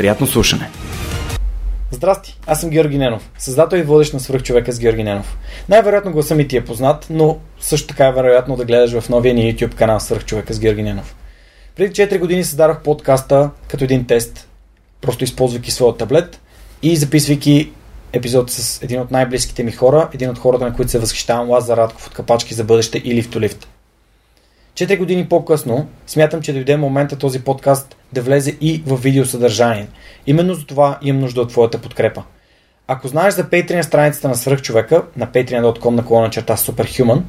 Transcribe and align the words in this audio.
Приятно 0.00 0.26
слушане! 0.26 0.70
Здрасти, 1.90 2.38
аз 2.46 2.60
съм 2.60 2.70
Георги 2.70 2.98
Ненов, 2.98 3.30
създател 3.38 3.76
и 3.76 3.82
водещ 3.82 4.14
на 4.14 4.20
свръхчовека 4.20 4.72
с 4.72 4.78
Георги 4.78 5.02
Ненов. 5.02 5.38
Най-вероятно 5.68 6.12
гласа 6.12 6.34
ми 6.34 6.48
ти 6.48 6.56
е 6.56 6.64
познат, 6.64 7.06
но 7.10 7.38
също 7.60 7.88
така 7.88 8.06
е 8.06 8.12
вероятно 8.12 8.56
да 8.56 8.64
гледаш 8.64 9.00
в 9.00 9.08
новия 9.08 9.34
ни 9.34 9.54
YouTube 9.54 9.74
канал 9.74 10.00
Свръхчовека 10.00 10.54
с 10.54 10.60
Георги 10.60 10.82
Ненов. 10.82 11.16
Преди 11.76 11.92
4 11.92 12.18
години 12.18 12.44
създадох 12.44 12.82
подкаста 12.82 13.50
като 13.68 13.84
един 13.84 14.06
тест, 14.06 14.48
просто 15.00 15.24
използвайки 15.24 15.70
своя 15.70 15.96
таблет 15.96 16.40
и 16.82 16.96
записвайки 16.96 17.70
епизод 18.12 18.50
с 18.50 18.82
един 18.82 19.00
от 19.00 19.10
най-близките 19.10 19.62
ми 19.62 19.72
хора, 19.72 20.08
един 20.14 20.30
от 20.30 20.38
хората, 20.38 20.64
на 20.64 20.74
които 20.74 20.90
се 20.90 20.98
възхищавам, 20.98 21.50
Лазар 21.50 21.76
Радков 21.76 22.06
от 22.06 22.14
Капачки 22.14 22.54
за 22.54 22.64
бъдеще 22.64 22.98
и 22.98 23.14
Лифт 23.14 23.36
Лифт. 23.36 23.68
Четири 24.80 24.98
години 24.98 25.28
по-късно 25.28 25.86
смятам, 26.06 26.42
че 26.42 26.52
дойде 26.52 26.76
момента 26.76 27.18
този 27.18 27.40
подкаст 27.40 27.96
да 28.12 28.22
влезе 28.22 28.56
и 28.60 28.82
в 28.86 28.96
видеосъдържание. 28.96 29.88
Именно 30.26 30.54
за 30.54 30.66
това 30.66 30.98
имам 31.02 31.20
нужда 31.20 31.40
от 31.40 31.48
твоята 31.48 31.78
подкрепа. 31.78 32.22
Ако 32.86 33.08
знаеш 33.08 33.34
за 33.34 33.44
Patreon 33.44 33.82
страницата 33.82 34.28
на 34.28 34.34
свръхчовека 34.34 35.02
на 35.16 35.26
patreon.com 35.26 35.90
на 35.90 36.04
колона 36.04 36.30
черта 36.30 36.56
Superhuman 36.56 37.22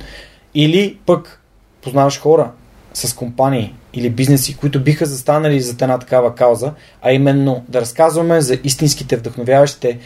или 0.55 0.97
пък 1.05 1.41
познаваш 1.83 2.19
хора 2.19 2.51
с 2.93 3.15
компании 3.15 3.75
или 3.93 4.09
бизнеси, 4.09 4.57
които 4.57 4.83
биха 4.83 5.05
застанали 5.05 5.61
за 5.61 5.71
една 5.71 5.99
такава 5.99 6.35
кауза, 6.35 6.73
а 7.01 7.11
именно 7.11 7.63
да 7.67 7.81
разказваме 7.81 8.41
за 8.41 8.59
истинските, 8.63 9.17
вдъхновяващите 9.17 9.99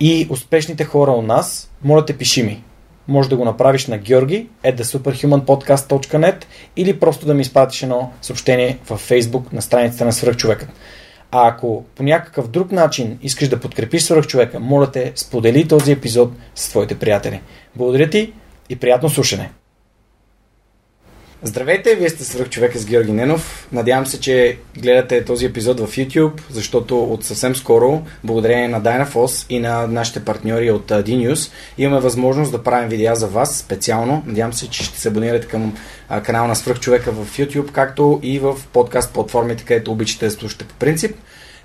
и 0.00 0.26
успешните 0.30 0.84
хора 0.84 1.10
у 1.10 1.22
нас, 1.22 1.70
моля 1.82 2.04
те 2.04 2.18
пиши 2.18 2.42
ми 2.42 2.64
може 3.08 3.28
да 3.28 3.36
го 3.36 3.44
направиш 3.44 3.86
на 3.86 3.98
Георги 3.98 4.48
at 4.64 6.44
или 6.76 7.00
просто 7.00 7.26
да 7.26 7.34
ми 7.34 7.42
изпратиш 7.42 7.82
едно 7.82 8.12
съобщение 8.22 8.78
във 8.88 9.08
Facebook 9.08 9.52
на 9.52 9.62
страницата 9.62 10.04
на 10.04 10.12
Свръхчовекът. 10.12 10.68
А 11.30 11.48
ако 11.48 11.84
по 11.96 12.02
някакъв 12.02 12.48
друг 12.48 12.72
начин 12.72 13.18
искаш 13.22 13.48
да 13.48 13.60
подкрепиш 13.60 14.02
Свръхчовека, 14.02 14.60
моля 14.60 14.90
те, 14.90 15.12
сподели 15.14 15.68
този 15.68 15.92
епизод 15.92 16.32
с 16.54 16.68
твоите 16.68 16.98
приятели. 16.98 17.40
Благодаря 17.76 18.10
ти 18.10 18.32
и 18.68 18.76
приятно 18.76 19.08
слушане! 19.10 19.50
Здравейте, 21.46 21.94
вие 21.94 22.08
сте 22.08 22.24
свърх 22.24 22.48
човека 22.48 22.78
с 22.78 22.86
Георги 22.86 23.12
Ненов. 23.12 23.68
Надявам 23.72 24.06
се, 24.06 24.20
че 24.20 24.58
гледате 24.78 25.24
този 25.24 25.46
епизод 25.46 25.80
в 25.80 25.86
YouTube, 25.86 26.40
защото 26.50 27.04
от 27.04 27.24
съвсем 27.24 27.56
скоро, 27.56 28.02
благодарение 28.24 28.68
на 28.68 28.82
Dynafoss 28.82 29.46
и 29.50 29.58
на 29.58 29.86
нашите 29.86 30.24
партньори 30.24 30.70
от 30.70 30.90
DNews, 30.90 31.52
имаме 31.78 32.00
възможност 32.00 32.52
да 32.52 32.62
правим 32.62 32.88
видеа 32.88 33.14
за 33.14 33.26
вас 33.26 33.58
специално. 33.58 34.22
Надявам 34.26 34.52
се, 34.52 34.70
че 34.70 34.84
ще 34.84 35.00
се 35.00 35.08
абонирате 35.08 35.46
към 35.46 35.76
канала 36.22 36.48
на 36.48 36.56
свърх 36.56 36.80
човека 36.80 37.12
в 37.12 37.38
YouTube, 37.38 37.72
както 37.72 38.20
и 38.22 38.38
в 38.38 38.54
подкаст 38.72 39.12
платформите, 39.12 39.64
където 39.64 39.92
обичате 39.92 40.24
да 40.24 40.30
слушате 40.30 40.64
по 40.64 40.74
принцип. 40.74 41.16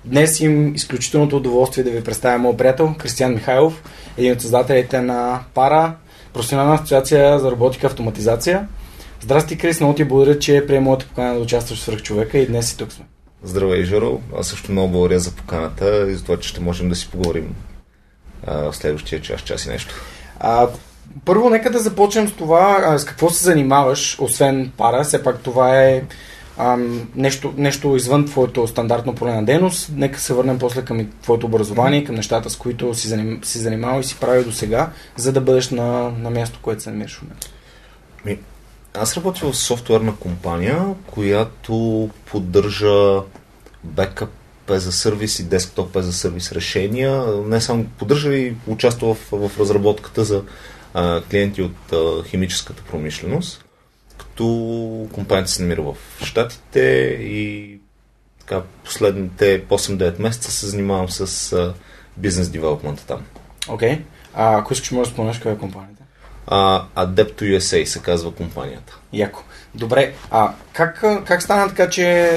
Днес 0.04 0.40
им 0.40 0.74
изключителното 0.74 1.36
удоволствие 1.36 1.84
да 1.84 1.90
ви 1.90 2.04
представя 2.04 2.38
моят 2.38 2.58
приятел 2.58 2.94
Кристиан 2.98 3.34
Михайлов, 3.34 3.82
един 4.18 4.32
от 4.32 4.40
създателите 4.40 5.00
на 5.00 5.40
Пара, 5.54 5.94
професионална 6.32 6.74
асоциация 6.74 7.38
за 7.38 7.50
роботика 7.50 7.86
автоматизация– 7.86 8.68
Здрасти, 9.20 9.58
Крис, 9.58 9.80
много 9.80 9.94
ти 9.94 10.04
благодаря, 10.04 10.38
че 10.38 10.64
приема 10.66 10.84
моята 10.84 11.06
покана 11.06 11.34
да 11.34 11.40
участваш 11.40 11.78
в 11.78 11.82
Свърхчовека 11.82 12.38
и 12.38 12.46
днес 12.46 12.68
си 12.68 12.76
тук 12.76 12.92
сме. 12.92 13.04
Здравей, 13.42 13.84
Жоро. 13.84 14.20
Аз 14.38 14.48
също 14.48 14.72
много 14.72 14.92
благодаря 14.92 15.18
за 15.18 15.30
поканата 15.30 16.10
и 16.10 16.14
за 16.14 16.24
това, 16.24 16.36
че 16.36 16.48
ще 16.48 16.60
можем 16.60 16.88
да 16.88 16.96
си 16.96 17.08
поговорим 17.10 17.54
а, 18.46 18.72
в 18.72 18.76
следващия 18.76 19.20
час, 19.20 19.40
час 19.40 19.66
и 19.66 19.68
нещо. 19.68 19.94
А, 20.40 20.68
първо, 21.24 21.50
нека 21.50 21.70
да 21.70 21.78
започнем 21.78 22.28
с 22.28 22.32
това, 22.32 22.82
а, 22.86 22.98
с 22.98 23.04
какво 23.04 23.30
се 23.30 23.44
занимаваш, 23.44 24.16
освен 24.20 24.72
пара. 24.76 25.04
Все 25.04 25.22
пак 25.22 25.38
това 25.40 25.82
е 25.82 26.02
а, 26.58 26.78
нещо, 27.16 27.54
нещо 27.56 27.96
извън 27.96 28.26
твоето 28.26 28.66
стандартно 28.66 29.14
поле 29.14 29.34
на 29.34 29.44
дейност. 29.44 29.90
Нека 29.94 30.20
се 30.20 30.34
върнем 30.34 30.58
после 30.58 30.84
към 30.84 31.08
твоето 31.22 31.46
образование, 31.46 32.04
към 32.04 32.14
нещата, 32.14 32.50
с 32.50 32.56
които 32.56 32.94
си, 32.94 33.08
заним, 33.08 33.40
си 33.44 33.58
занимавал 33.58 34.00
и 34.00 34.04
си 34.04 34.16
правил 34.20 34.44
до 34.44 34.52
сега, 34.52 34.90
за 35.16 35.32
да 35.32 35.40
бъдеш 35.40 35.70
на, 35.70 36.10
на 36.10 36.30
място, 36.30 36.58
което 36.62 36.82
се 36.82 36.90
намираш 36.90 37.18
в 37.18 37.22
момента. 37.22 37.50
Аз 38.94 39.16
работя 39.16 39.52
в 39.52 39.56
софтуерна 39.56 40.16
компания, 40.16 40.94
която 41.06 42.10
поддържа 42.26 43.20
бекъп 43.84 44.30
за 44.68 44.92
сервис 44.92 45.38
и 45.38 45.44
десктоп 45.44 45.96
за 45.96 46.12
сервис 46.12 46.52
решения. 46.52 47.24
Не 47.46 47.60
само 47.60 47.84
поддържа 47.84 48.34
и 48.34 48.54
участва 48.66 49.14
в, 49.14 49.48
в 49.48 49.60
разработката 49.60 50.24
за 50.24 50.42
а, 50.94 51.22
клиенти 51.30 51.62
от 51.62 51.92
а, 51.92 52.24
химическата 52.24 52.82
промишленост, 52.82 53.64
като 54.18 55.08
компанията 55.12 55.50
се 55.50 55.62
намира 55.62 55.82
в 55.82 55.96
Штатите 56.24 56.80
и 57.20 57.78
така, 58.40 58.62
последните 58.84 59.64
8-9 59.64 60.20
месеца 60.20 60.50
се 60.50 60.66
занимавам 60.66 61.08
с 61.08 61.74
бизнес 62.16 62.48
девелопмента 62.48 63.06
там. 63.06 63.22
Окей. 63.68 63.92
Okay. 63.92 64.00
А 64.34 64.58
ако 64.58 64.72
искаш, 64.72 64.90
може 64.90 65.10
да 65.10 65.14
спомнеш 65.14 65.36
каква 65.36 65.50
е 65.50 65.58
компанията? 65.58 65.99
Uh, 66.50 66.82
Adept 66.96 67.42
USA 67.42 67.84
се 67.84 67.98
казва 67.98 68.34
компанията. 68.34 68.98
Яко. 69.12 69.42
Добре, 69.74 70.12
а 70.30 70.52
как, 70.72 71.04
как 71.24 71.42
стана 71.42 71.68
така, 71.68 71.90
че 71.90 72.30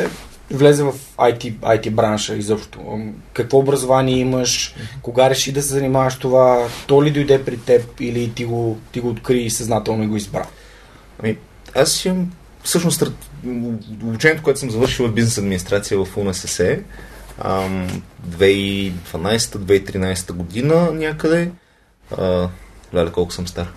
влезе 0.51 0.83
в 0.83 0.93
IT, 1.17 1.53
IT 1.53 1.89
бранша 1.89 2.35
изобщо? 2.35 2.99
Какво 3.33 3.57
образование 3.57 4.17
имаш? 4.17 4.75
Кога 5.01 5.29
реши 5.29 5.51
да 5.51 5.61
се 5.61 5.67
занимаваш 5.67 6.15
това? 6.15 6.67
То 6.87 7.03
ли 7.03 7.11
дойде 7.11 7.45
при 7.45 7.57
теб 7.57 7.99
или 7.99 8.33
ти 8.33 8.45
го, 8.45 8.79
ти 8.91 8.99
го 8.99 9.09
откри 9.09 9.39
и 9.39 9.49
съзнателно 9.49 10.07
го 10.07 10.17
избра? 10.17 10.45
Ами, 11.19 11.37
аз 11.75 12.05
имам 12.05 12.31
всъщност 12.63 13.03
обучението, 14.03 14.43
което 14.43 14.59
съм 14.59 14.71
завършил 14.71 15.07
в 15.07 15.13
бизнес 15.13 15.37
администрация 15.37 16.05
в 16.05 16.17
УНСС 16.17 16.79
2012-2013 18.29 20.31
година 20.31 20.91
някъде. 20.91 21.51
Гледа 22.91 23.11
колко 23.11 23.33
съм 23.33 23.47
стар. 23.47 23.67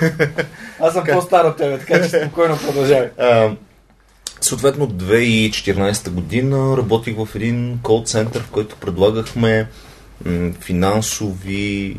Аз 0.80 0.92
съм 0.92 1.04
по-стар 1.12 1.44
от 1.44 1.56
тебе, 1.56 1.78
така 1.78 2.02
че 2.02 2.08
спокойно 2.08 2.58
продължавай. 2.58 3.08
Съответно, 4.40 4.88
2014 4.88 6.10
година 6.10 6.76
работих 6.76 7.16
в 7.16 7.28
един 7.34 7.78
кол 7.82 8.02
център, 8.06 8.42
в 8.42 8.50
който 8.50 8.76
предлагахме 8.76 9.68
м- 10.24 10.52
финансови 10.60 11.96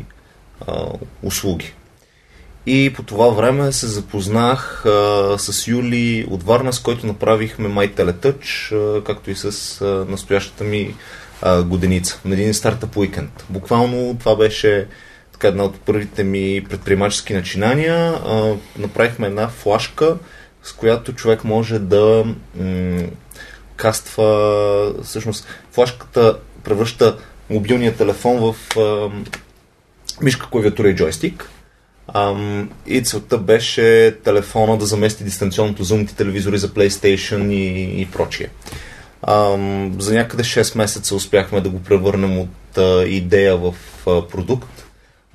а, 0.66 0.86
услуги. 1.22 1.74
И 2.66 2.92
по 2.96 3.02
това 3.02 3.28
време 3.28 3.72
се 3.72 3.86
запознах 3.86 4.86
а, 4.86 5.34
с 5.38 5.68
Юли 5.68 6.26
от 6.30 6.42
Варна, 6.42 6.72
с 6.72 6.78
който 6.78 7.06
направихме 7.06 7.68
My 7.68 7.94
Teletouch, 7.94 8.72
а, 8.72 9.04
както 9.04 9.30
и 9.30 9.34
с 9.34 9.80
а, 9.80 9.84
настоящата 10.10 10.64
ми 10.64 10.94
а, 11.42 11.62
годеница 11.62 12.20
на 12.24 12.34
един 12.34 12.54
стартъп 12.54 12.96
уикенд. 12.96 13.44
Буквално 13.50 14.16
това 14.18 14.36
беше 14.36 14.86
така, 15.42 15.48
една 15.48 15.64
от 15.64 15.80
първите 15.80 16.24
ми 16.24 16.64
предприемачески 16.70 17.34
начинания. 17.34 17.94
А, 18.26 18.54
направихме 18.78 19.26
една 19.26 19.48
флашка, 19.48 20.16
с 20.62 20.72
която 20.72 21.12
човек 21.12 21.44
може 21.44 21.78
да 21.78 22.24
м- 22.60 23.02
каства, 23.76 24.94
всъщност 25.02 25.46
флашката 25.72 26.38
превръща 26.64 27.18
мобилния 27.50 27.96
телефон 27.96 28.38
в 28.38 28.78
а, 28.78 29.10
мишка, 30.22 30.48
клавиатура 30.50 30.88
и 30.88 30.94
джойстик. 30.94 31.48
Um, 32.14 32.68
и 32.86 33.02
целта 33.02 33.38
беше 33.38 34.16
телефона 34.24 34.78
да 34.78 34.86
замести 34.86 35.24
дистанционното 35.24 35.84
зумните 35.84 36.14
телевизори 36.14 36.58
за 36.58 36.68
PlayStation 36.68 37.52
и, 37.52 38.00
и 38.00 38.06
прочие. 38.06 38.48
Um, 39.26 40.00
за 40.00 40.14
някъде 40.14 40.42
6 40.42 40.78
месеца 40.78 41.14
успяхме 41.14 41.60
да 41.60 41.70
го 41.70 41.82
превърнем 41.82 42.38
от 42.38 42.48
uh, 42.74 43.04
идея 43.04 43.56
в 43.56 43.74
uh, 44.04 44.28
продукт. 44.28 44.81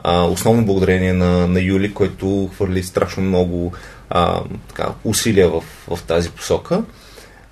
Uh, 0.08 0.32
основно 0.32 0.66
благодарение 0.66 1.14
на, 1.14 1.48
на 1.48 1.62
Юли, 1.62 1.94
който 1.94 2.50
хвърли 2.54 2.84
страшно 2.84 3.24
много 3.24 3.74
uh, 4.12 4.44
така, 4.68 4.90
усилия 5.04 5.50
в, 5.50 5.64
в 5.88 6.00
тази 6.04 6.30
посока. 6.30 6.84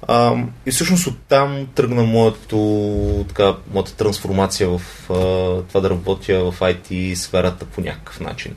Uh, 0.07 0.45
и 0.65 0.71
всъщност 0.71 1.07
оттам 1.07 1.67
тръгна 1.75 2.03
моето, 2.03 3.25
така, 3.27 3.55
моята 3.73 3.95
трансформация 3.95 4.69
в 4.69 4.81
uh, 5.09 5.63
това 5.67 5.81
да 5.81 5.89
работя 5.89 6.51
в 6.51 6.59
IT 6.59 7.13
сферата 7.13 7.65
по 7.65 7.81
някакъв 7.81 8.19
начин. 8.19 8.55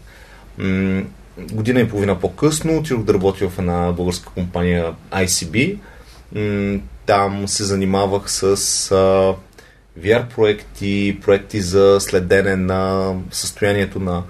М- 0.59 1.03
година 1.53 1.81
и 1.81 1.89
половина 1.89 2.21
по-късно 2.21 2.79
отидох 2.79 3.03
да 3.03 3.15
работя 3.15 3.49
в 3.49 3.59
една 3.59 3.93
българска 3.93 4.31
компания 4.31 4.95
ICB. 5.13 5.79
М- 6.35 6.81
там 7.07 7.49
се 7.49 7.65
занимавах 7.65 8.31
с 8.31 8.43
а, 8.93 9.35
VR 9.99 10.35
проекти, 10.35 11.19
проекти 11.23 11.61
за 11.61 11.97
следене 12.01 12.57
на 12.57 13.15
състоянието 13.31 14.01
на 14.01 14.23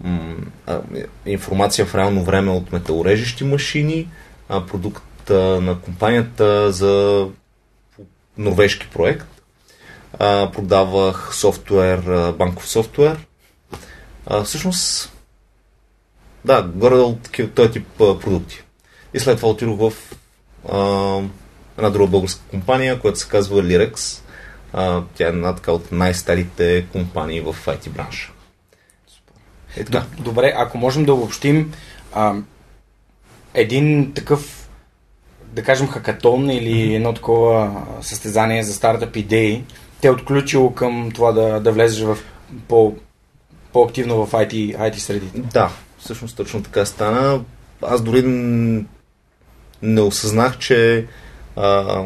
м- 0.00 0.36
а, 0.66 0.80
информация 1.26 1.86
в 1.86 1.94
реално 1.94 2.24
време 2.24 2.50
от 2.50 2.72
металорежещи 2.72 3.44
машини, 3.44 4.08
а, 4.48 4.66
продукт 4.66 5.30
а, 5.30 5.34
на 5.60 5.80
компанията 5.80 6.72
за 6.72 7.26
норвежки 8.38 8.88
проект. 8.88 9.26
А, 10.18 10.50
продавах 10.50 11.34
софтуер, 11.34 11.98
а, 11.98 12.32
банков 12.32 12.68
софтуер. 12.68 13.26
А, 14.26 14.42
всъщност 14.42 15.12
да, 16.44 16.62
горе-долу 16.62 17.18
този 17.54 17.70
тип 17.70 18.00
а, 18.00 18.18
продукти. 18.18 18.62
И 19.14 19.20
след 19.20 19.36
това 19.36 19.48
отидох 19.48 19.78
в 19.78 19.92
а, 20.72 20.78
една 21.78 21.90
друга 21.90 22.06
българска 22.06 22.42
компания, 22.50 23.00
която 23.00 23.18
се 23.18 23.28
казва 23.28 23.62
Lirex. 23.62 24.19
А, 24.72 25.02
тя 25.14 25.24
е 25.24 25.28
една 25.28 25.54
така 25.54 25.72
от 25.72 25.92
най-старите 25.92 26.86
компании 26.92 27.40
в 27.40 27.56
IT 27.66 27.90
бранша. 27.90 28.32
Е, 29.76 29.84
да. 29.84 30.06
Добре, 30.18 30.52
ако 30.56 30.78
можем 30.78 31.04
да 31.04 31.14
обобщим 31.14 31.72
а, 32.12 32.34
един 33.54 34.12
такъв, 34.14 34.68
да 35.44 35.62
кажем, 35.62 35.88
хакатон 35.88 36.50
или 36.50 36.74
mm-hmm. 36.74 36.96
едно 36.96 37.14
такова 37.14 37.82
състезание 38.00 38.62
за 38.62 38.74
стартъп 38.74 39.16
идеи, 39.16 39.64
те 40.00 40.08
е 40.08 40.10
отключило 40.10 40.74
към 40.74 41.10
това 41.14 41.32
да, 41.32 41.60
да 41.60 41.72
влезеш 41.72 42.02
в 42.02 42.18
по, 42.68 42.94
по-активно 43.72 44.26
в 44.26 44.32
IT, 44.32 44.78
IT 44.78 44.96
средите. 44.96 45.40
Да, 45.40 45.70
всъщност 45.98 46.36
точно 46.36 46.62
така 46.62 46.84
стана. 46.84 47.40
Аз 47.82 48.02
дори 48.02 48.22
не 49.82 50.00
осъзнах, 50.00 50.58
че 50.58 51.06
а, 51.56 52.04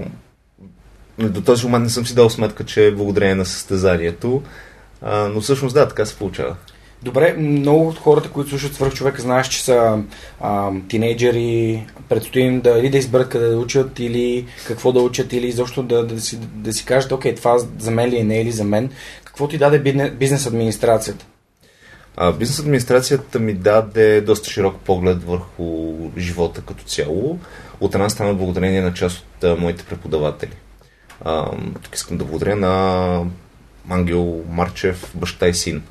до 1.18 1.40
този 1.40 1.66
момент 1.66 1.84
не 1.84 1.90
съм 1.90 2.06
си 2.06 2.14
дал 2.14 2.30
сметка, 2.30 2.64
че 2.64 2.86
е 2.86 2.94
благодарение 2.94 3.34
на 3.34 3.44
състезанието. 3.44 4.42
А, 5.02 5.28
но 5.28 5.40
всъщност 5.40 5.74
да, 5.74 5.88
така 5.88 6.06
се 6.06 6.16
получава. 6.16 6.56
Добре, 7.02 7.34
много 7.38 7.88
от 7.88 7.98
хората, 7.98 8.30
които 8.30 8.50
слушат 8.50 8.74
свърх 8.74 8.94
човека, 8.94 9.22
знаеш, 9.22 9.48
че 9.48 9.64
са 9.64 10.02
а, 10.40 10.70
тинейджери, 10.88 11.86
предстои 12.08 12.42
им 12.42 12.60
да, 12.60 12.70
или 12.70 12.90
да 12.90 12.98
изберат 12.98 13.28
къде 13.28 13.48
да 13.48 13.56
учат, 13.56 13.98
или 13.98 14.46
какво 14.66 14.92
да 14.92 15.00
учат, 15.00 15.32
или 15.32 15.46
изобщо 15.46 15.82
да, 15.82 16.06
да, 16.06 16.20
си, 16.20 16.38
да 16.54 16.72
си 16.72 16.84
кажат, 16.84 17.12
окей, 17.12 17.34
това 17.34 17.58
за 17.78 17.90
мен 17.90 18.10
ли 18.10 18.18
е, 18.18 18.24
не 18.24 18.40
е 18.40 18.44
ли 18.44 18.52
за 18.52 18.64
мен. 18.64 18.90
Какво 19.24 19.48
ти 19.48 19.58
даде 19.58 20.10
бизнес 20.10 20.46
администрацията? 20.46 21.26
А, 22.16 22.32
бизнес 22.32 22.58
администрацията 22.58 23.38
ми 23.38 23.52
даде 23.52 24.20
доста 24.20 24.50
широк 24.50 24.76
поглед 24.76 25.24
върху 25.24 25.94
живота 26.18 26.60
като 26.60 26.84
цяло. 26.84 27.38
От 27.80 27.94
една 27.94 28.08
страна 28.08 28.32
благодарение 28.32 28.82
на 28.82 28.94
част 28.94 29.18
от 29.18 29.44
а, 29.44 29.56
моите 29.56 29.84
преподаватели. 29.84 30.52
А, 31.24 31.50
тук 31.82 31.94
искам 31.94 32.16
да 32.16 32.24
благодаря 32.24 32.56
на 32.56 33.24
Ангел 33.88 34.44
Марчев, 34.48 35.12
баща 35.14 35.48
и 35.48 35.54
син, 35.54 35.82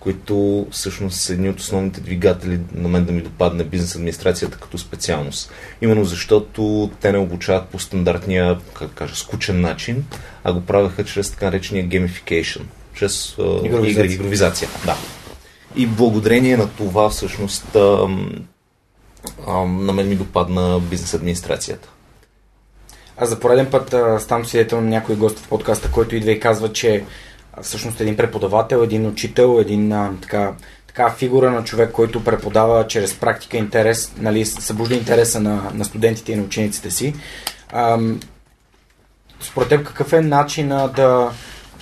които 0.00 0.66
всъщност 0.70 1.20
са 1.20 1.32
едни 1.32 1.48
от 1.48 1.60
основните 1.60 2.00
двигатели 2.00 2.60
на 2.74 2.88
мен 2.88 3.04
да 3.04 3.12
ми 3.12 3.22
допадне 3.22 3.64
бизнес 3.64 3.94
администрацията 3.94 4.58
като 4.58 4.78
специалност. 4.78 5.52
Именно 5.82 6.04
защото 6.04 6.90
те 7.00 7.12
не 7.12 7.18
обучават 7.18 7.68
по 7.68 7.78
стандартния, 7.78 8.58
как 8.74 8.90
кажа, 8.90 9.16
скучен 9.16 9.60
начин, 9.60 10.04
а 10.44 10.52
го 10.52 10.60
правеха 10.60 11.04
чрез 11.04 11.30
така 11.30 11.44
наречения 11.44 11.88
gamification, 11.88 12.62
чрез 12.94 13.34
игровизация. 13.38 14.04
игри, 14.04 14.14
игровизация. 14.14 14.68
Да. 14.86 14.96
И 15.76 15.86
благодарение 15.86 16.56
на 16.56 16.68
това 16.68 17.10
всъщност 17.10 17.76
а, 17.76 18.08
а, 19.46 19.52
на 19.64 19.92
мен 19.92 20.08
ми 20.08 20.16
допадна 20.16 20.80
бизнес 20.80 21.14
администрацията. 21.14 21.88
Аз 23.20 23.28
за 23.28 23.40
пореден 23.40 23.70
път 23.70 23.94
а, 23.94 24.20
ставам 24.20 24.44
свидетел 24.44 24.80
на 24.80 24.86
някой 24.86 25.16
гост 25.16 25.38
в 25.38 25.48
подкаста, 25.48 25.90
който 25.90 26.16
идва 26.16 26.30
и 26.30 26.40
казва, 26.40 26.72
че 26.72 27.04
всъщност 27.62 28.00
един 28.00 28.16
преподавател, 28.16 28.76
един 28.76 29.06
учител, 29.06 29.58
един 29.60 29.92
а, 29.92 30.12
така, 30.22 30.52
така 30.86 31.10
фигура 31.10 31.50
на 31.50 31.64
човек, 31.64 31.92
който 31.92 32.24
преподава 32.24 32.86
чрез 32.86 33.14
практика 33.14 33.56
интерес, 33.56 34.12
нали, 34.18 34.46
събужда 34.46 34.94
интереса 34.94 35.40
на, 35.40 35.70
на 35.74 35.84
студентите 35.84 36.32
и 36.32 36.36
на 36.36 36.42
учениците 36.42 36.90
си. 36.90 37.14
А, 37.72 37.98
според 39.40 39.68
теб 39.68 39.86
какъв 39.86 40.12
е 40.12 40.20
начина 40.20 40.88
да 40.96 41.30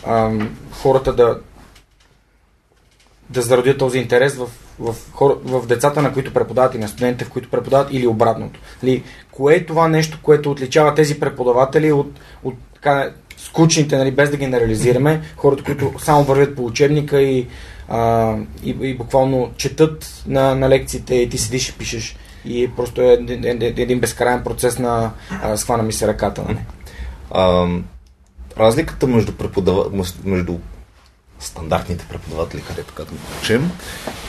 а, 0.06 0.30
хората 0.70 1.12
да, 1.12 1.40
да 3.30 3.42
зародят 3.42 3.78
този 3.78 3.98
интерес 3.98 4.34
в, 4.36 4.48
в, 4.78 4.94
хора, 5.12 5.34
в 5.44 5.66
децата, 5.66 6.02
на 6.02 6.12
които 6.12 6.32
преподават 6.32 6.74
и 6.74 6.78
на 6.78 6.88
студентите, 6.88 7.24
в 7.24 7.30
които 7.30 7.50
преподават 7.50 7.88
или 7.92 8.06
обратното. 8.06 8.60
Ли, 8.84 9.02
кое 9.32 9.54
е 9.54 9.66
това 9.66 9.88
нещо, 9.88 10.18
което 10.22 10.50
отличава 10.50 10.94
тези 10.94 11.20
преподаватели 11.20 11.92
от, 11.92 12.20
от 12.44 12.54
така, 12.74 13.10
скучните, 13.36 13.96
нали, 13.96 14.10
без 14.10 14.30
да 14.30 14.36
генерализираме, 14.36 15.20
хората, 15.36 15.64
които 15.64 15.92
само 15.98 16.24
вървят 16.24 16.56
по 16.56 16.64
учебника 16.64 17.22
и, 17.22 17.46
а, 17.88 18.34
и, 18.64 18.70
и 18.80 18.94
буквално 18.94 19.50
четат 19.56 20.22
на, 20.26 20.54
на 20.54 20.68
лекциите 20.68 21.14
и 21.14 21.28
ти 21.28 21.38
седиш 21.38 21.68
и 21.68 21.78
пишеш. 21.78 22.16
И 22.44 22.70
просто 22.76 23.02
е 23.02 23.18
един 23.60 24.00
безкрайен 24.00 24.42
процес 24.44 24.78
на 24.78 25.10
а, 25.42 25.56
схвана 25.56 25.82
ми 25.82 25.92
се 25.92 26.06
ръката. 26.06 26.44
Нали? 26.48 26.58
А, 27.30 27.68
разликата 28.58 29.06
между, 29.06 29.32
преподава... 29.32 29.84
между 30.24 30.58
стандартните 31.40 32.06
преподаватели, 32.08 32.62
където 32.68 32.94
като 32.94 33.12
учим, 33.40 33.70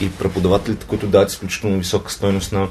и 0.00 0.10
преподавателите, 0.10 0.86
които 0.86 1.06
дават 1.06 1.30
изключително 1.30 1.78
висока 1.78 2.12
стойност 2.12 2.52
на 2.52 2.68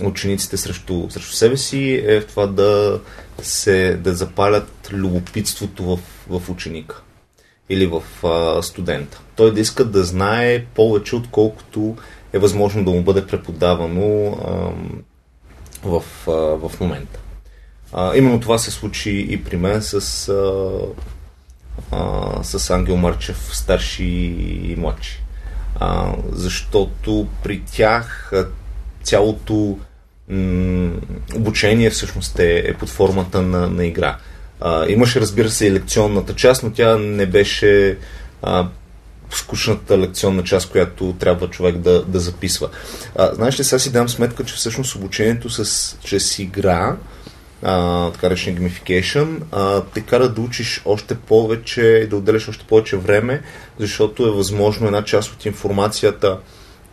учениците 0.00 0.56
срещу, 0.56 1.10
срещу 1.10 1.32
себе 1.32 1.56
си, 1.56 2.04
е 2.06 2.20
в 2.20 2.26
това 2.26 2.46
да 2.46 3.00
се 3.42 3.94
да 3.94 4.14
запалят 4.14 4.88
любопитството 4.92 5.84
в, 5.84 5.98
в 6.40 6.50
ученика 6.50 7.02
или 7.68 7.86
в 7.86 8.02
а, 8.26 8.62
студента. 8.62 9.20
Той 9.36 9.54
да 9.54 9.60
иска 9.60 9.84
да 9.84 10.04
знае 10.04 10.64
повече, 10.64 11.16
отколкото 11.16 11.96
е 12.32 12.38
възможно 12.38 12.84
да 12.84 12.90
му 12.90 13.02
бъде 13.02 13.26
преподавано 13.26 14.26
а, 14.26 14.70
в, 15.88 16.04
а, 16.28 16.32
в 16.68 16.80
момента. 16.80 17.20
А, 17.92 18.16
именно 18.16 18.40
това 18.40 18.58
се 18.58 18.70
случи 18.70 19.26
и 19.30 19.44
при 19.44 19.56
мен 19.56 19.82
с 19.82 20.28
а, 20.28 20.70
а, 21.90 22.42
с 22.42 22.70
Ангел 22.70 22.96
Марчев, 22.96 23.50
старши 23.52 24.04
и 24.04 24.74
младши. 24.78 25.22
А, 25.80 26.12
защото 26.32 27.28
при 27.42 27.62
тях 27.72 28.32
цялото 29.02 29.78
м- 30.28 30.90
обучение 31.34 31.90
всъщност 31.90 32.38
е, 32.38 32.58
е 32.66 32.74
под 32.74 32.88
формата 32.88 33.42
на, 33.42 33.68
на 33.68 33.86
игра. 33.86 34.16
А, 34.60 34.86
имаше, 34.88 35.20
разбира 35.20 35.50
се, 35.50 35.66
и 35.66 35.72
лекционната 35.72 36.34
част, 36.34 36.62
но 36.62 36.70
тя 36.70 36.98
не 36.98 37.26
беше 37.26 37.98
а, 38.42 38.68
скучната 39.30 39.98
лекционна 39.98 40.44
част, 40.44 40.70
която 40.70 41.16
трябва 41.18 41.50
човек 41.50 41.76
да, 41.76 42.04
да 42.04 42.20
записва. 42.20 42.68
А, 43.16 43.34
знаеш 43.34 43.60
ли, 43.60 43.64
сега 43.64 43.78
си 43.78 43.92
дам 43.92 44.08
сметка, 44.08 44.44
че 44.44 44.54
всъщност 44.54 44.94
обучението 44.94 45.50
с, 45.50 45.96
чрез 46.04 46.38
игра 46.38 46.96
а, 47.62 48.10
така 48.10 48.30
речен 48.30 48.56
gamification, 48.56 49.40
а, 49.52 49.82
те 49.94 50.00
кара 50.00 50.28
да 50.28 50.40
учиш 50.40 50.82
още 50.84 51.14
повече, 51.14 52.06
да 52.10 52.16
отделяш 52.16 52.48
още 52.48 52.64
повече 52.64 52.96
време, 52.96 53.42
защото 53.78 54.26
е 54.26 54.30
възможно 54.30 54.86
една 54.86 55.04
част 55.04 55.32
от 55.32 55.44
информацията 55.44 56.38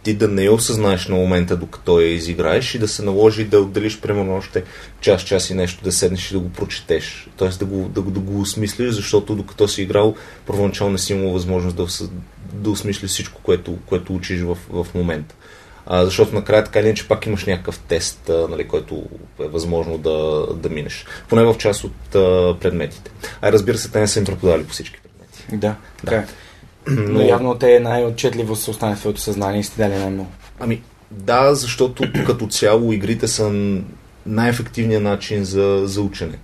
ти 0.05 0.13
да 0.13 0.27
не 0.27 0.43
я 0.43 0.53
осъзнаеш 0.53 1.07
на 1.07 1.15
момента, 1.15 1.57
докато 1.57 1.99
я 1.99 2.13
изиграеш 2.13 2.75
и 2.75 2.79
да 2.79 2.87
се 2.87 3.03
наложи 3.03 3.43
да 3.43 3.59
отделиш 3.59 3.99
примерно 3.99 4.35
още 4.35 4.63
час, 5.01 5.21
час 5.21 5.49
и 5.49 5.53
нещо, 5.53 5.83
да 5.83 5.91
седнеш 5.91 6.31
и 6.31 6.33
да 6.33 6.39
го 6.39 6.49
прочетеш. 6.49 7.27
Тоест 7.37 7.59
да 7.59 7.65
го, 7.65 7.89
да, 7.89 8.01
да 8.01 8.19
го 8.19 8.41
осмислиш, 8.41 8.91
защото 8.91 9.35
докато 9.35 9.67
си 9.67 9.81
играл, 9.81 10.15
първоначално 10.45 10.91
не 10.91 10.97
си 10.97 11.13
имал 11.13 11.31
възможност 11.31 11.75
да, 11.75 11.87
да 12.53 12.69
осмислиш 12.69 13.11
всичко, 13.11 13.41
което, 13.43 13.77
което 13.85 14.15
учиш 14.15 14.41
в, 14.41 14.57
в 14.69 14.87
момента. 14.95 15.35
А, 15.87 16.05
защото 16.05 16.35
накрая 16.35 16.63
така 16.63 16.79
или 16.79 16.87
иначе 16.87 17.07
пак 17.07 17.25
имаш 17.25 17.45
някакъв 17.45 17.79
тест, 17.79 18.29
а, 18.29 18.47
нали, 18.49 18.67
който 18.67 19.03
е 19.39 19.47
възможно 19.47 19.97
да, 19.97 20.47
да 20.55 20.69
минеш. 20.69 21.05
Поне 21.29 21.43
в 21.43 21.57
част 21.57 21.83
от 21.83 22.15
а, 22.15 22.55
предметите. 22.59 23.11
А 23.41 23.51
разбира 23.51 23.77
се, 23.77 23.91
те 23.91 23.99
не 23.99 24.07
са 24.07 24.19
им 24.19 24.25
преподали 24.25 24.63
по 24.63 24.73
всички 24.73 24.99
предмети. 25.01 25.57
Да, 25.57 25.75
така 25.97 26.15
да. 26.15 26.25
Но... 27.01 27.13
Но 27.13 27.21
явно 27.21 27.55
те 27.55 27.79
най-отчетливо 27.79 28.55
се 28.55 28.71
остане 28.71 28.95
в 28.95 28.99
твоето 28.99 29.21
съзнание 29.21 29.59
и 29.59 29.63
сте 29.63 29.83
дали 29.83 29.99
най-много. 29.99 30.29
Ами, 30.59 30.81
да, 31.11 31.55
защото 31.55 32.03
като 32.25 32.47
цяло 32.47 32.93
игрите 32.93 33.27
са 33.27 33.73
най-ефективният 34.25 35.03
начин 35.03 35.43
за, 35.43 35.81
за 35.85 36.01
учене. 36.01 36.39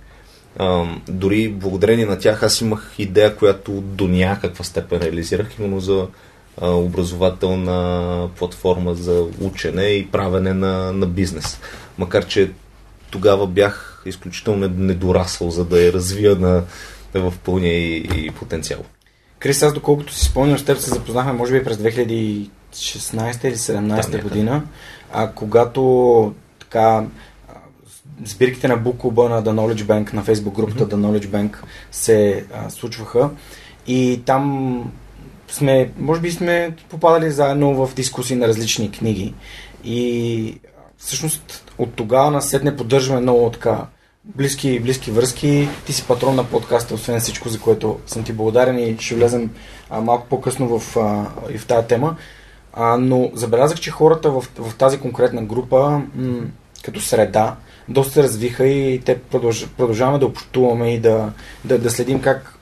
А, 0.58 0.84
дори 1.08 1.48
благодарение 1.48 2.06
на 2.06 2.18
тях 2.18 2.42
аз 2.42 2.60
имах 2.60 2.94
идея, 2.98 3.36
която 3.36 3.72
до 3.72 4.08
някаква 4.08 4.64
степен 4.64 4.98
реализирах, 4.98 5.58
именно 5.58 5.80
за 5.80 6.06
образователна 6.60 8.28
платформа 8.36 8.94
за 8.94 9.26
учене 9.40 9.82
и 9.82 10.06
правене 10.06 10.54
на, 10.54 10.92
на 10.92 11.06
бизнес. 11.06 11.60
Макар, 11.98 12.26
че 12.26 12.50
тогава 13.10 13.46
бях 13.46 14.02
изключително 14.06 14.68
недорасъл, 14.68 15.50
за 15.50 15.64
да 15.64 15.80
я 15.80 15.92
развия 15.92 16.36
на, 16.36 16.64
в 17.14 17.34
пълния 17.44 17.74
и, 17.74 18.26
и 18.26 18.30
потенциал. 18.30 18.80
Крис, 19.38 19.62
аз 19.62 19.72
доколкото 19.72 20.14
си 20.14 20.24
спомням, 20.24 20.58
с 20.58 20.64
теб 20.64 20.78
се 20.78 20.90
запознахме, 20.90 21.32
може 21.32 21.52
би 21.52 21.64
през 21.64 21.76
2016 21.76 22.48
или 23.44 23.56
2017 23.56 24.10
да, 24.10 24.18
година, 24.18 24.62
а 25.12 25.32
когато 25.32 26.34
така 26.58 27.04
сбирките 28.24 28.68
на 28.68 28.76
Букуба 28.76 29.28
на 29.28 29.42
The 29.42 29.48
Knowledge 29.48 29.82
Bank, 29.82 30.12
на 30.12 30.24
Facebook 30.24 30.52
групата 30.52 30.88
mm-hmm. 30.88 30.94
The 30.94 31.20
Knowledge 31.20 31.26
Bank 31.26 31.56
се 31.90 32.44
а, 32.54 32.70
случваха 32.70 33.30
и 33.86 34.22
там 34.26 34.92
сме, 35.52 35.90
може 35.98 36.20
би 36.20 36.32
сме 36.32 36.76
попадали 36.88 37.30
заедно 37.30 37.86
в 37.86 37.94
дискусии 37.94 38.36
на 38.36 38.48
различни 38.48 38.90
книги 38.90 39.34
и 39.84 40.60
всъщност 40.98 41.72
от 41.78 41.94
тогава 41.94 42.30
на 42.30 42.42
след 42.42 42.64
не 42.64 42.76
поддържаме 42.76 43.20
много 43.20 43.50
така 43.50 43.86
близки, 44.24 44.80
близки 44.80 45.10
връзки. 45.10 45.68
Ти 45.86 45.92
си 45.92 46.04
патрон 46.08 46.34
на 46.34 46.44
подкаста, 46.44 46.94
освен 46.94 47.20
всичко, 47.20 47.48
за 47.48 47.60
което 47.60 48.00
съм 48.06 48.24
ти 48.24 48.32
благодарен 48.32 48.78
и 48.78 48.96
ще 49.00 49.14
влезем 49.14 49.50
а, 49.90 50.00
малко 50.00 50.26
по-късно 50.26 50.78
в, 50.78 50.96
а, 50.96 51.26
и 51.54 51.58
в 51.58 51.66
тази 51.66 51.86
тема. 51.86 52.16
А, 52.72 52.96
но 52.96 53.30
забелязах, 53.34 53.80
че 53.80 53.90
хората 53.90 54.30
в, 54.30 54.44
в 54.58 54.74
тази 54.76 55.00
конкретна 55.00 55.42
група, 55.42 56.02
м- 56.14 56.40
като 56.84 57.00
среда, 57.00 57.56
доста 57.88 58.12
се 58.12 58.22
развиха 58.22 58.66
и 58.66 59.00
те 59.04 59.18
продълж, 59.18 59.66
продължаваме 59.76 60.18
да 60.18 60.26
общуваме 60.26 60.94
и 60.94 61.00
да, 61.00 61.32
да, 61.64 61.78
да 61.78 61.90
следим 61.90 62.20
как 62.20 62.58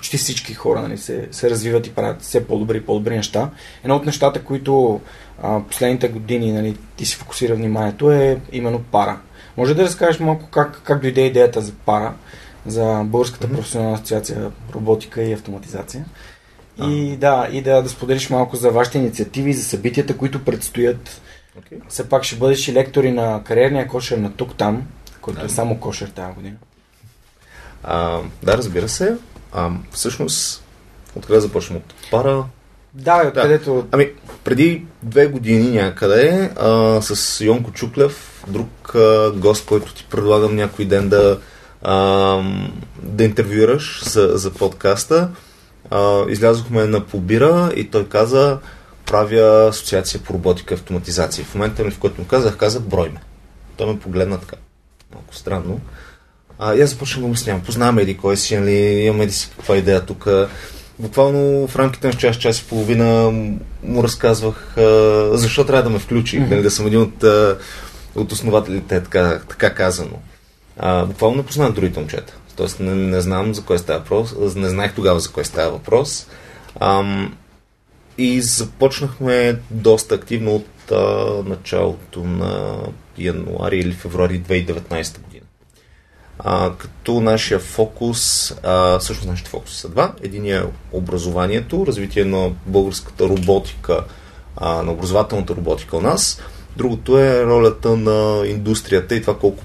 почти 0.00 0.18
всички 0.18 0.54
хора 0.54 0.82
нали, 0.82 0.98
се, 0.98 1.28
се 1.30 1.50
развиват 1.50 1.86
и 1.86 1.94
правят 1.94 2.22
все 2.22 2.46
по-добри 2.46 2.76
и 2.76 2.80
по-добри 2.80 3.16
неща. 3.16 3.50
Едно 3.84 3.96
от 3.96 4.06
нещата, 4.06 4.44
които 4.44 5.00
а, 5.42 5.60
последните 5.60 6.08
години 6.08 6.52
нали, 6.52 6.76
ти 6.96 7.06
си 7.06 7.16
фокусира 7.16 7.54
вниманието 7.54 8.12
е 8.12 8.40
именно 8.52 8.82
пара. 8.82 9.20
Може 9.56 9.74
да 9.74 9.82
разкажеш 9.82 10.20
малко 10.20 10.46
как, 10.50 10.80
как 10.84 11.02
дойде 11.02 11.20
идеята 11.20 11.60
за 11.60 11.72
пара, 11.72 12.14
за 12.66 13.02
Българската 13.04 13.48
mm-hmm. 13.48 13.56
професионална 13.56 13.94
асоциация 13.94 14.50
роботика 14.74 15.22
и 15.22 15.32
автоматизация. 15.32 16.04
И 16.82 17.16
да, 17.16 17.48
и 17.52 17.62
да, 17.62 17.82
да 17.82 17.88
споделиш 17.88 18.30
малко 18.30 18.56
за 18.56 18.70
вашите 18.70 18.98
инициативи, 18.98 19.52
за 19.52 19.64
събитията, 19.64 20.16
които 20.16 20.44
предстоят. 20.44 21.20
Okay. 21.60 21.80
Все 21.88 22.08
пак 22.08 22.24
ще 22.24 22.36
бъдеш 22.36 22.68
и 22.68 22.72
лектори 22.72 23.12
на 23.12 23.42
кариерния 23.44 23.88
кошер 23.88 24.18
на 24.18 24.32
тук-там, 24.32 24.82
който 25.20 25.40
да. 25.40 25.46
е 25.46 25.48
само 25.48 25.80
кошер 25.80 26.08
тази 26.08 26.34
година. 26.34 26.56
А, 27.82 28.20
да, 28.42 28.56
разбира 28.56 28.88
се. 28.88 29.16
А, 29.52 29.70
всъщност, 29.90 30.64
откъде 31.16 31.40
започвам? 31.40 31.76
От 31.76 31.94
пара? 32.10 32.44
Да, 32.94 33.24
откъдето... 33.26 33.74
Да. 33.74 33.88
Ами, 33.92 34.10
преди 34.44 34.84
две 35.02 35.26
години 35.26 35.70
някъде 35.70 36.50
а, 36.56 37.00
с 37.02 37.40
Йонко 37.40 37.72
Чуклев, 37.72 38.44
друг 38.48 38.94
а, 38.94 39.32
гост, 39.34 39.66
който 39.66 39.94
ти 39.94 40.06
предлагам 40.10 40.56
някой 40.56 40.84
ден 40.84 41.08
да, 41.08 41.38
а, 41.82 41.94
да 43.02 43.24
интервюираш 43.24 44.04
за, 44.04 44.30
за 44.34 44.50
подкаста, 44.50 45.30
а, 45.90 46.24
излязохме 46.28 46.84
на 46.86 47.06
побира 47.06 47.72
и 47.76 47.90
той 47.90 48.08
каза 48.08 48.58
правя 49.06 49.68
асоциация 49.68 50.20
по 50.20 50.34
роботика 50.34 50.74
и 50.74 50.76
автоматизация. 50.76 51.44
В 51.44 51.54
момента, 51.54 51.90
в 51.90 51.98
който 51.98 52.20
му 52.20 52.26
казах, 52.26 52.56
каза 52.56 52.80
брой 52.80 53.08
ме. 53.08 53.20
Той 53.76 53.86
ме 53.86 54.00
погледна 54.00 54.40
така. 54.40 54.56
Малко 55.14 55.34
странно. 55.34 55.80
А, 56.62 56.74
и 56.74 56.82
аз 56.82 56.90
започнах 56.90 57.22
да 57.22 57.28
му 57.28 57.36
снямам. 57.36 57.62
Познаваме 57.62 58.06
ли 58.06 58.16
кой 58.16 58.36
си, 58.36 58.56
нали, 58.56 58.76
имаме 58.76 59.26
ли 59.26 59.30
си 59.32 59.50
каква 59.56 59.76
идея 59.76 60.06
тук 60.06 60.28
буквално 60.98 61.66
в 61.66 61.76
рамките 61.76 62.06
на 62.06 62.12
час, 62.12 62.36
час 62.36 62.58
и 62.58 62.64
половина 62.64 63.30
му 63.82 64.02
разказвах 64.02 64.76
а, 64.78 65.30
защо 65.32 65.64
трябва 65.64 65.82
да 65.82 65.90
ме 65.90 65.98
включи, 65.98 66.40
mm-hmm. 66.40 66.50
нали, 66.50 66.62
да 66.62 66.70
съм 66.70 66.86
един 66.86 67.00
от, 67.00 67.24
а, 67.24 67.58
от 68.14 68.32
основателите, 68.32 69.00
така, 69.00 69.40
така 69.48 69.74
казано. 69.74 70.18
А, 70.78 71.04
буквално 71.04 71.36
не 71.36 71.46
познавам 71.46 71.74
другите 71.74 72.00
момчета. 72.00 72.36
Тоест 72.56 72.80
не, 72.80 72.94
не 72.94 73.20
знам 73.20 73.54
за 73.54 73.62
кой 73.62 73.78
става 73.78 73.98
въпрос, 73.98 74.34
не 74.56 74.68
знаех 74.68 74.94
тогава 74.94 75.20
за 75.20 75.30
кой 75.30 75.44
става 75.44 75.70
въпрос. 75.70 76.26
Ам, 76.80 77.36
и 78.18 78.40
започнахме 78.40 79.58
доста 79.70 80.14
активно 80.14 80.54
от 80.54 80.92
а, 80.92 81.26
началото 81.46 82.24
на 82.24 82.78
януари 83.18 83.78
или 83.78 83.92
февруари 83.92 84.40
2019 84.40 85.20
година 85.20 85.29
а, 86.44 86.72
като 86.78 87.20
нашия 87.20 87.58
фокус, 87.58 88.52
а, 88.62 88.98
всъщност 88.98 89.28
нашите 89.28 89.50
фокуси 89.50 89.76
са 89.76 89.88
два. 89.88 90.12
Единият 90.22 90.64
е 90.64 90.68
образованието, 90.92 91.86
развитие 91.86 92.24
на 92.24 92.50
българската 92.66 93.28
роботика, 93.28 94.04
а, 94.56 94.82
на 94.82 94.92
образователната 94.92 95.54
роботика 95.54 95.96
у 95.96 96.00
нас. 96.00 96.42
Другото 96.76 97.18
е 97.18 97.44
ролята 97.44 97.96
на 97.96 98.46
индустрията 98.46 99.14
и 99.14 99.20
това 99.20 99.38
колко 99.38 99.64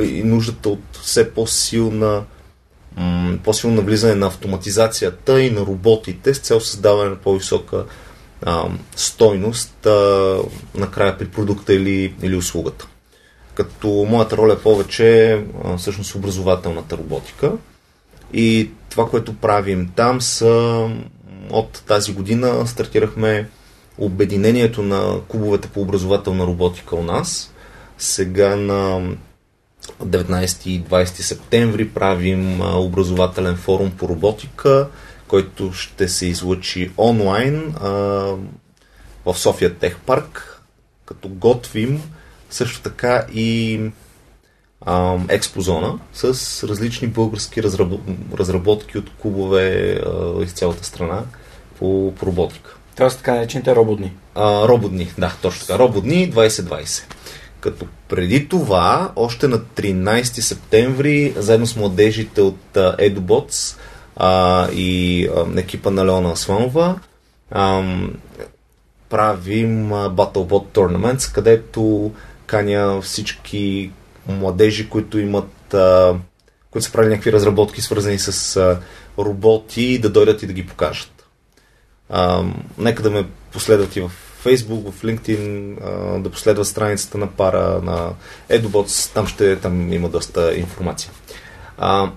и 0.00 0.22
нуждата 0.22 0.68
от 0.68 0.82
все 1.02 1.34
по-силна 1.34 2.22
по-силно 3.44 3.76
навлизане 3.76 4.14
на 4.14 4.26
автоматизацията 4.26 5.42
и 5.42 5.50
на 5.50 5.60
роботите 5.60 6.34
с 6.34 6.38
цел 6.38 6.60
създаване 6.60 7.10
на 7.10 7.16
по-висока 7.16 7.84
а, 8.42 8.64
стойност 8.96 9.86
а, 9.86 10.36
накрая 10.74 11.18
при 11.18 11.26
продукта 11.26 11.74
или, 11.74 12.14
или 12.22 12.36
услугата 12.36 12.86
като 13.54 13.88
моята 13.88 14.36
роля 14.36 14.52
е 14.52 14.58
повече 14.58 15.40
всъщност 15.78 16.14
образователната 16.14 16.96
роботика. 16.96 17.52
И 18.32 18.70
това, 18.90 19.08
което 19.08 19.36
правим 19.36 19.90
там 19.96 20.20
са 20.20 20.88
от 21.50 21.82
тази 21.86 22.12
година 22.14 22.66
стартирахме 22.66 23.48
обединението 23.98 24.82
на 24.82 25.20
клубовете 25.28 25.68
по 25.68 25.80
образователна 25.80 26.46
роботика 26.46 26.96
у 26.96 27.02
нас. 27.02 27.52
Сега 27.98 28.56
на 28.56 29.10
19 30.04 30.66
и 30.66 30.84
20 30.84 31.04
септември 31.04 31.88
правим 31.88 32.60
образователен 32.60 33.56
форум 33.56 33.90
по 33.90 34.08
роботика, 34.08 34.88
който 35.28 35.72
ще 35.72 36.08
се 36.08 36.26
излъчи 36.26 36.90
онлайн 36.98 37.74
а, 37.80 37.90
в 39.24 39.34
София 39.34 39.74
Тех 39.74 39.98
Парк, 39.98 40.62
като 41.04 41.28
готвим 41.28 42.02
също 42.54 42.82
така 42.82 43.26
и 43.34 43.80
експозона 45.28 45.98
с 46.12 46.24
различни 46.68 47.08
български 47.08 47.62
разработ... 47.62 48.00
разработки 48.38 48.98
от 48.98 49.10
клубове 49.22 49.92
а, 50.06 50.42
из 50.42 50.52
цялата 50.52 50.84
страна 50.84 51.22
по, 51.78 52.12
по 52.18 52.26
роботика. 52.26 52.76
Тоест 52.96 53.18
така 53.18 53.34
наречените 53.34 53.76
рободни. 53.76 54.12
А, 54.34 54.68
рободни, 54.68 55.12
да, 55.18 55.36
точно 55.42 55.66
така. 55.66 55.78
Рободни 55.78 56.32
2020. 56.32 57.02
Като 57.60 57.86
преди 58.08 58.48
това, 58.48 59.12
още 59.16 59.48
на 59.48 59.58
13 59.58 60.22
септември, 60.22 61.34
заедно 61.36 61.66
с 61.66 61.76
младежите 61.76 62.40
от 62.40 62.60
EduBots 62.74 63.76
а, 64.16 64.68
и 64.72 65.26
а, 65.36 65.60
екипа 65.60 65.90
на 65.90 66.06
Леона 66.06 66.36
Сланова, 66.36 66.98
а, 67.50 67.82
правим 69.08 69.90
BattleBot 69.90 70.64
Tournaments, 70.74 71.34
където 71.34 72.12
каня 72.52 73.00
всички 73.02 73.90
младежи, 74.28 74.88
които 74.88 75.18
имат 75.18 75.74
а, 75.74 76.14
които 76.70 76.86
са 76.86 76.92
правили 76.92 77.10
някакви 77.10 77.32
разработки, 77.32 77.80
свързани 77.80 78.18
с 78.18 78.56
а, 78.56 78.80
роботи, 79.18 79.98
да 79.98 80.10
дойдат 80.10 80.42
и 80.42 80.46
да 80.46 80.52
ги 80.52 80.66
покажат. 80.66 81.26
А, 82.08 82.44
нека 82.78 83.02
да 83.02 83.10
ме 83.10 83.26
последват 83.52 83.96
и 83.96 84.00
в 84.00 84.10
Facebook, 84.44 84.90
в 84.90 85.02
LinkedIn, 85.02 85.76
а, 85.84 86.18
да 86.18 86.30
последва 86.30 86.64
страницата 86.64 87.18
на 87.18 87.26
пара, 87.26 87.80
на 87.82 88.12
EduBots, 88.50 89.14
там, 89.14 89.26
ще, 89.26 89.56
там 89.56 89.92
има 89.92 90.08
доста 90.08 90.56
информация. 90.56 91.10
А, 91.78 92.10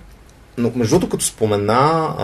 но 0.58 0.72
между 0.74 0.94
другото, 0.94 1.10
като 1.10 1.24
спомена 1.24 2.14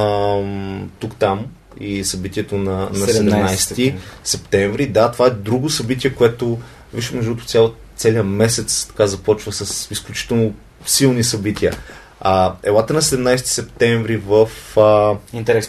тук-там 0.99 1.47
и 1.81 2.05
събитието 2.05 2.57
на, 2.57 2.77
на 2.77 3.07
17, 3.07 3.57
17 3.57 3.95
септември, 4.25 4.87
да, 4.87 5.11
това 5.11 5.27
е 5.27 5.31
друго 5.31 5.71
събитие, 5.71 6.15
което, 6.15 6.59
виж, 6.95 7.11
между 7.11 7.31
другото, 7.31 7.47
цял, 7.47 7.75
целият 8.03 8.27
месец 8.27 8.87
така 8.87 9.07
започва 9.07 9.53
с 9.53 9.91
изключително 9.91 10.55
силни 10.87 11.25
събития. 11.25 11.77
А, 12.21 12.55
елате 12.63 12.93
на 12.93 13.03
17 13.03 13.37
септември 13.37 14.17
в 14.17 14.49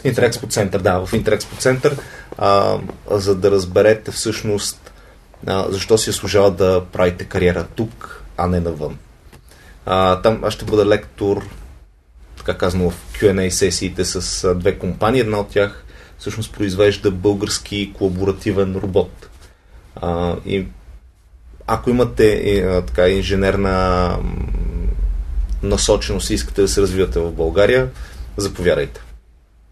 Интерекспо 0.04 0.48
център. 0.48 0.80
Да, 0.80 1.06
в 1.06 1.13
Интерекспо 1.13 1.56
център, 1.56 1.98
а, 2.38 2.78
за 3.12 3.36
да 3.36 3.52
разберете 3.52 4.12
всъщност 4.12 4.92
а, 5.48 5.72
защо 5.72 5.98
си 5.98 6.10
е 6.10 6.13
служава 6.13 6.52
да 6.52 6.86
правите 6.92 7.25
кариера 7.25 7.68
тук, 7.75 8.24
а 8.38 8.48
не 8.48 8.60
навън. 8.60 8.98
А, 9.86 10.22
там 10.22 10.44
аз 10.44 10.54
ще 10.54 10.66
бъда 10.66 10.86
лектор, 10.86 11.44
така 12.38 12.58
казано 12.58 12.90
в 12.90 13.13
Q&A 13.13 13.50
сесиите 13.50 14.06
с 14.06 14.44
а, 14.44 14.56
две 14.56 14.80
компании. 14.80 15.22
Една 15.22 15.40
от 15.40 15.50
тях 15.50 15.86
всъщност 16.20 16.54
произвежда 16.54 17.12
български 17.12 17.94
колаборативен 17.94 18.75
робот. 18.75 19.30
А, 19.96 20.36
и 20.46 20.66
ако 21.67 21.89
имате 21.89 22.60
а, 22.60 22.82
така 22.82 23.10
инженерна 23.10 24.17
насоченост 25.63 26.29
и 26.29 26.34
искате 26.34 26.62
да 26.62 26.67
се 26.67 26.82
развивате 26.82 27.20
в 27.20 27.32
България, 27.32 27.89
заповядайте. 28.38 29.01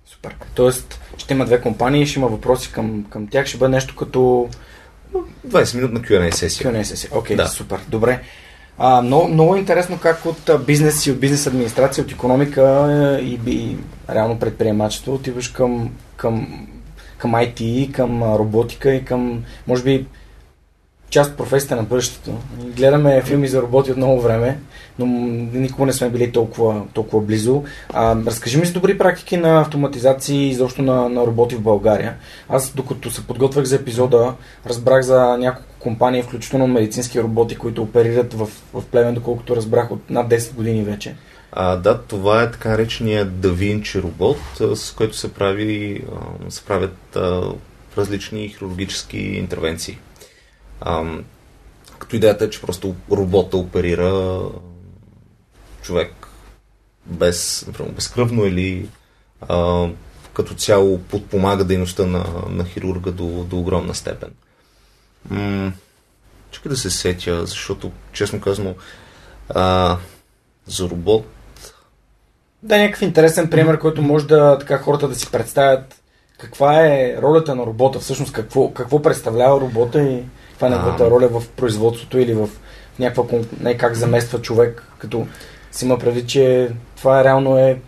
Супер. 0.05 0.35
Тоест, 0.55 0.99
ще 1.17 1.33
има 1.33 1.45
две 1.45 1.61
компании, 1.61 2.05
ще 2.05 2.19
има 2.19 2.27
въпроси 2.27 2.71
към, 2.71 3.05
към 3.09 3.27
тях, 3.27 3.45
ще 3.45 3.57
бъде 3.57 3.71
нещо 3.71 3.95
като... 3.95 4.49
20 5.47 5.75
минут 5.75 5.93
на 5.93 5.99
Q&A 5.99 6.31
сесия. 6.31 6.71
Q&A 6.71 6.83
сесия, 6.83 7.09
окей, 7.13 7.35
okay, 7.35 7.43
да. 7.43 7.47
супер. 7.47 7.79
Добре. 7.89 8.21
А, 8.77 9.01
много, 9.01 9.27
много 9.27 9.55
интересно 9.55 9.99
как 9.99 10.25
от 10.25 10.65
бизнес 10.65 11.05
и 11.05 11.11
от 11.11 11.19
бизнес 11.19 11.47
администрация, 11.47 12.03
от 12.03 12.11
економика 12.11 12.61
е, 13.21 13.23
и, 13.23 13.39
и 13.47 13.77
реално 14.09 14.39
предприемачество 14.39 15.13
отиваш 15.13 15.47
към, 15.49 15.91
към, 16.15 16.67
към 17.17 17.31
IT, 17.31 17.91
към 17.91 18.23
роботика 18.23 18.93
и 18.93 19.05
към, 19.05 19.43
може 19.67 19.83
би, 19.83 20.05
част 21.11 21.31
от 21.31 21.37
професията 21.37 21.75
на 21.75 21.83
бъдещето. 21.83 22.37
Гледаме 22.57 23.21
филми 23.21 23.47
за 23.47 23.61
роботи 23.61 23.91
от 23.91 23.97
много 23.97 24.21
време, 24.21 24.59
но 24.99 25.05
никога 25.53 25.85
не 25.85 25.93
сме 25.93 26.09
били 26.09 26.31
толкова, 26.31 26.81
толкова 26.93 27.23
близо. 27.23 27.63
А, 27.93 28.15
разкажи 28.25 28.57
ми 28.57 28.65
за 28.65 28.73
добри 28.73 28.97
практики 28.97 29.37
на 29.37 29.61
автоматизации 29.61 30.37
и 30.37 30.49
изобщо 30.49 30.81
на, 30.81 31.09
на 31.09 31.21
роботи 31.21 31.55
в 31.55 31.61
България. 31.61 32.15
Аз, 32.49 32.71
докато 32.75 33.11
се 33.11 33.27
подготвях 33.27 33.65
за 33.65 33.75
епизода, 33.75 34.33
разбрах 34.65 35.01
за 35.01 35.37
няколко 35.37 35.69
компании, 35.79 36.23
включително 36.23 36.67
медицински 36.67 37.21
роботи, 37.21 37.55
които 37.55 37.83
оперират 37.83 38.33
в, 38.33 38.47
в 38.73 38.83
Плевен, 38.91 39.13
доколкото 39.13 39.55
разбрах 39.55 39.91
от 39.91 40.09
над 40.09 40.29
10 40.29 40.53
години 40.53 40.83
вече. 40.83 41.15
А, 41.51 41.75
да, 41.75 42.01
това 42.01 42.43
е 42.43 42.51
така 42.51 42.69
наречения 42.69 43.27
Vinci 43.27 44.03
робот, 44.03 44.37
с 44.75 44.91
който 44.91 45.17
се, 45.17 45.33
прави, 45.33 46.03
се 46.49 46.65
правят 46.65 47.15
а, 47.15 47.41
различни 47.97 48.49
хирургически 48.49 49.17
интервенции. 49.17 49.97
А, 50.81 51.03
като 51.99 52.15
идеята 52.15 52.45
е, 52.45 52.49
че 52.49 52.61
просто 52.61 52.95
робота 53.11 53.57
оперира 53.57 54.41
човек 55.81 56.27
без, 57.05 57.63
например, 57.67 57.91
безкръвно 57.91 58.45
или 58.45 58.89
а, 59.41 59.87
като 60.33 60.53
цяло 60.53 60.99
подпомага 60.99 61.63
дейността 61.63 62.05
на, 62.05 62.25
на 62.49 62.65
хирурга 62.65 63.11
до, 63.11 63.25
до 63.25 63.59
огромна 63.59 63.95
степен. 63.95 64.29
М- 65.29 65.71
чакай 66.51 66.69
да 66.69 66.77
се 66.77 66.89
сетя, 66.89 67.45
защото, 67.45 67.91
честно 68.13 68.41
казано, 68.41 68.75
а, 69.49 69.97
за 70.65 70.89
робот... 70.89 71.25
Да, 72.63 72.77
някакъв 72.77 73.01
интересен 73.01 73.49
пример, 73.49 73.79
който 73.79 74.01
може 74.01 74.27
да 74.27 74.57
така 74.59 74.77
хората 74.77 75.07
да 75.07 75.15
си 75.15 75.31
представят 75.31 76.01
каква 76.37 76.85
е 76.85 77.17
ролята 77.21 77.55
на 77.55 77.65
робота, 77.65 77.99
всъщност 77.99 78.33
какво, 78.33 78.73
какво 78.73 79.01
представлява 79.01 79.61
робота 79.61 80.01
и 80.01 80.23
каква 80.61 80.75
е 80.75 80.79
неговата 80.79 81.11
роля 81.11 81.27
в 81.27 81.47
производството 81.47 82.19
или 82.19 82.33
в 82.33 82.49
някаква, 82.99 83.39
не 83.59 83.77
как 83.77 83.95
замества 83.95 84.41
човек, 84.41 84.83
като 84.97 85.27
си 85.71 85.85
има 85.85 85.97
прави, 85.97 86.27
че 86.27 86.69
това 86.97 87.23
реално 87.23 87.57
е 87.57 87.79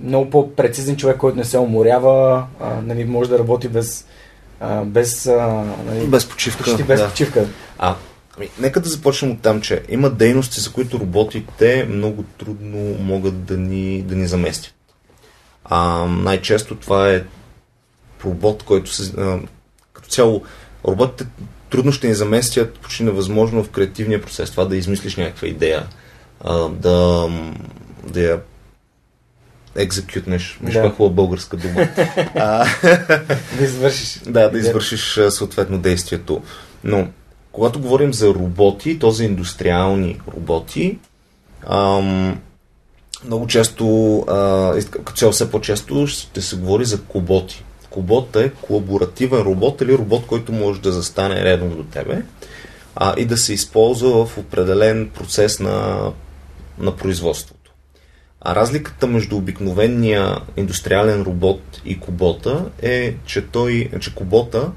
много 0.00 0.30
по-прецизен 0.30 0.96
човек, 0.96 1.16
който 1.16 1.38
не 1.38 1.44
се 1.44 1.58
уморява, 1.58 2.46
а, 2.60 2.80
нали, 2.82 3.04
може 3.04 3.30
да 3.30 3.38
работи 3.38 3.68
без, 3.68 4.06
а, 4.60 4.84
без, 4.84 5.26
а, 5.26 5.64
нали, 5.86 6.06
без 6.06 6.28
почивка. 6.28 6.64
Почти 6.64 6.82
без 6.82 7.00
да. 7.00 7.08
почивка. 7.08 7.46
А, 7.78 7.96
ами, 8.36 8.48
нека 8.58 8.80
да 8.80 8.88
започнем 8.88 9.30
от 9.30 9.40
там, 9.40 9.60
че 9.60 9.82
има 9.88 10.10
дейности, 10.10 10.60
за 10.60 10.72
които 10.72 11.00
роботите 11.00 11.86
много 11.90 12.24
трудно 12.38 12.78
могат 13.00 13.44
да 13.44 13.56
ни, 13.56 14.02
да 14.02 14.16
ни 14.16 14.26
заместят. 14.26 14.74
А, 15.64 16.04
най-често 16.04 16.76
това 16.76 17.10
е 17.10 17.24
робот, 18.24 18.62
който 18.62 18.92
се, 18.92 19.12
а, 19.20 19.38
като 19.92 20.08
цяло 20.08 20.42
роботите 20.88 21.26
трудно 21.70 21.92
ще 21.92 22.08
ни 22.08 22.14
заместят 22.14 22.78
почти 22.78 23.02
невъзможно 23.02 23.64
в 23.64 23.70
креативния 23.70 24.22
процес. 24.22 24.50
Това 24.50 24.64
да 24.64 24.76
измислиш 24.76 25.16
някаква 25.16 25.48
идея, 25.48 25.86
а, 26.44 26.68
да, 26.68 27.28
да 28.06 28.20
я 28.20 28.40
екзекютнеш, 29.76 30.58
виж 30.62 30.74
да. 30.74 30.90
хубава 30.90 31.14
българска 31.14 31.56
дума. 31.56 31.74
а, 32.34 32.66
да 33.58 33.64
извършиш. 33.64 34.20
Да, 34.26 34.48
да 34.48 34.58
извършиш 34.58 35.20
съответно 35.28 35.78
действието. 35.78 36.42
Но, 36.84 37.08
когато 37.52 37.80
говорим 37.80 38.14
за 38.14 38.28
роботи, 38.28 38.98
то 38.98 39.10
за 39.10 39.24
индустриални 39.24 40.20
роботи, 40.34 40.98
ам, 41.66 42.40
много 43.24 43.46
често, 43.46 44.18
а, 44.18 44.72
като 44.90 45.12
цяло 45.12 45.32
все 45.32 45.50
по-често 45.50 46.06
ще 46.06 46.40
се 46.40 46.56
говори 46.56 46.84
за 46.84 47.02
коботи. 47.02 47.64
Кобот 47.90 48.36
е 48.36 48.50
колаборативен 48.50 49.40
робот 49.40 49.80
или 49.80 49.98
робот, 49.98 50.26
който 50.26 50.52
може 50.52 50.80
да 50.80 50.92
застане 50.92 51.44
редом 51.44 51.76
до 51.76 51.84
тебе 51.84 52.22
а, 52.96 53.14
и 53.18 53.24
да 53.24 53.36
се 53.36 53.52
използва 53.52 54.26
в 54.26 54.38
определен 54.38 55.10
процес 55.14 55.60
на, 55.60 56.10
на 56.78 56.96
производството. 56.96 57.72
А 58.40 58.54
разликата 58.54 59.06
между 59.06 59.36
обикновения 59.36 60.36
индустриален 60.56 61.22
робот 61.22 61.82
и 61.84 62.00
кобота 62.00 62.64
е, 62.82 63.14
че, 63.24 63.46
той, 63.46 63.90
че 64.00 64.14
кобота 64.14 64.70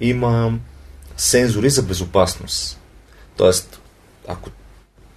има 0.00 0.52
сензори 1.16 1.70
за 1.70 1.82
безопасност. 1.82 2.80
Тоест, 3.36 3.80
ако 4.28 4.50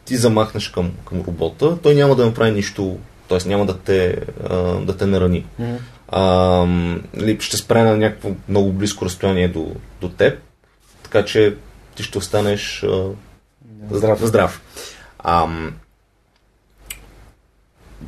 ти 0.05 0.17
замахнеш 0.17 0.69
към, 0.69 0.91
към 1.05 1.21
робота, 1.27 1.77
той 1.83 1.95
няма 1.95 2.15
да 2.15 2.25
направи 2.25 2.51
нищо, 2.51 2.97
т.е. 3.29 3.47
няма 3.47 3.65
да 3.65 3.77
те, 3.77 4.17
да 4.81 4.97
те 4.97 5.05
нарани. 5.05 5.45
Mm-hmm 5.61 5.77
а, 6.11 6.21
нали, 7.13 7.37
ще 7.39 7.57
спре 7.57 7.83
на 7.83 7.97
някакво 7.97 8.29
много 8.49 8.71
близко 8.71 9.05
разстояние 9.05 9.47
до, 9.47 9.67
до 10.01 10.09
теб, 10.09 10.39
така 11.03 11.25
че 11.25 11.55
ти 11.95 12.03
ще 12.03 12.17
останеш 12.17 12.83
а, 12.83 13.09
здрав. 13.91 14.19
здрав. 14.25 14.61
А, 15.19 15.47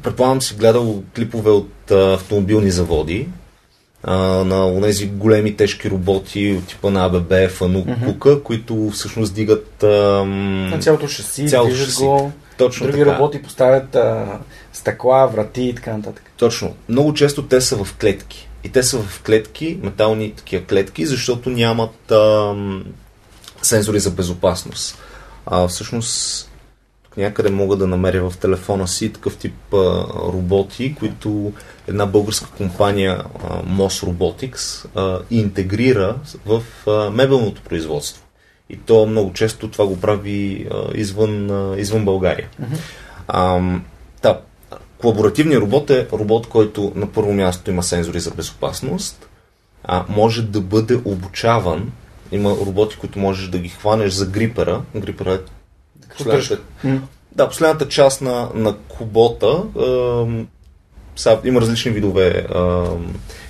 предполагам 0.04 0.42
си 0.42 0.56
гледал 0.56 1.04
клипове 1.16 1.50
от 1.50 1.92
а, 1.92 2.14
автомобилни 2.14 2.72
заводи, 2.72 3.28
а, 4.04 4.18
на 4.44 4.82
тези 4.82 5.08
големи 5.08 5.56
тежки 5.56 5.90
роботи 5.90 6.56
от 6.60 6.68
типа 6.68 6.90
на 6.90 7.06
АББ, 7.06 7.34
Фанук, 7.50 7.88
mm-hmm. 7.88 8.06
Кука, 8.06 8.44
които 8.44 8.90
всъщност 8.94 9.36
дигат 9.36 9.84
а, 9.84 9.88
на 10.26 10.80
цялото 10.80 11.08
шаси, 11.08 11.48
цялото 11.48 11.76
шаси. 11.76 12.04
го. 12.04 12.32
Точно 12.58 12.88
Други 12.88 13.00
така. 13.00 13.14
роботи 13.14 13.42
поставят 13.42 13.96
а, 13.96 14.40
стъкла, 14.82 15.28
врати 15.28 15.64
и 15.64 15.76
така 15.76 15.98
нататък. 15.98 16.32
Точно. 16.38 16.76
Много 16.90 17.14
често 17.14 17.48
те 17.48 17.62
са 17.62 17.84
в 17.84 17.96
клетки. 17.98 18.50
И 18.64 18.70
те 18.70 18.84
са 18.84 19.00
в 19.00 19.22
клетки, 19.24 19.80
метални 19.84 20.32
такива 20.32 20.66
клетки, 20.66 21.06
защото 21.06 21.50
нямат 21.50 22.12
а, 22.12 22.56
сензори 23.62 24.00
за 24.00 24.12
безопасност. 24.12 24.98
А, 25.46 25.68
всъщност, 25.68 26.50
тук 27.04 27.18
някъде 27.18 27.50
мога 27.50 27.76
да 27.76 27.88
намеря 27.88 28.30
в 28.30 28.38
телефона 28.38 28.88
си 28.88 29.14
такъв 29.14 29.38
тип 29.38 29.74
а, 29.74 29.78
роботи, 30.34 30.96
които 31.00 31.54
една 31.88 32.06
българска 32.06 32.50
компания 32.58 33.24
а, 33.44 33.64
MOS 33.64 34.06
Robotics 34.06 34.86
а, 34.96 35.20
интегрира 35.32 36.16
в 36.46 36.64
а, 36.88 37.10
мебелното 37.10 37.62
производство. 37.62 38.24
И 38.70 38.78
то 38.78 39.06
много 39.06 39.34
често 39.34 39.72
това 39.72 39.86
го 39.86 40.00
прави 40.00 40.68
а, 40.72 40.98
извън, 40.98 41.52
а, 41.52 41.76
извън 41.78 42.06
България. 42.06 42.50
Mm-hmm. 42.62 42.78
А, 43.28 43.62
да, 44.22 44.42
колаборативният 45.02 45.62
робот 45.62 45.90
е 45.90 46.08
робот, 46.14 46.48
който 46.48 46.92
на 46.96 47.08
първо 47.08 47.34
място 47.34 47.70
има 47.70 47.84
сензори 47.84 48.20
за 48.20 48.32
безопасност, 48.32 49.30
а 49.84 50.06
може 50.10 50.42
да 50.42 50.62
бъде 50.62 51.00
обучаван. 51.06 51.92
Има 52.32 52.50
роботи, 52.50 52.98
които 53.00 53.20
можеш 53.20 53.48
да 53.48 53.60
ги 53.60 53.70
хванеш 53.70 54.14
за 54.14 54.26
грипера. 54.26 54.82
Грипера 54.96 55.34
е 55.34 55.40
последната, 56.18 56.60
да, 57.36 57.50
последната 57.50 57.88
част 57.88 58.22
на, 58.22 58.50
на 58.56 58.78
кубота. 58.78 59.64
Е, 59.80 60.46
сега, 61.16 61.40
има 61.44 61.62
различни 61.62 61.92
видове 61.92 62.28
е, 62.28 62.44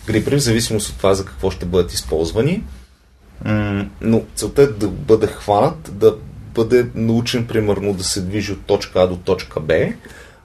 грипери, 0.07 0.35
в 0.35 0.43
зависимост 0.43 0.89
от 0.89 0.97
това 0.97 1.13
за 1.13 1.25
какво 1.25 1.51
ще 1.51 1.65
бъдат 1.65 1.93
използвани. 1.93 2.63
Но 4.01 4.23
целта 4.35 4.61
е 4.61 4.67
да 4.67 4.87
бъде 4.87 5.27
хванат, 5.27 5.91
да 5.93 6.15
бъде 6.53 6.87
научен, 6.95 7.47
примерно, 7.47 7.93
да 7.93 8.03
се 8.03 8.21
движи 8.21 8.51
от 8.51 8.65
точка 8.65 9.01
А 9.01 9.07
до 9.07 9.17
точка 9.17 9.59
Б 9.59 9.73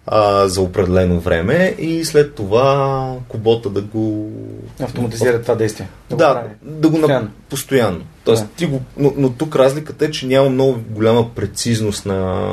а, 0.07 0.49
за 0.49 0.61
определено 0.61 1.21
време 1.21 1.75
и 1.79 2.05
след 2.05 2.35
това 2.35 3.15
кобота 3.29 3.71
да 3.71 3.83
го... 3.83 4.33
Автоматизира 4.81 5.43
това 5.43 5.55
действие. 5.55 5.89
Да, 6.11 6.17
да, 6.17 6.45
да 6.63 6.89
го 6.89 6.97
постоянно. 6.99 7.25
На... 7.25 7.31
постоянно. 7.49 8.01
Тоест, 8.25 8.43
да. 8.43 8.49
ти 8.49 8.67
го... 8.67 8.81
но, 8.97 9.13
но 9.17 9.31
тук 9.33 9.57
разликата 9.57 10.05
е, 10.05 10.11
че 10.11 10.27
няма 10.27 10.51
много 10.51 10.79
голяма 10.91 11.35
прецизност 11.35 12.07
на, 12.07 12.51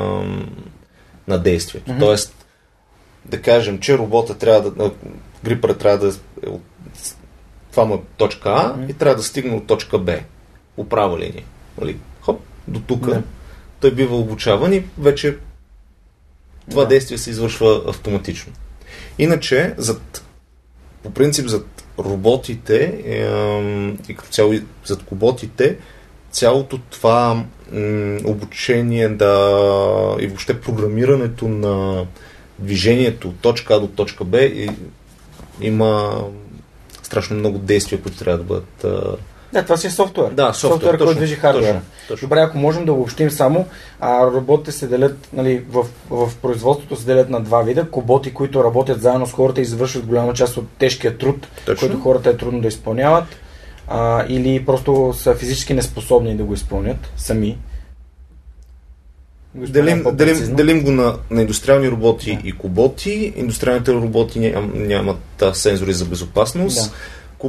на 1.28 1.38
действието. 1.38 1.90
Mm-hmm. 1.90 1.98
Тоест, 1.98 2.46
да 3.24 3.42
кажем, 3.42 3.78
че 3.78 3.98
робота 3.98 4.34
трябва 4.34 4.70
да... 4.70 4.90
Грипър 5.44 5.74
трябва 5.74 5.98
да 5.98 6.08
е 6.08 6.48
това 7.70 7.84
му 7.84 7.94
е 7.94 8.00
точка 8.16 8.50
А 8.50 8.76
mm-hmm. 8.76 8.90
и 8.90 8.92
трябва 8.92 9.16
да 9.16 9.22
стигне 9.22 9.56
от 9.56 9.66
точка 9.66 9.98
Б. 9.98 10.18
По 10.76 10.88
права 10.88 11.18
линия. 11.18 11.44
Нали? 11.80 11.96
Хоп, 12.20 12.40
до 12.68 12.80
тук. 12.80 13.06
Yeah. 13.06 13.22
Той 13.80 13.94
бива 13.94 14.16
обучаван 14.16 14.72
и 14.72 14.84
вече 14.98 15.36
това 16.70 16.84
yeah. 16.84 16.88
действие 16.88 17.18
се 17.18 17.30
извършва 17.30 17.82
автоматично. 17.88 18.52
Иначе, 19.18 19.74
зад, 19.78 20.24
по 21.02 21.10
принцип, 21.10 21.46
зад 21.46 21.84
роботите 21.98 22.84
е, 23.04 23.18
и 24.08 24.14
като 24.16 24.30
цяло 24.30 24.54
зад 24.84 25.02
коботите, 25.02 25.76
цялото 26.30 26.78
това 26.78 27.44
м, 27.72 28.18
обучение 28.24 29.08
да, 29.08 30.16
и 30.20 30.26
въобще 30.26 30.60
програмирането 30.60 31.48
на 31.48 32.06
движението 32.58 33.28
от 33.28 33.40
точка 33.40 33.74
А 33.74 33.80
до 33.80 33.86
точка 33.86 34.24
Б 34.24 34.42
и, 34.42 34.70
има 35.60 36.22
страшно 37.02 37.36
много 37.36 37.58
действия, 37.58 38.02
които 38.02 38.18
трябва 38.18 38.38
да 38.38 38.44
бъдат. 38.44 38.84
Да, 39.54 39.62
това 39.62 39.76
си 39.76 39.86
е 39.86 39.90
софтуер. 39.90 40.30
Да, 40.30 40.52
софтуер, 40.52 40.72
софтуер 40.72 40.92
точно, 40.92 41.06
който 41.06 41.18
движи 41.18 41.34
хардвера. 41.34 41.80
Добре, 42.20 42.40
ако 42.40 42.58
можем 42.58 42.84
да 42.84 42.92
обобщим 42.92 43.30
само, 43.30 43.66
а, 44.00 44.26
роботите 44.26 44.72
се 44.72 44.86
делят, 44.86 45.28
нали, 45.32 45.64
в, 45.70 45.86
в 46.10 46.30
производството 46.42 46.96
се 46.96 47.06
делят 47.06 47.30
на 47.30 47.40
два 47.40 47.62
вида. 47.62 47.90
Коботи, 47.90 48.34
които 48.34 48.64
работят 48.64 49.02
заедно 49.02 49.26
с 49.26 49.32
хората 49.32 49.60
и 49.60 49.62
извършват 49.62 50.06
голяма 50.06 50.34
част 50.34 50.56
от 50.56 50.68
тежкия 50.78 51.18
труд, 51.18 51.46
точно. 51.66 51.88
който 51.88 52.02
хората 52.02 52.30
е 52.30 52.36
трудно 52.36 52.60
да 52.60 52.68
изпълняват. 52.68 53.24
А, 53.88 54.24
или 54.28 54.64
просто 54.64 55.14
са 55.16 55.34
физически 55.34 55.74
неспособни 55.74 56.36
да 56.36 56.44
го 56.44 56.54
изпълнят 56.54 57.12
сами. 57.16 57.58
Делим, 59.54 60.04
делим, 60.12 60.56
делим 60.56 60.84
го 60.84 60.90
на, 60.90 61.16
на 61.30 61.40
индустриални 61.40 61.90
роботи 61.90 62.38
да. 62.42 62.48
и 62.48 62.52
коботи. 62.52 63.32
Индустриалните 63.36 63.92
роботи 63.92 64.40
ням, 64.40 64.72
нямат 64.74 65.42
а, 65.42 65.54
сензори 65.54 65.92
за 65.92 66.04
безопасност. 66.04 66.90
Да. 66.90 66.96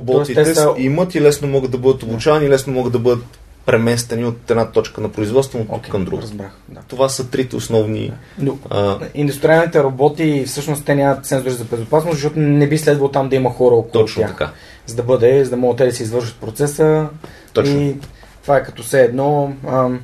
Тоест, 0.05 0.55
са... 0.55 0.73
имат 0.77 1.15
и 1.15 1.21
лесно 1.21 1.47
могат 1.47 1.71
да 1.71 1.77
бъдат 1.77 2.03
обучавани, 2.03 2.49
лесно 2.49 2.73
могат 2.73 2.93
да 2.93 2.99
бъдат 2.99 3.25
преместени 3.65 4.25
от 4.25 4.51
една 4.51 4.71
точка 4.71 5.01
на 5.01 5.09
производство 5.09 5.59
okay, 5.59 5.89
към 5.89 6.05
друга. 6.05 6.21
Разбрах, 6.21 6.51
да. 6.69 6.79
Това 6.87 7.09
са 7.09 7.29
трите 7.29 7.55
основни. 7.55 8.11
Но, 8.39 8.57
а... 8.69 8.99
Индустриалните 9.13 9.83
роботи 9.83 10.43
всъщност 10.47 10.85
те 10.85 10.95
нямат 10.95 11.25
сензори 11.25 11.53
за 11.53 11.63
безопасност, 11.63 12.15
защото 12.15 12.39
не 12.39 12.69
би 12.69 12.77
следвало 12.77 13.11
там 13.11 13.29
да 13.29 13.35
има 13.35 13.49
хора 13.49 13.75
около 13.75 14.03
Точно 14.03 14.21
тях. 14.21 14.31
така. 14.31 14.51
За 14.85 14.95
да 14.95 15.03
бъде, 15.03 15.43
за 15.43 15.49
да 15.49 15.57
могат 15.57 15.77
те 15.77 15.85
да 15.85 15.91
си 15.91 16.03
извършат 16.03 16.35
процеса. 16.35 17.07
Точно. 17.53 17.81
И 17.81 17.95
това 18.41 18.57
е 18.57 18.63
като 18.63 18.83
все 18.83 19.03
едно. 19.03 19.53
Ам, 19.67 19.99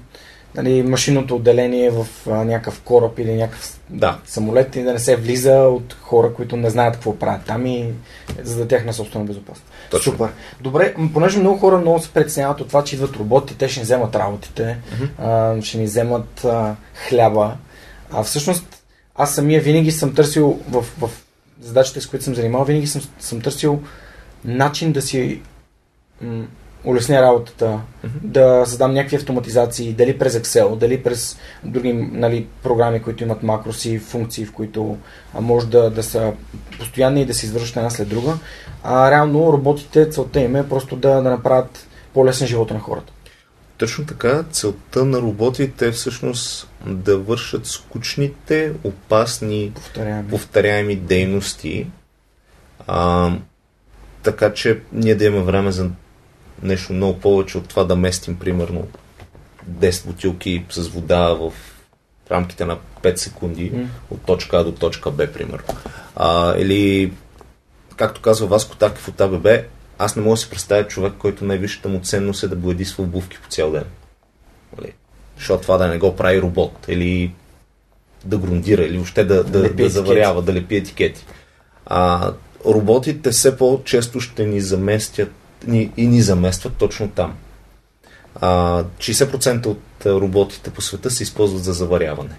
нали, 0.56 0.84
машинното 0.84 1.36
отделение 1.36 1.90
в 1.90 2.08
а, 2.28 2.30
някакъв 2.30 2.82
кораб 2.82 3.20
или 3.20 3.36
някакъв 3.36 3.80
да. 3.90 4.20
самолет 4.26 4.76
и 4.76 4.84
да 4.84 4.94
не 4.94 5.00
се 5.00 5.16
влиза 5.16 5.58
от 5.58 5.98
хора, 6.02 6.34
които 6.34 6.58
не 6.58 6.70
знаят 6.70 6.94
какво 6.94 7.20
правят 7.20 7.46
там 7.46 7.66
и 7.66 7.94
за 8.44 8.58
да 8.58 8.68
тяхна 8.68 8.94
собствена 8.94 9.26
безопасност. 9.26 9.72
Точно. 9.92 10.12
Супер. 10.12 10.30
Добре, 10.62 10.96
понеже 11.14 11.40
много 11.40 11.58
хора 11.58 11.78
много 11.78 12.00
се 12.00 12.14
притесняват 12.14 12.62
от 12.62 12.68
това, 12.68 12.84
че 12.84 12.96
идват 12.96 13.16
роботи, 13.16 13.58
те 13.58 13.70
ще 13.70 13.80
ни 13.80 13.84
вземат 13.84 14.16
работите, 14.16 14.78
mm-hmm. 14.92 15.10
а, 15.18 15.62
ще 15.62 15.78
ни 15.78 15.86
вземат 15.86 16.46
а, 16.46 16.76
хляба. 17.10 17.56
А 18.12 18.24
всъщност 18.24 18.84
аз 19.16 19.36
самия 19.36 19.62
винаги 19.62 19.92
съм 19.92 20.16
търсил 20.16 20.60
в, 20.70 20.82
в 20.82 21.10
задачите, 21.62 22.02
с 22.02 22.08
които 22.08 22.26
съм 22.26 22.36
занимавал, 22.36 22.66
винаги 22.66 22.88
съм, 22.88 23.02
съм 23.20 23.42
търсил 23.42 23.82
начин 24.46 24.92
да 24.92 25.02
си 25.02 25.42
м- 26.22 26.46
улесня 26.84 27.22
работата, 27.22 27.66
mm-hmm. 27.66 28.10
да 28.24 28.64
създам 28.66 28.94
някакви 28.94 29.16
автоматизации, 29.16 29.94
дали 29.94 30.18
през 30.18 30.40
Excel, 30.40 30.76
дали 30.76 31.04
през 31.04 31.38
други 31.64 31.94
нали, 31.94 32.48
програми, 32.64 33.02
които 33.02 33.24
имат 33.24 33.44
макроси, 33.44 34.00
функции, 34.00 34.46
в 34.46 34.52
които 34.52 34.98
а, 35.34 35.42
може 35.42 35.68
да, 35.68 35.90
да 35.90 36.04
са 36.04 36.34
постоянни 36.80 37.22
и 37.22 37.26
да 37.26 37.34
се 37.34 37.46
извършват 37.46 37.78
една 37.78 37.90
след 37.90 38.10
друга. 38.10 38.34
А 38.84 39.12
реално 39.12 39.54
роботите, 39.54 40.10
целта 40.10 40.40
им 40.40 40.56
е 40.56 40.70
просто 40.70 40.96
да, 40.96 41.22
да 41.22 41.30
направят 41.30 41.88
по-лесен 42.14 42.48
живота 42.48 42.74
на 42.74 42.80
хората. 42.80 43.14
Точно 43.78 44.06
така, 44.06 44.44
целта 44.52 45.06
на 45.06 45.22
роботите 45.22 45.88
е 45.88 45.92
всъщност 45.92 46.70
да 46.86 47.18
вършат 47.18 47.66
скучните, 47.66 48.74
опасни, 48.84 49.72
повторяеми, 49.76 50.30
повторяеми 50.30 50.96
дейности, 50.96 51.88
а, 52.88 53.32
така 54.24 54.54
че 54.54 54.80
ние 54.94 55.16
да 55.16 55.26
имаме 55.26 55.44
време 55.44 55.72
за 55.72 55.90
нещо 56.64 56.94
много 56.94 57.20
повече 57.20 57.58
от 57.58 57.68
това 57.68 57.84
да 57.84 57.96
местим 57.96 58.40
примерно 58.40 58.88
10 59.70 60.06
бутилки 60.06 60.66
с 60.70 60.88
вода 60.88 61.34
в 61.34 61.54
рамките 62.32 62.66
на 62.66 62.78
5 63.04 63.16
секунди 63.16 63.72
mm. 63.72 63.86
от 64.10 64.22
точка 64.22 64.58
А 64.58 64.64
до 64.64 64.72
точка 64.72 65.12
Б, 65.12 65.28
примерно. 65.28 65.76
А, 66.16 66.58
или, 66.58 67.14
както 67.96 68.22
казва 68.22 68.48
Васко 68.48 68.76
Такев 68.76 69.08
от 69.08 69.22
АББ, 69.22 69.48
аз 69.98 70.16
не 70.16 70.22
мога 70.22 70.34
да 70.34 70.38
си 70.38 70.50
представя 70.50 70.88
човек, 70.88 71.14
който 71.20 71.46
най-висшата 71.46 71.90
му 71.90 72.00
ценност 72.00 72.44
е 72.44 72.48
да 72.48 72.56
бладисва 72.56 73.04
обувки 73.04 73.38
по 73.44 73.50
цял 73.50 73.72
ден. 73.72 73.86
Нали? 74.78 74.94
Защото 75.38 75.62
това 75.62 75.78
да 75.78 75.88
не 75.88 75.98
го 75.98 76.16
прави 76.16 76.42
робот, 76.42 76.86
или 76.88 77.34
да 78.26 78.38
грундира, 78.38 78.84
или 78.84 78.96
въобще 78.96 79.24
да, 79.24 79.44
да, 79.44 79.62
да, 79.62 79.74
да 79.74 79.90
заварява, 79.90 80.42
да 80.42 80.54
лепи 80.54 80.76
етикети. 80.76 81.26
А, 81.86 82.34
роботите 82.66 83.32
все 83.32 83.58
по-често 83.58 84.20
ще 84.20 84.46
ни 84.46 84.62
заместят 84.62 85.32
ни, 85.68 85.92
и 85.98 86.08
ни 86.08 86.22
заместват 86.22 86.74
точно 86.78 87.10
там. 87.10 87.38
А, 88.36 88.84
60% 88.84 89.66
от 89.66 90.06
роботите 90.06 90.70
по 90.70 90.82
света 90.82 91.12
се 91.12 91.24
използват 91.24 91.64
за 91.64 91.74
заваряване. 91.74 92.36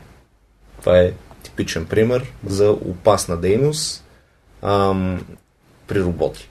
Това 0.80 0.98
е 0.98 1.12
типичен 1.42 1.86
пример 1.86 2.32
за 2.46 2.70
опасна 2.70 3.36
дейност 3.36 4.04
ам, 4.62 5.26
при 5.86 6.02
роботи. 6.02 6.48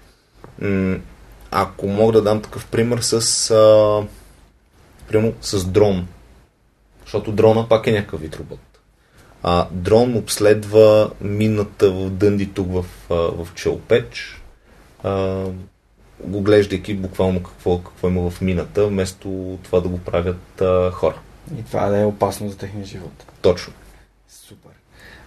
Ако 1.51 1.87
мога 1.87 2.13
да 2.13 2.21
дам 2.21 2.41
такъв 2.41 2.65
пример 2.65 2.99
с, 2.99 3.51
а, 3.51 4.03
примерно, 5.07 5.33
с 5.41 5.65
дрон, 5.65 6.07
защото 7.03 7.31
дрона 7.31 7.69
пак 7.69 7.87
е 7.87 7.91
някакъв 7.91 8.21
вид 8.21 8.35
робот. 8.35 8.59
А, 9.43 9.67
дрон 9.71 10.15
обследва 10.15 11.09
мината 11.21 11.91
в 11.91 12.09
дънди 12.09 12.53
тук 12.53 12.67
в, 12.71 12.85
в 13.09 13.47
Челпеч, 13.55 14.41
оглеждайки 16.33 16.93
буквално 16.93 17.43
какво, 17.43 17.77
какво 17.77 18.07
има 18.07 18.29
в 18.29 18.41
мината, 18.41 18.87
вместо 18.87 19.57
това 19.63 19.79
да 19.79 19.89
го 19.89 19.97
правят 19.97 20.61
а, 20.61 20.91
хора. 20.91 21.15
И 21.59 21.63
това 21.63 21.89
да 21.89 21.97
е 21.97 22.05
опасно 22.05 22.49
за 22.49 22.57
техния 22.57 22.85
живот. 22.85 23.25
Точно. 23.41 23.73
Супер. 24.29 24.71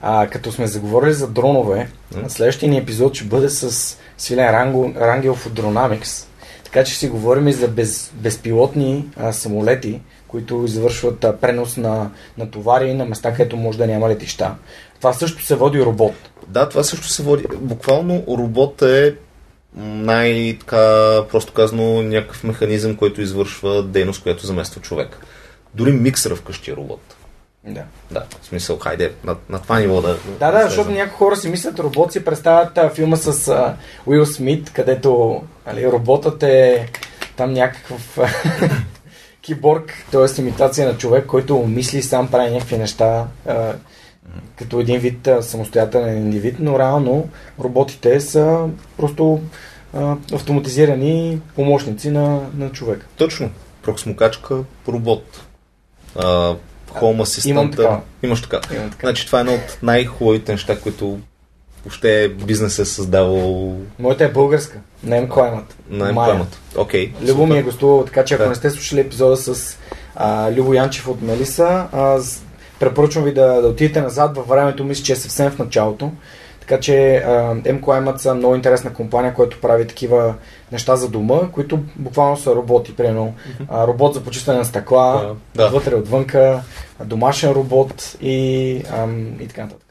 А, 0.01 0.27
като 0.27 0.53
сме 0.53 0.67
заговорили 0.67 1.13
за 1.13 1.29
дронове, 1.29 1.91
mm. 2.15 2.29
следващия 2.29 2.71
ни 2.71 2.79
епизод 2.79 3.15
ще 3.15 3.25
бъде 3.25 3.49
с 3.49 3.97
Свилен 4.19 4.51
Ранго, 4.51 4.95
Рангелов 4.97 5.47
от 5.47 5.53
Dronamics. 5.53 6.27
Така 6.65 6.85
че 6.85 6.95
си 6.95 7.09
говорим 7.09 7.49
и 7.49 7.53
за 7.53 7.69
без, 7.69 8.13
безпилотни 8.15 9.09
а, 9.17 9.33
самолети, 9.33 10.01
които 10.29 10.65
извършват 10.65 11.25
а, 11.25 11.37
пренос 11.37 11.77
на, 11.77 12.11
на 12.39 12.51
товари 12.51 12.95
на 12.95 13.05
места, 13.05 13.33
където 13.33 13.57
може 13.57 13.79
да 13.79 13.87
няма 13.87 14.09
летища. 14.09 14.55
Това 14.99 15.13
също 15.13 15.45
се 15.45 15.55
води 15.55 15.85
робот. 15.85 16.15
Да, 16.49 16.69
това 16.69 16.83
също 16.83 17.09
се 17.09 17.23
води. 17.23 17.45
Буквално 17.61 18.25
робот 18.29 18.83
е 18.83 19.15
най-така, 19.77 21.23
просто 21.31 21.53
казано, 21.53 22.03
някакъв 22.03 22.45
механизъм, 22.45 22.97
който 22.97 23.21
извършва 23.21 23.83
дейност, 23.83 24.23
която 24.23 24.47
замества 24.47 24.81
човек. 24.81 25.19
Дори 25.75 25.93
миксера 25.93 26.37
вкъщи 26.37 26.71
е 26.71 26.77
робот. 26.77 27.17
Да. 27.67 27.83
Да, 28.11 28.25
в 28.41 28.47
смисъл, 28.47 28.79
хайде, 28.79 29.13
на, 29.25 29.37
на 29.49 29.63
това 29.63 29.81
ниво 29.81 30.03
да... 30.03 30.17
Да, 30.41 30.51
да, 30.51 30.65
защото 30.69 30.91
някои 30.91 31.17
хора 31.17 31.37
си 31.37 31.49
мислят 31.49 31.79
робот, 31.79 32.13
си 32.13 32.25
представят 32.25 32.79
а, 32.79 32.91
филма 32.91 33.17
с 33.17 33.49
а, 33.49 33.77
Уил 34.07 34.27
Смит, 34.27 34.73
където 34.73 35.43
али, 35.67 35.87
роботът 35.87 36.43
е 36.43 36.89
там 37.37 37.53
някакъв 37.53 38.19
киборг, 39.41 39.93
т.е. 40.11 40.41
имитация 40.41 40.89
на 40.89 40.99
човек, 40.99 41.27
който 41.27 41.59
мисли 41.59 42.03
сам, 42.03 42.31
прави 42.31 42.51
някакви 42.51 42.79
неща. 42.79 43.27
А, 43.49 43.73
като 44.57 44.81
един 44.81 45.01
вид 45.01 45.29
самостоятелен 45.41 46.17
индивид, 46.19 46.57
но 46.59 46.79
реално 46.79 47.29
роботите 47.61 48.21
са 48.21 48.67
просто 48.97 49.41
а, 49.95 50.17
автоматизирани 50.33 51.41
помощници 51.57 52.11
на, 52.11 52.41
на 52.57 52.71
човек. 52.73 53.07
Точно. 53.17 53.51
Проксмокачка, 53.83 54.59
робот. 54.89 55.41
А, 56.17 56.55
Home 56.95 57.23
Assistant. 57.23 57.47
Имам 57.49 57.71
така. 57.71 58.01
Имаш 58.23 58.43
така. 58.43 58.61
Имам 58.75 58.91
така. 58.91 59.07
Значи 59.07 59.27
това 59.27 59.39
е 59.39 59.43
едно 59.43 59.55
от 59.55 59.79
най-хубавите 59.83 60.53
неща, 60.53 60.81
които 60.81 61.19
въобще 61.85 62.29
бизнес 62.29 62.79
е 62.79 62.85
създавал 62.85 63.77
Моята 63.99 64.25
е 64.25 64.33
българска. 64.33 64.79
Найм 65.03 65.29
Клаймат. 65.29 65.77
на 65.91 66.09
емплемата. 66.09 66.59
Окей. 66.77 67.13
Любо 67.23 67.47
ми 67.47 67.59
е 67.59 67.63
гостувал, 67.63 68.05
така 68.05 68.25
че 68.25 68.35
ако 68.35 68.43
Да. 68.43 68.49
не 68.49 68.55
сте 68.55 68.71
слушали 68.71 69.01
епизода 69.01 69.37
с 69.37 69.79
а, 70.17 70.53
Любо 70.53 70.75
Янчев 70.75 71.09
от 71.09 71.23
Мелиса, 71.23 71.87
а, 71.93 72.21
препоръчвам 72.85 73.25
ви 73.25 73.35
да, 73.35 73.63
да 73.63 73.69
отидете 73.69 74.01
назад 74.01 74.37
във 74.37 74.49
времето, 74.49 74.85
мисля, 74.85 75.05
че 75.05 75.13
е 75.13 75.17
съвсем 75.17 75.51
в 75.51 75.59
началото. 75.59 76.13
Така 76.61 76.81
че 76.81 77.23
M-Climate 77.65 78.17
са 78.17 78.35
много 78.35 78.55
интересна 78.55 78.93
компания, 78.93 79.35
която 79.35 79.61
прави 79.61 79.87
такива 79.87 80.35
неща 80.73 80.97
за 80.97 81.09
дома, 81.09 81.41
които 81.53 81.79
буквално 81.97 82.37
са 82.37 82.55
роботи. 82.55 82.97
Примерно 82.97 83.35
а, 83.69 83.87
робот 83.87 84.15
за 84.15 84.25
почистване 84.25 84.59
на 84.59 84.65
стъкла, 84.65 85.35
Да, 85.55 85.63
да. 85.63 85.67
отвътре, 85.67 85.95
отвънка, 85.95 86.61
домашен 87.05 87.51
робот 87.51 88.17
и, 88.21 88.83
ам, 88.91 89.41
и 89.41 89.49
така 89.49 89.63
нататък. 89.63 89.87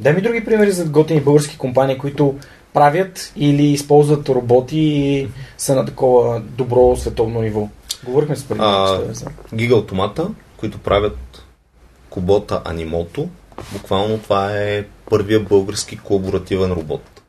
Дай 0.00 0.12
ми 0.12 0.20
други 0.22 0.44
примери 0.44 0.72
за 0.72 0.84
готини 0.84 1.20
български 1.20 1.58
компании, 1.58 1.98
които 1.98 2.34
правят 2.74 3.32
или 3.36 3.62
използват 3.66 4.28
роботи 4.28 4.78
и 4.78 5.28
са 5.58 5.74
на 5.74 5.86
такова 5.86 6.40
добро 6.40 6.96
световно 6.96 7.40
ниво. 7.40 7.68
Говорихме 8.04 8.36
с 8.36 8.44
преди. 8.44 8.60
Гига 9.54 9.76
Автомата, 9.76 10.28
които 10.56 10.78
правят 10.78 11.41
Кубота 12.12 12.62
Анимото. 12.64 13.28
Буквално 13.72 14.18
това 14.18 14.58
е 14.58 14.84
първия 15.10 15.40
български 15.40 15.98
колаборативен 15.98 16.72
робот, 16.72 17.22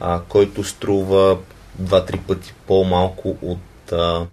а, 0.00 0.20
който 0.28 0.64
струва 0.64 1.38
2-3 1.82 2.20
пъти 2.20 2.54
по-малко 2.66 3.36
от 3.42 3.92
а, 3.92 4.26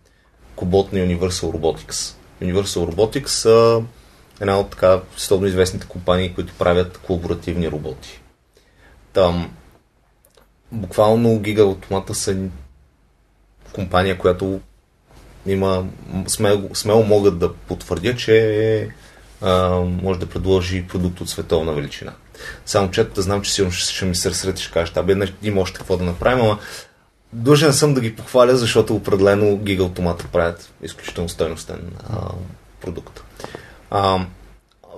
Кубот 0.55 0.93
на 0.93 0.99
Universal 0.99 1.29
Robotics. 1.29 2.15
Universal 2.41 2.93
Robotics 2.93 3.27
са 3.27 3.83
една 4.41 4.59
от 4.59 4.69
така 4.69 5.01
световно 5.17 5.47
известните 5.47 5.87
компании, 5.87 6.33
които 6.33 6.53
правят 6.53 6.97
колаборативни 6.97 7.71
роботи. 7.71 8.21
Там 9.13 9.51
буквално 10.71 11.39
Гига 11.39 11.63
Автомата 11.63 12.15
са 12.15 12.37
компания, 13.73 14.17
която 14.17 14.59
има, 15.45 15.85
смело, 16.27 16.75
смело 16.75 17.03
могат 17.03 17.39
да 17.39 17.53
потвърдя, 17.53 18.15
че 18.15 18.89
а, 19.41 19.69
може 19.79 20.19
да 20.19 20.25
предложи 20.25 20.87
продукт 20.87 21.21
от 21.21 21.29
световна 21.29 21.73
величина. 21.73 22.13
Само 22.65 22.91
че 22.91 23.07
знам, 23.15 23.41
че 23.41 23.53
сигурно 23.53 23.71
ще, 23.71 23.93
ще 23.93 24.05
ми 24.05 24.15
се 24.15 24.29
разсред 24.29 24.59
и 24.59 24.61
ще 24.61 24.71
кажеш, 24.71 24.97
абе, 24.97 25.33
има 25.43 25.61
още 25.61 25.77
какво 25.77 25.97
да 25.97 26.03
направим, 26.03 26.45
ама 26.45 26.59
длъжен 27.33 27.73
съм 27.73 27.93
да 27.93 28.01
ги 28.01 28.15
похваля, 28.15 28.55
защото 28.57 28.95
определено 28.95 29.57
Automata 29.57 30.27
правят 30.27 30.73
изключително 30.81 31.29
стойностен 31.29 31.91
а, 32.09 32.31
продукт. 32.81 33.23
А, 33.89 34.25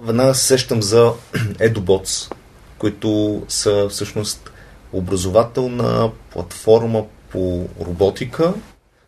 веднага 0.02 0.36
се 0.36 0.46
сещам 0.46 0.82
за 0.82 1.14
EduBots, 1.36 2.34
които 2.78 3.42
са 3.48 3.88
всъщност 3.90 4.52
образователна 4.94 6.12
платформа 6.32 7.06
по 7.30 7.70
роботика. 7.82 8.54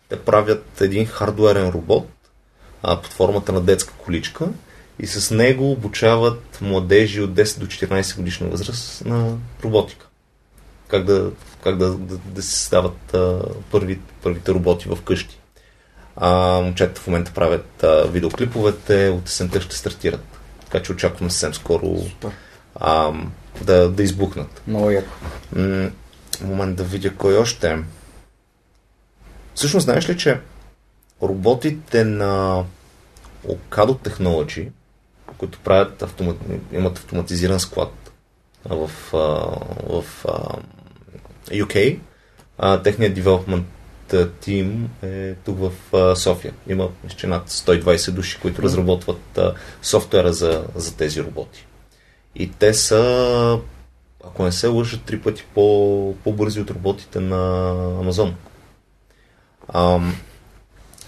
Те 0.09 0.19
правят 0.19 0.81
един 0.81 1.05
хардуерен 1.05 1.69
робот 1.69 2.07
а, 2.83 3.01
под 3.01 3.13
формата 3.13 3.51
на 3.51 3.61
детска 3.61 3.93
количка 3.93 4.47
и 4.99 5.07
с 5.07 5.35
него 5.35 5.71
обучават 5.71 6.57
младежи 6.61 7.21
от 7.21 7.31
10 7.31 7.59
до 7.59 7.65
14 7.65 8.15
годишна 8.15 8.47
възраст 8.47 9.05
на 9.05 9.37
роботика. 9.63 10.07
Как 10.87 11.03
да, 11.03 11.31
как 11.63 11.77
да, 11.77 11.91
да, 11.93 12.17
да 12.17 12.41
се 12.43 12.51
създават 12.51 13.13
а, 13.13 13.41
първи, 13.71 13.99
първите 14.23 14.51
роботи 14.51 14.89
в 14.89 14.97
къщи. 15.01 15.39
А, 16.15 16.61
момчета 16.61 17.01
в 17.01 17.07
момента 17.07 17.31
правят 17.33 17.83
а, 17.83 18.07
видеоклиповете, 18.07 19.09
от 19.09 19.27
есента 19.27 19.61
ще 19.61 19.75
стартират. 19.77 20.25
Така 20.65 20.83
че 20.83 20.91
очакваме 20.91 21.31
съвсем 21.31 21.53
скоро 21.53 21.97
а, 22.75 23.13
да, 23.61 23.89
да 23.89 24.03
избухнат. 24.03 24.61
Много 24.67 24.91
яко. 24.91 25.13
М, 25.55 25.91
момент 26.41 26.75
да 26.75 26.83
видя 26.83 27.15
кой 27.15 27.37
още. 27.37 27.77
Всъщност, 29.55 29.83
знаеш 29.83 30.09
ли, 30.09 30.17
че 30.17 30.39
роботите 31.21 32.03
на 32.03 32.63
Ocado 33.47 34.09
Technology, 34.09 34.69
които 35.37 35.59
правят 35.59 36.01
автомат... 36.01 36.37
имат 36.71 36.97
автоматизиран 36.97 37.59
склад 37.59 38.11
в, 38.65 38.89
а, 39.13 39.17
в 39.89 40.05
а, 40.27 40.57
UK, 41.51 41.99
а, 42.57 42.81
техният 42.81 43.17
development 43.17 43.63
тим 44.41 44.89
е 45.03 45.33
тук 45.33 45.59
в 45.59 45.95
а, 45.95 46.15
София. 46.15 46.53
Има 46.67 46.89
мисля, 47.03 47.27
над 47.27 47.49
120 47.49 48.11
души, 48.11 48.39
които 48.41 48.61
разработват 48.61 49.37
а, 49.37 49.53
софтуера 49.81 50.33
за, 50.33 50.65
за 50.75 50.97
тези 50.97 51.23
роботи. 51.23 51.67
И 52.35 52.51
те 52.51 52.73
са, 52.73 53.59
ако 54.23 54.43
не 54.43 54.51
се 54.51 54.67
лъжат, 54.67 55.03
три 55.03 55.21
пъти 55.21 55.45
по, 55.53 56.15
по-бързи 56.23 56.61
от 56.61 56.71
роботите 56.71 57.19
на 57.19 57.69
Амазон. 57.99 58.35
Ам, 59.73 60.15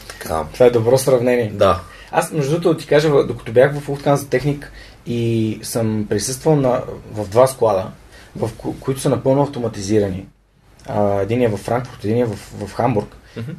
така, 0.08 0.46
Това 0.54 0.66
е 0.66 0.70
добро 0.70 0.98
сравнение. 0.98 1.52
да. 1.54 1.82
Аз, 2.12 2.32
между 2.32 2.52
другото, 2.52 2.78
ти 2.78 2.88
кажа, 2.88 3.10
докато 3.10 3.52
бях 3.52 3.80
в 3.80 3.88
Lufthansa 3.88 4.30
Техник 4.30 4.72
и 5.06 5.60
съм 5.64 6.06
присъствал 6.10 6.56
на, 6.56 6.82
в 7.14 7.28
два 7.28 7.48
склада, 7.48 7.88
в 8.36 8.50
ко- 8.58 8.76
които 8.80 9.00
са 9.00 9.10
напълно 9.10 9.42
автоматизирани. 9.42 10.26
А, 10.88 11.22
един 11.22 11.42
е 11.42 11.48
в 11.48 11.58
Франкфурт, 11.58 12.04
един 12.04 12.18
е 12.18 12.26
в, 12.26 12.36
в 12.36 12.74
Хамбург, 12.74 13.16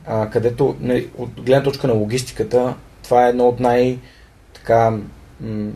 а, 0.06 0.30
където 0.30 0.76
нали, 0.80 1.08
от 1.18 1.30
гледна 1.40 1.62
точка 1.62 1.86
на 1.86 1.92
логистиката, 1.92 2.74
това 3.04 3.26
е 3.26 3.28
едно 3.28 3.48
от 3.48 3.60
най- 3.60 3.98
така, 4.54 4.90
м- 5.40 5.70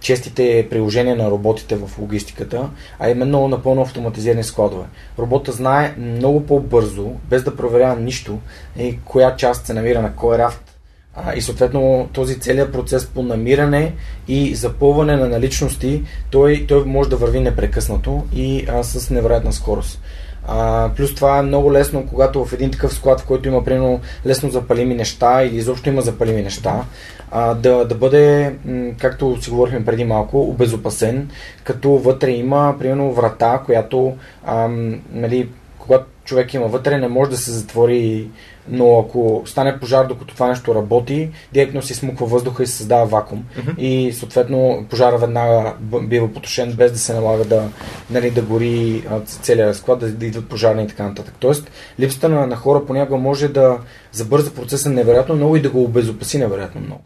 честите 0.00 0.66
приложения 0.70 1.16
на 1.16 1.30
роботите 1.30 1.76
в 1.76 1.98
логистиката, 1.98 2.68
а 2.98 3.10
именно 3.10 3.48
напълно 3.48 3.82
автоматизирани 3.82 4.44
складове. 4.44 4.84
Робота 5.18 5.52
знае 5.52 5.94
много 5.98 6.46
по-бързо, 6.46 7.10
без 7.28 7.42
да 7.44 7.56
проверява 7.56 7.96
нищо, 7.96 8.38
и 8.78 8.98
коя 9.04 9.36
част 9.36 9.66
се 9.66 9.74
намира 9.74 10.02
на 10.02 10.12
кой 10.16 10.38
рафт, 10.38 10.71
а, 11.14 11.34
и 11.34 11.40
съответно 11.40 12.08
този 12.12 12.40
целият 12.40 12.72
процес 12.72 13.06
по 13.06 13.22
намиране 13.22 13.94
и 14.28 14.54
запълване 14.54 15.16
на 15.16 15.28
наличности, 15.28 16.02
той, 16.30 16.64
той 16.68 16.84
може 16.84 17.10
да 17.10 17.16
върви 17.16 17.40
непрекъснато 17.40 18.24
и 18.34 18.66
а, 18.68 18.82
с 18.82 19.10
невероятна 19.10 19.52
скорост. 19.52 20.00
А, 20.46 20.90
плюс 20.96 21.14
това 21.14 21.38
е 21.38 21.42
много 21.42 21.72
лесно, 21.72 22.06
когато 22.06 22.44
в 22.44 22.52
един 22.52 22.70
такъв 22.70 22.94
склад, 22.94 23.20
в 23.20 23.26
който 23.26 23.48
има 23.48 23.64
примерно 23.64 24.00
лесно 24.26 24.50
запалими 24.50 24.94
неща 24.94 25.42
или 25.42 25.56
изобщо 25.56 25.88
има 25.88 26.02
запалими 26.02 26.42
неща, 26.42 26.84
а, 27.30 27.54
да, 27.54 27.84
да 27.84 27.94
бъде, 27.94 28.54
както 28.98 29.42
си 29.42 29.50
говорихме 29.50 29.84
преди 29.84 30.04
малко, 30.04 30.40
обезопасен, 30.40 31.30
като 31.64 31.90
вътре 31.90 32.30
има 32.30 32.76
примерно 32.78 33.12
врата, 33.12 33.62
която 33.66 34.16
ам, 34.44 35.00
нали, 35.12 35.48
когато 35.78 36.06
човек 36.32 36.54
има 36.54 36.66
вътре, 36.66 36.98
не 36.98 37.08
може 37.08 37.30
да 37.30 37.36
се 37.36 37.50
затвори, 37.50 38.28
но 38.68 38.98
ако 38.98 39.42
стане 39.46 39.80
пожар, 39.80 40.06
докато 40.06 40.34
това 40.34 40.48
нещо 40.48 40.74
работи, 40.74 41.30
директно 41.52 41.82
се 41.82 41.94
смуква 41.94 42.26
въздуха 42.26 42.62
и 42.62 42.66
се 42.66 42.76
създава 42.76 43.06
вакуум. 43.06 43.44
Мгм. 43.58 43.70
И 43.78 44.12
съответно 44.12 44.86
пожара 44.90 45.18
веднага 45.18 45.74
бива 46.02 46.32
потушен, 46.32 46.72
без 46.72 46.92
да 46.92 46.98
се 46.98 47.14
налага 47.14 47.44
да, 47.44 47.68
нали, 48.10 48.30
да 48.30 48.42
гори 48.42 49.04
целият 49.26 49.76
склад, 49.76 50.00
да, 50.00 50.08
да 50.08 50.26
идват 50.26 50.48
пожарни 50.48 50.84
и 50.84 50.88
така 50.88 51.02
нататък. 51.02 51.34
Тоест, 51.38 51.70
липсата 52.00 52.28
на, 52.28 52.46
на 52.46 52.56
хора 52.56 52.86
понякога 52.86 53.18
може 53.18 53.48
да 53.48 53.78
забърза 54.12 54.54
процеса 54.54 54.90
невероятно 54.90 55.34
много 55.34 55.56
и 55.56 55.62
да 55.62 55.70
го 55.70 55.84
обезопаси 55.84 56.38
невероятно 56.38 56.80
много. 56.80 57.02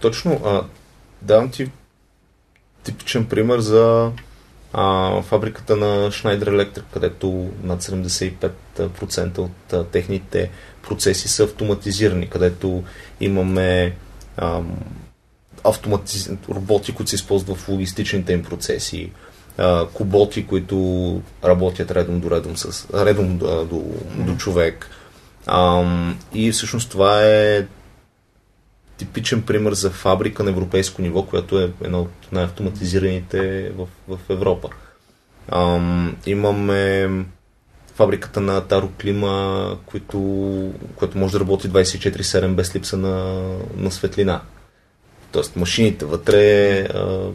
Точно, 0.00 0.40
а, 0.44 0.62
давам 1.22 1.50
ти 1.50 1.70
типичен 2.82 3.24
пример 3.24 3.58
за 3.58 4.10
а, 4.72 5.22
фабриката 5.22 5.76
на 5.76 6.10
Schneider 6.10 6.44
Electric, 6.44 6.82
където 6.92 7.50
над 7.62 7.82
75% 7.82 9.38
от 9.38 9.72
а, 9.72 9.84
техните 9.84 10.50
процеси 10.82 11.28
са 11.28 11.44
автоматизирани, 11.44 12.28
където 12.30 12.82
имаме 13.20 13.96
ам, 14.36 14.78
автоматиз... 15.64 16.30
роботи, 16.48 16.94
които 16.94 17.10
се 17.10 17.16
използват 17.16 17.58
в 17.58 17.68
логистичните 17.68 18.32
им 18.32 18.42
процеси, 18.42 19.12
а, 19.58 19.86
куботи, 19.86 20.46
които 20.46 20.76
работят 21.44 21.90
редом 21.90 22.20
до 22.20 22.30
редом, 22.30 22.56
с, 22.56 22.88
редом 22.94 23.38
до, 23.38 23.64
до, 23.64 23.84
до 24.16 24.36
човек. 24.36 24.90
Ам, 25.46 26.18
и 26.34 26.52
всъщност 26.52 26.90
това 26.90 27.24
е 27.24 27.66
типичен 29.00 29.42
пример 29.42 29.72
за 29.72 29.90
фабрика 29.90 30.42
на 30.42 30.50
европейско 30.50 31.02
ниво, 31.02 31.22
която 31.22 31.60
е 31.60 31.72
една 31.84 32.00
от 32.00 32.32
най-автоматизираните 32.32 33.70
в, 33.70 33.86
в 34.08 34.18
Европа. 34.28 34.68
Ам, 35.48 36.16
имаме 36.26 37.10
фабриката 37.94 38.40
на 38.40 38.60
Таро 38.60 38.88
Клима, 39.00 39.76
който, 39.86 40.18
който 40.96 41.18
може 41.18 41.32
да 41.32 41.40
работи 41.40 41.70
24-7 41.70 42.54
без 42.54 42.76
липса 42.76 42.96
на, 42.96 43.44
на 43.76 43.90
светлина. 43.90 44.40
Тоест 45.32 45.56
машините 45.56 46.04
вътре 46.04 46.80
а, 46.80 47.30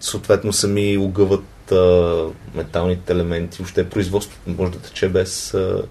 съответно 0.00 0.52
сами 0.52 0.98
огъват 0.98 1.72
а, 1.72 2.24
металните 2.54 3.12
елементи. 3.12 3.58
Въобще 3.58 3.90
производството 3.90 4.50
може 4.50 4.72
да 4.72 4.78
тече 4.78 5.08
без, 5.08 5.54
а, 5.54 5.82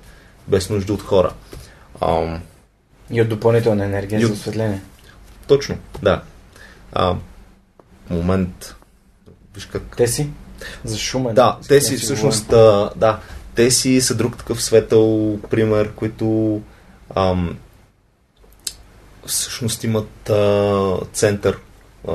без 0.48 0.70
нужда 0.70 0.94
от 0.94 1.02
хора. 1.02 1.34
Ам, 2.02 2.42
И 3.12 3.22
от 3.22 3.30
допълнителна 3.30 3.86
енергия 3.86 4.20
И 4.20 4.26
за 4.26 4.34
осветление. 4.34 4.82
Точно, 5.48 5.78
да. 6.02 6.22
А, 6.94 7.16
момент. 8.10 8.76
Виж 9.56 9.66
как. 9.66 9.82
Те 9.98 10.08
си? 10.08 10.30
За 10.84 10.98
Шумен. 10.98 11.36
Да, 11.36 11.58
те 11.68 11.82
си 11.82 11.98
всъщност, 11.98 12.54
а, 12.54 12.92
да, 12.96 13.20
те 13.56 13.72
си 13.72 14.02
са 14.02 14.16
друг 14.16 14.38
такъв 14.38 14.64
светъл 14.64 15.40
пример, 15.50 15.92
които 15.96 16.62
ам, 17.16 17.58
всъщност 19.26 19.84
имат 19.84 20.30
а, 20.30 20.98
център, 21.14 21.60
а, 22.08 22.12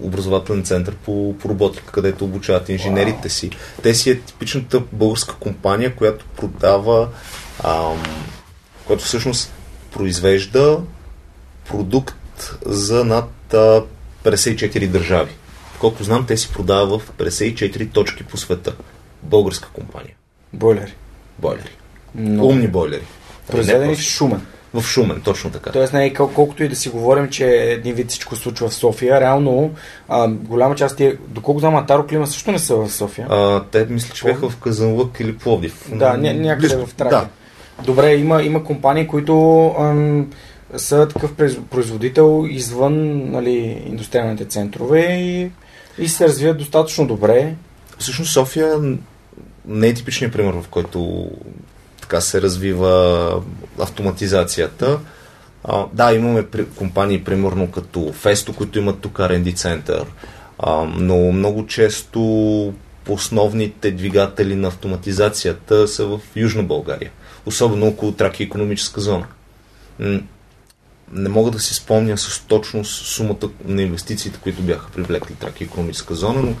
образователен 0.00 0.64
център 0.64 0.94
по, 0.94 1.34
по 1.38 1.48
роботика, 1.48 1.92
където 1.92 2.24
обучават 2.24 2.68
инженерите 2.68 3.28
си. 3.28 3.50
Те 3.82 3.94
си 3.94 4.10
е 4.10 4.20
типичната 4.20 4.80
българска 4.92 5.34
компания, 5.34 5.96
която 5.96 6.24
продава, 6.36 7.08
ам, 7.64 8.02
която 8.86 9.04
всъщност 9.04 9.52
произвежда 9.92 10.80
продукт 11.68 12.56
за 12.66 13.04
над 13.04 13.54
а, 13.54 13.82
54 14.24 14.86
държави. 14.88 15.30
Колко 15.78 16.02
знам, 16.02 16.26
те 16.26 16.36
си 16.36 16.52
продават 16.52 17.02
в 17.02 17.12
54 17.18 17.92
точки 17.92 18.24
по 18.24 18.36
света. 18.36 18.74
Българска 19.22 19.68
компания. 19.68 20.14
Бойлери. 20.52 20.92
Бойлери. 21.38 21.70
Но... 22.14 22.46
Умни 22.46 22.68
бойлери. 22.68 23.04
Произведени 23.50 23.96
в 23.96 24.00
Шумен. 24.00 24.40
В 24.74 24.82
Шумен, 24.82 25.20
точно 25.20 25.50
така. 25.50 25.70
Тоест, 25.72 25.92
не, 25.92 26.14
кол- 26.14 26.32
колкото 26.34 26.64
и 26.64 26.68
да 26.68 26.76
си 26.76 26.88
говорим, 26.88 27.28
че 27.28 27.46
един 27.46 27.94
вид 27.94 28.10
всичко 28.10 28.36
случва 28.36 28.68
в 28.68 28.74
София, 28.74 29.20
реално 29.20 29.74
а, 30.08 30.28
голяма 30.28 30.74
част 30.74 30.96
тия, 30.96 31.18
доколко 31.28 31.60
знам, 31.60 31.76
Атаро 31.76 32.06
Клима 32.06 32.26
също 32.26 32.52
не 32.52 32.58
са 32.58 32.76
в 32.76 32.90
София. 32.90 33.26
А, 33.30 33.64
те 33.64 33.86
мисля, 33.90 34.14
че 34.14 34.24
бяха 34.24 34.50
в 34.50 34.56
Казанлък 34.56 35.20
или 35.20 35.38
Пловдив. 35.38 35.88
Да, 35.92 36.14
ня- 36.16 36.32
някъде 36.40 36.76
в 36.76 36.94
Тракия. 36.94 37.20
Да. 37.20 37.28
Добре, 37.84 38.14
има, 38.14 38.42
има 38.42 38.64
компании, 38.64 39.06
които 39.06 39.66
ам, 39.78 40.30
са 40.76 41.08
такъв 41.08 41.34
производител 41.70 42.46
извън 42.50 43.30
нали, 43.30 43.82
индустриалните 43.86 44.44
центрове 44.44 45.00
и, 45.00 45.50
и 45.98 46.08
се 46.08 46.28
развиват 46.28 46.58
достатъчно 46.58 47.06
добре. 47.06 47.54
Всъщност 47.98 48.32
София 48.32 48.78
не 49.66 49.86
е 49.86 49.94
типичният 49.94 50.32
пример, 50.32 50.52
в 50.52 50.68
който 50.68 51.30
така 52.00 52.20
се 52.20 52.42
развива 52.42 53.42
автоматизацията. 53.78 54.98
А, 55.64 55.86
да, 55.92 56.12
имаме 56.12 56.44
компании, 56.76 57.24
примерно 57.24 57.70
като 57.70 57.98
Festo, 57.98 58.54
които 58.54 58.78
имат 58.78 59.00
тук 59.00 59.18
R&D 59.18 59.56
център, 59.56 60.04
а, 60.58 60.84
но 60.96 61.32
много 61.32 61.66
често 61.66 62.72
основните 63.08 63.90
двигатели 63.90 64.56
на 64.56 64.68
автоматизацията 64.68 65.88
са 65.88 66.06
в 66.06 66.20
Южна 66.36 66.62
България, 66.62 67.10
особено 67.48 67.86
около 67.86 68.12
Траки 68.12 68.42
економическа 68.42 69.00
зона. 69.00 69.26
Не 71.12 71.28
мога 71.28 71.50
да 71.50 71.58
си 71.58 71.74
спомня 71.74 72.18
с 72.18 72.40
точност 72.40 73.06
сумата 73.06 73.48
на 73.64 73.82
инвестициите, 73.82 74.38
които 74.42 74.62
бяха 74.62 74.90
привлекли 74.90 75.34
Траки 75.34 75.64
економическа 75.64 76.14
зона, 76.14 76.42
но 76.42 76.54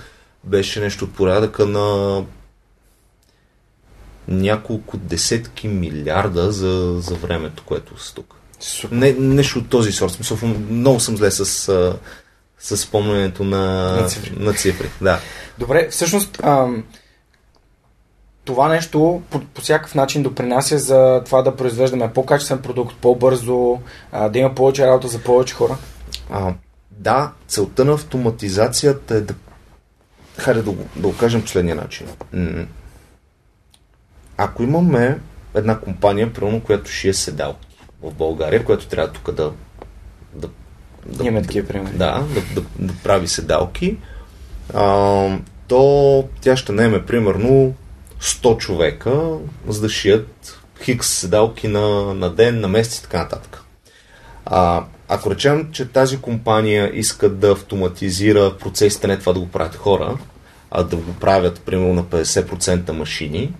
беше 0.44 0.80
нещо 0.80 1.04
от 1.04 1.14
порядъка 1.14 1.66
на 1.66 2.24
няколко 4.28 4.96
десетки 4.96 5.68
милиарда 5.68 6.52
за, 6.52 6.96
за 7.00 7.14
времето, 7.14 7.62
което 7.66 8.04
са 8.04 8.14
тук. 8.14 8.34
Не, 8.90 9.12
нещо 9.12 9.58
от 9.58 9.68
този 9.68 9.92
сорт. 9.92 10.12
Смисъл, 10.12 10.38
много 10.70 11.00
съм 11.00 11.16
зле 11.16 11.30
с, 11.30 11.44
с 12.58 12.76
спомнянето 12.76 13.44
на, 13.44 13.92
на, 14.00 14.08
цифри. 14.08 14.32
на 14.38 14.52
цифри. 14.54 14.90
Да. 15.00 15.20
Добре, 15.58 15.88
всъщност 15.90 16.40
ам, 16.42 16.84
това 18.48 18.68
нещо 18.68 19.22
по, 19.30 19.40
по 19.40 19.60
всякакъв 19.60 19.94
начин 19.94 20.22
допринася 20.22 20.78
за 20.78 21.22
това 21.24 21.42
да 21.42 21.56
произвеждаме 21.56 22.12
по-качествен 22.12 22.58
продукт, 22.58 22.96
по-бързо, 23.00 23.78
а, 24.12 24.28
да 24.28 24.38
има 24.38 24.54
повече 24.54 24.86
работа 24.86 25.08
за 25.08 25.18
повече 25.18 25.54
хора? 25.54 25.76
А, 26.30 26.54
да, 26.90 27.32
целта 27.48 27.84
на 27.84 27.92
автоматизацията 27.92 29.14
е 29.14 29.20
да 29.20 29.34
Хайде 30.38 30.62
да, 30.62 30.72
да 30.96 31.08
го 31.08 31.16
кажем 31.16 31.42
последния 31.42 31.76
начин 31.76 32.06
ако 34.38 34.62
имаме 34.62 35.18
една 35.54 35.78
компания, 35.80 36.32
примерно, 36.32 36.60
която 36.60 36.90
шие 36.90 37.14
седалки 37.14 37.68
в 38.02 38.14
България, 38.14 38.64
която 38.64 38.88
трябва 38.88 39.12
тук 39.12 39.32
да 39.32 39.52
да, 40.34 40.48
да, 41.06 41.24
Имаме 41.24 41.42
такива 41.42 41.68
примери. 41.68 41.92
Да, 41.92 42.24
да, 42.34 42.40
да, 42.54 42.66
да 42.78 42.94
прави 43.02 43.28
седалки, 43.28 43.96
а, 44.74 45.38
то 45.68 46.28
тя 46.40 46.56
ще 46.56 46.72
наеме 46.72 47.06
примерно 47.06 47.74
100 48.20 48.58
човека, 48.58 49.38
за 49.68 49.80
да 49.80 49.88
шият 49.88 50.58
хикс 50.82 51.08
седалки 51.08 51.68
на, 51.68 52.14
на 52.14 52.30
ден, 52.30 52.60
на 52.60 52.68
месец 52.68 52.98
и 52.98 53.02
така 53.02 53.18
нататък. 53.18 53.62
А, 54.46 54.84
ако 55.08 55.30
речем, 55.30 55.68
че 55.72 55.88
тази 55.88 56.20
компания 56.20 56.98
иска 56.98 57.28
да 57.28 57.50
автоматизира 57.50 58.56
процесите, 58.58 59.06
не 59.06 59.18
това 59.18 59.32
да 59.32 59.40
го 59.40 59.48
правят 59.48 59.76
хора, 59.76 60.18
а 60.70 60.82
да 60.82 60.96
го 60.96 61.14
правят 61.14 61.60
примерно 61.60 61.94
на 61.94 62.04
50% 62.04 62.90
машини, 62.90 63.54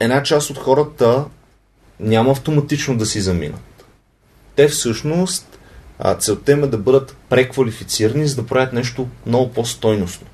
една 0.00 0.22
част 0.22 0.50
от 0.50 0.58
хората 0.58 1.24
няма 2.00 2.30
автоматично 2.30 2.98
да 2.98 3.06
си 3.06 3.20
заминат. 3.20 3.84
Те 4.56 4.68
всъщност 4.68 5.58
целта 6.18 6.52
им 6.52 6.64
е 6.64 6.66
да 6.66 6.78
бъдат 6.78 7.16
преквалифицирани, 7.28 8.26
за 8.26 8.36
да 8.36 8.46
правят 8.46 8.72
нещо 8.72 9.08
много 9.26 9.52
по-стойностно. 9.52 10.26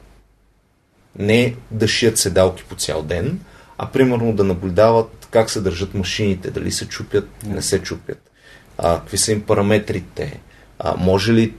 Не 1.18 1.54
да 1.70 1.88
шият 1.88 2.18
седалки 2.18 2.64
по 2.68 2.74
цял 2.74 3.02
ден, 3.02 3.40
а 3.78 3.86
примерно 3.86 4.32
да 4.32 4.44
наблюдават 4.44 5.24
как 5.30 5.50
се 5.50 5.60
държат 5.60 5.94
машините, 5.94 6.50
дали 6.50 6.72
се 6.72 6.88
чупят, 6.88 7.28
не 7.46 7.62
се 7.62 7.82
чупят, 7.82 8.30
а, 8.78 8.98
какви 8.98 9.18
са 9.18 9.32
им 9.32 9.42
параметрите, 9.42 10.40
а, 10.78 10.94
може 10.98 11.32
ли 11.32 11.54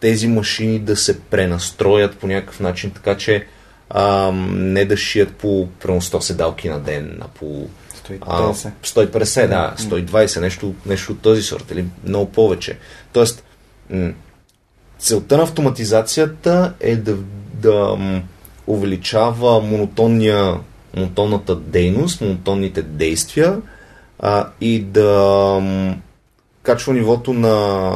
тези 0.00 0.28
машини 0.28 0.78
да 0.78 0.96
се 0.96 1.20
пренастроят 1.20 2.18
по 2.18 2.26
някакъв 2.26 2.60
начин, 2.60 2.90
така 2.90 3.16
че 3.16 3.46
а, 3.90 4.32
не 4.50 4.84
да 4.84 4.96
шият 4.96 5.34
по 5.34 5.68
примерно 5.80 6.00
100 6.00 6.20
седалки 6.20 6.68
на 6.68 6.80
ден, 6.80 7.18
а 7.20 7.28
по 7.28 7.68
150. 8.08 8.18
А, 8.20 8.52
150, 8.84 9.48
да, 9.48 9.74
120, 9.78 10.40
нещо, 10.40 10.74
нещо 10.86 11.12
от 11.12 11.20
този 11.20 11.42
сорт, 11.42 11.70
или 11.70 11.84
много 12.04 12.32
повече. 12.32 12.78
Тоест, 13.12 13.44
целта 14.98 15.36
на 15.36 15.42
автоматизацията 15.42 16.74
е 16.80 16.96
да, 16.96 17.16
да 17.54 17.98
увеличава 18.66 19.60
монотонния, 19.60 20.54
монотонната 20.96 21.56
дейност, 21.56 22.20
монотонните 22.20 22.82
действия 22.82 23.60
а, 24.18 24.48
и 24.60 24.80
да 24.80 25.62
качва 26.62 26.94
нивото 26.94 27.32
на, 27.32 27.90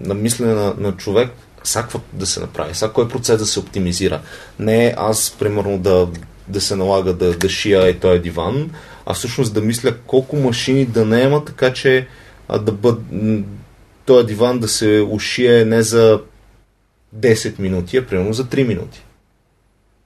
на 0.00 0.14
мислене 0.14 0.54
на, 0.54 0.74
на 0.78 0.92
човек 0.92 1.30
всяко 1.64 2.00
да 2.12 2.26
се 2.26 2.40
направи, 2.40 2.72
всяко 2.72 2.94
кой 2.94 3.08
процес 3.08 3.38
да 3.38 3.46
се 3.46 3.60
оптимизира. 3.60 4.20
Не 4.58 4.94
аз, 4.96 5.36
примерно, 5.38 5.78
да, 5.78 6.08
да 6.48 6.60
се 6.60 6.76
налага 6.76 7.12
да, 7.12 7.38
да 7.38 7.48
шия 7.48 7.88
и 7.88 7.98
този 7.98 8.20
диван, 8.20 8.70
а 9.06 9.14
всъщност 9.14 9.54
да 9.54 9.60
мисля 9.60 9.94
колко 10.06 10.36
машини 10.36 10.86
да 10.86 11.04
наема, 11.04 11.44
така 11.44 11.72
че 11.72 12.06
а, 12.48 12.58
да 12.58 12.72
бъд, 12.72 13.00
този 14.06 14.26
диван 14.26 14.58
да 14.58 14.68
се 14.68 15.06
ушие 15.10 15.64
не 15.64 15.82
за 15.82 16.20
10 17.16 17.58
минути, 17.58 17.96
а 17.96 18.06
примерно 18.06 18.32
за 18.32 18.44
3 18.44 18.66
минути. 18.66 19.04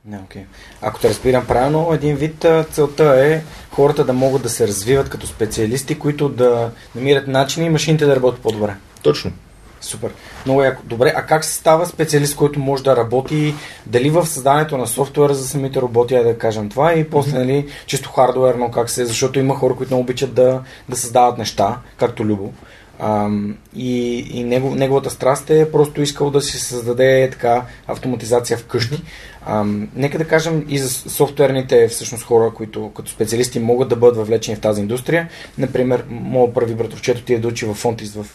Не, 0.07 0.17
okay. 0.17 0.45
Ако 0.83 1.01
те 1.01 1.09
разбирам 1.09 1.47
правилно, 1.47 1.93
един 1.93 2.17
вид 2.17 2.47
целта 2.71 3.27
е 3.27 3.43
хората 3.71 4.05
да 4.05 4.13
могат 4.13 4.43
да 4.43 4.49
се 4.49 4.69
развиват 4.69 5.09
като 5.09 5.27
специалисти, 5.27 5.99
които 5.99 6.29
да 6.29 6.71
намират 6.95 7.29
начини 7.29 7.67
и 7.67 7.71
машините 7.71 8.07
да 8.07 8.17
работят 8.17 8.41
по-добре. 8.41 8.75
Точно. 9.03 9.33
Супер. 9.81 10.11
Много 10.45 10.63
яко. 10.63 10.83
Добре, 10.85 11.13
а 11.17 11.23
как 11.23 11.45
се 11.45 11.55
става 11.55 11.87
специалист, 11.87 12.37
който 12.37 12.61
може 12.61 12.83
да 12.83 12.97
работи 12.97 13.55
дали 13.87 14.11
в 14.11 14.27
създанието 14.27 14.79
на 14.79 14.87
софтуера 14.87 15.35
за 15.35 15.49
самите 15.49 15.81
роботи, 15.81 16.15
да 16.15 16.39
кажем 16.39 16.69
това, 16.69 16.95
и 16.95 17.11
после, 17.11 17.33
mm-hmm. 17.33 17.39
нали, 17.39 17.69
чисто 17.87 18.11
хардуерно 18.11 18.71
как 18.71 18.91
се, 18.91 19.07
защото 19.07 19.39
има 19.39 19.55
хора, 19.55 19.75
които 19.75 19.95
много 19.95 20.03
обичат 20.03 20.35
да, 20.35 20.61
да 20.89 20.97
създават 20.97 21.39
неща, 21.39 21.79
както 21.97 22.25
Любо. 22.25 22.53
Ам, 23.01 23.57
и 23.75 24.19
и 24.19 24.45
негов, 24.45 24.75
неговата 24.75 25.11
страст 25.11 25.51
е 25.51 25.73
просто 25.73 26.03
искал 26.03 26.31
да 26.31 26.41
си 26.41 26.59
създаде 26.59 27.29
така 27.31 27.63
автоматизация 27.87 28.59
вкъщи. 28.59 29.03
Ам, 29.47 29.89
нека 29.97 30.19
да 30.19 30.29
кажем 30.29 30.65
и 30.69 30.79
за 30.79 30.89
софтуерните 30.89 31.89
всъщност 31.89 32.25
хора, 32.25 32.51
които 32.55 32.93
като 32.93 33.11
специалисти 33.11 33.59
могат 33.59 33.89
да 33.89 33.97
бъдат 33.97 34.17
въвлечени 34.17 34.57
в 34.57 34.61
тази 34.61 34.81
индустрия. 34.81 35.29
Например, 35.59 36.05
моят 36.09 36.55
първи 36.55 36.75
братовчет 36.75 37.19
отиде 37.19 37.39
да 37.39 37.49
учи 37.49 37.67
в 37.67 37.75
Фонтис 37.75 38.15
в 38.15 38.27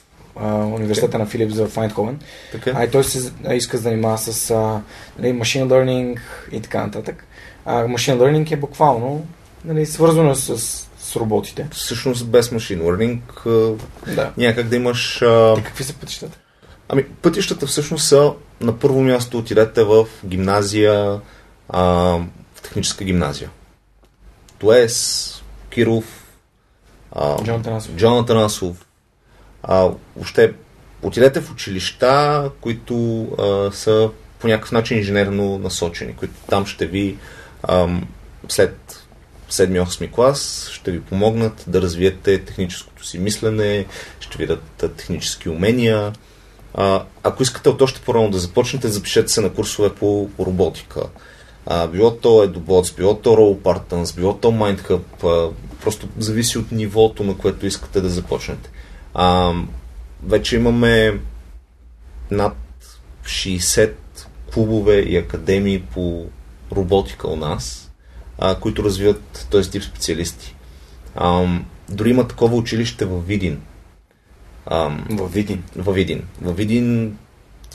университета 0.75 1.19
на 1.19 1.25
Филипс 1.25 1.55
за 1.55 1.67
Файндховен. 1.67 2.19
А 2.73 2.83
и 2.83 2.91
той 2.91 3.03
се 3.03 3.31
иска 3.53 3.77
да 3.77 3.83
занимава 3.83 4.17
с 4.17 4.51
а, 4.51 4.81
нали, 5.19 5.33
machine 5.33 5.65
learning 5.65 6.19
и 6.51 6.61
така 6.61 6.85
нататък. 6.85 7.25
А 7.65 7.85
machine 7.85 8.17
learning 8.17 8.51
е 8.51 8.55
буквално 8.55 9.25
нали, 9.65 9.85
свързано 9.85 10.35
с, 10.35 10.57
с 10.99 11.15
роботите. 11.15 11.67
Всъщност 11.71 12.27
без 12.27 12.49
machine 12.49 12.81
learning 12.81 13.19
да. 14.15 14.31
някак 14.37 14.67
да 14.67 14.75
имаш... 14.75 15.21
А... 15.21 15.53
Те 15.55 15.63
какви 15.63 15.83
са 15.83 15.93
пътищата? 15.93 16.37
Ами, 16.93 17.05
пътищата 17.05 17.67
всъщност 17.67 18.07
са 18.07 18.33
на 18.61 18.79
първо 18.79 19.01
място 19.01 19.37
отидете 19.37 19.83
в 19.83 20.07
гимназия, 20.25 21.19
а, 21.69 21.83
в 22.55 22.61
техническа 22.63 23.03
гимназия. 23.03 23.49
Туес, 24.59 25.43
Киров, 25.69 26.25
а, 27.11 27.43
Джон 27.43 27.63
Танасов. 27.63 27.95
Джон 27.95 28.25
Танасов, 28.25 28.85
а, 29.63 29.89
въобще, 30.15 30.53
отидете 31.01 31.41
в 31.41 31.51
училища, 31.51 32.51
които 32.61 33.23
а, 33.23 33.71
са 33.71 34.09
по 34.39 34.47
някакъв 34.47 34.71
начин 34.71 34.97
инженерно 34.97 35.57
насочени, 35.57 36.15
които 36.15 36.33
там 36.49 36.65
ще 36.65 36.85
ви 36.85 37.17
ам, 37.67 38.07
след 38.49 39.05
7-8 39.49 40.11
клас 40.11 40.69
ще 40.73 40.91
ви 40.91 41.01
помогнат 41.01 41.63
да 41.67 41.81
развиете 41.81 42.45
техническото 42.45 43.05
си 43.05 43.19
мислене, 43.19 43.85
ще 44.19 44.37
ви 44.37 44.47
дадат 44.47 44.93
технически 44.97 45.49
умения. 45.49 46.13
А, 46.73 47.03
ако 47.23 47.43
искате 47.43 47.69
от 47.69 47.81
още 47.81 48.01
по-рано 48.01 48.29
да 48.29 48.39
започнете, 48.39 48.87
запишете 48.87 49.31
се 49.31 49.41
на 49.41 49.49
курсове 49.49 49.89
по, 49.95 50.29
роботика. 50.39 51.03
А, 51.65 51.87
било 51.87 52.17
то 52.17 52.29
EduBots, 52.29 52.97
било 52.97 53.15
то 53.15 53.29
RollPartons, 53.29 54.15
било 54.15 54.37
то 54.37 54.51
MindHub, 54.51 55.01
а, 55.23 55.53
просто 55.81 56.07
зависи 56.17 56.57
от 56.57 56.71
нивото, 56.71 57.23
на 57.23 57.37
което 57.37 57.65
искате 57.65 58.01
да 58.01 58.09
започнете. 58.09 58.69
А, 59.13 59.53
вече 60.23 60.55
имаме 60.55 61.19
над 62.31 62.55
60 63.25 63.93
клубове 64.53 64.99
и 64.99 65.17
академии 65.17 65.81
по 65.81 66.25
роботика 66.71 67.27
у 67.27 67.35
нас, 67.35 67.91
а, 68.37 68.55
които 68.55 68.83
развиват 68.83 69.47
този 69.51 69.71
тип 69.71 69.83
специалисти. 69.83 70.55
А, 71.15 71.45
дори 71.89 72.09
има 72.09 72.27
такова 72.27 72.55
училище 72.55 73.05
в 73.05 73.21
Видин. 73.21 73.61
Във 75.09 75.33
Видин? 75.33 75.63
Във 75.75 75.95
Видин. 75.95 76.23
Във 76.41 76.57
Видин 76.57 77.17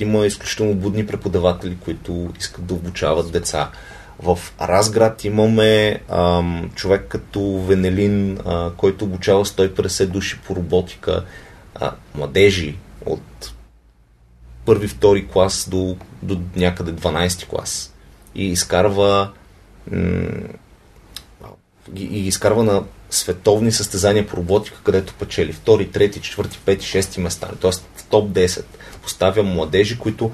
има 0.01 0.27
изключително 0.27 0.75
будни 0.75 1.07
преподаватели, 1.07 1.77
които 1.85 2.31
искат 2.39 2.67
да 2.67 2.75
обучават 2.75 3.33
деца. 3.33 3.71
В 4.19 4.39
Разград 4.61 5.25
имаме 5.25 6.01
ам, 6.09 6.71
човек 6.75 7.07
като 7.09 7.61
Венелин, 7.61 8.39
а, 8.45 8.71
който 8.77 9.05
обучава 9.05 9.45
150 9.45 10.07
души 10.07 10.39
по 10.47 10.57
роботика, 10.57 11.25
а, 11.75 11.93
младежи 12.15 12.77
от 13.07 13.53
първи, 14.65 14.89
втори 14.89 15.27
клас 15.29 15.69
до, 15.71 15.97
до 16.23 16.41
някъде 16.57 16.93
12 16.93 17.47
клас. 17.47 17.95
И 18.35 18.47
изкарва 18.47 19.31
м- 19.93 19.99
и 21.97 22.27
изкарва 22.27 22.65
на 22.65 22.83
световни 23.11 23.73
състезания 23.73 24.27
по 24.27 24.37
роботика, 24.37 24.81
където 24.85 25.15
печели 25.15 25.53
втори, 25.53 25.91
трети, 25.91 26.21
четвърти, 26.21 26.59
пети, 26.65 26.87
шести 26.87 27.21
места. 27.21 27.49
Тоест 27.61 27.89
в 27.97 28.05
топ 28.05 28.31
10 28.31 28.65
поставя 29.03 29.43
младежи, 29.43 29.99
които 29.99 30.31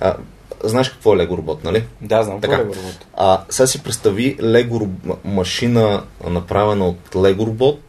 а, 0.00 0.16
знаеш 0.64 0.88
какво 0.88 1.14
е 1.14 1.16
Лего 1.16 1.36
робот, 1.36 1.64
нали? 1.64 1.84
Да, 2.00 2.22
знам 2.22 2.40
така. 2.40 2.56
какво 2.56 2.72
е 2.72 2.76
Лего 2.76 2.82
робот. 2.82 3.06
А 3.16 3.40
сега 3.50 3.66
си 3.66 3.82
представи 3.82 4.36
Лего 4.42 4.88
машина, 5.24 6.02
направена 6.30 6.86
от 6.86 7.16
Лего 7.16 7.46
робот, 7.46 7.80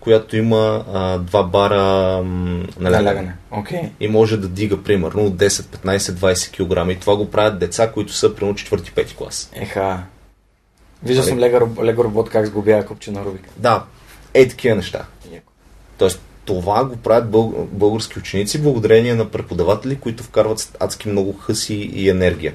която 0.00 0.36
има 0.36 0.84
а, 0.92 1.18
два 1.18 1.42
бара 1.42 2.22
м, 2.22 2.64
налягане. 2.80 3.34
Okay. 3.52 3.90
И 4.00 4.08
може 4.08 4.36
да 4.36 4.48
дига 4.48 4.82
примерно 4.82 5.30
10, 5.30 5.48
15, 5.48 5.98
20 5.98 6.86
кг. 6.86 6.96
И 6.96 7.00
това 7.00 7.16
го 7.16 7.30
правят 7.30 7.58
деца, 7.58 7.92
които 7.92 8.12
са 8.12 8.34
примерно 8.34 8.56
4-5 8.56 9.16
клас. 9.16 9.50
Еха. 9.54 10.02
Виждал 11.02 11.24
съм? 11.24 11.38
Лего, 11.38 11.84
Лего 11.84 12.04
робот 12.04 12.30
как 12.30 12.46
сгубява 12.46 12.84
копче 12.84 13.10
на 13.10 13.24
Рубик. 13.24 13.48
Да, 13.56 13.84
е 14.34 14.48
такива 14.48 14.76
неща. 14.76 15.06
Тоест, 15.98 16.20
това 16.44 16.84
го 16.84 16.96
правят 16.96 17.30
бъл... 17.30 17.68
български 17.72 18.18
ученици 18.18 18.62
благодарение 18.62 19.14
на 19.14 19.30
преподаватели, 19.30 19.96
които 19.96 20.22
вкарват 20.22 20.76
адски 20.80 21.08
много 21.08 21.32
хъси 21.32 21.74
и 21.74 22.08
енергия. 22.08 22.54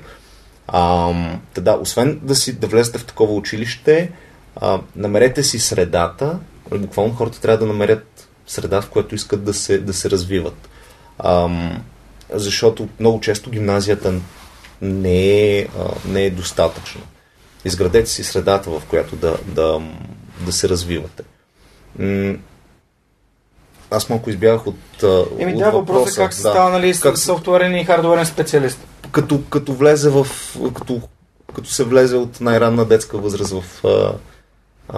А, 0.67 1.13
да, 1.57 1.73
освен 1.73 2.19
да, 2.23 2.35
си, 2.35 2.59
да 2.59 2.67
влезете 2.67 2.97
в 2.97 3.05
такова 3.05 3.33
училище, 3.33 4.11
а, 4.55 4.79
намерете 4.95 5.43
си 5.43 5.59
средата, 5.59 6.39
буквално 6.71 7.13
хората 7.13 7.41
трябва 7.41 7.57
да 7.57 7.65
намерят 7.65 8.29
среда, 8.47 8.81
в 8.81 8.89
която 8.89 9.15
искат 9.15 9.43
да 9.43 9.53
се, 9.53 9.77
да 9.77 9.93
се 9.93 10.09
развиват. 10.09 10.69
А, 11.19 11.49
защото 12.33 12.89
много 12.99 13.19
често 13.19 13.49
гимназията 13.49 14.13
не 14.81 15.57
е, 15.57 15.61
а, 15.61 15.67
не 16.05 16.23
е 16.23 16.29
достатъчно. 16.29 17.01
Изградете 17.65 18.09
си 18.09 18.23
средата, 18.23 18.69
в 18.69 18.81
която 18.89 19.15
да, 19.15 19.37
да, 19.45 19.81
да 20.45 20.51
се 20.51 20.69
развивате. 20.69 21.23
Аз 23.91 24.09
малко 24.09 24.29
избягах 24.29 24.67
от. 24.67 25.03
Еми, 25.39 25.57
да, 25.57 25.71
въпросът 25.71 26.17
е 26.17 26.17
как 26.17 26.33
се 26.33 26.43
да. 26.43 26.49
става, 26.49 26.69
нали, 26.69 26.93
как... 27.01 27.17
софтуерен 27.17 27.75
и 27.75 27.85
хардуерен 27.85 28.25
специалист. 28.25 28.79
Като, 29.11 29.43
като 29.49 29.73
влезе 29.73 30.09
в. 30.09 30.27
Като, 30.73 31.01
като 31.55 31.69
се 31.69 31.83
влезе 31.83 32.15
от 32.15 32.41
най-ранна 32.41 32.85
детска 32.85 33.17
възраст 33.17 33.53
в. 33.61 33.85
А, 33.85 34.13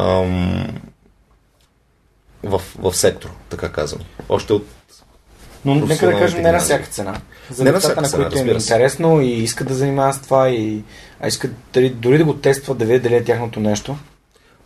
ам, 0.01 0.67
в, 2.43 2.61
в 2.79 2.93
сектор, 2.93 3.29
така 3.49 3.71
казвам. 3.71 4.01
Още 4.29 4.53
от 4.53 4.67
но 5.65 5.75
нека 5.75 6.05
да 6.05 6.11
кажем 6.11 6.41
не 6.41 6.51
на 6.51 6.59
всяка 6.59 6.87
цена. 6.87 7.21
За 7.51 7.63
не 7.63 7.71
децата, 7.71 8.01
на, 8.01 8.07
на 8.07 8.13
които 8.15 8.37
им 8.37 8.49
е 8.49 8.51
интересно 8.51 9.21
и 9.21 9.27
искат 9.27 9.67
да 9.67 9.73
занимават 9.73 10.15
с 10.15 10.21
това 10.21 10.49
и 10.49 10.83
а 11.19 11.27
искат 11.27 11.51
дори, 11.73 11.89
дори 11.89 12.17
да 12.17 12.25
го 12.25 12.33
тестват, 12.33 12.77
да 12.77 12.85
видят 12.85 13.03
дали 13.03 13.15
е 13.15 13.23
тяхното 13.23 13.59
нещо. 13.59 13.97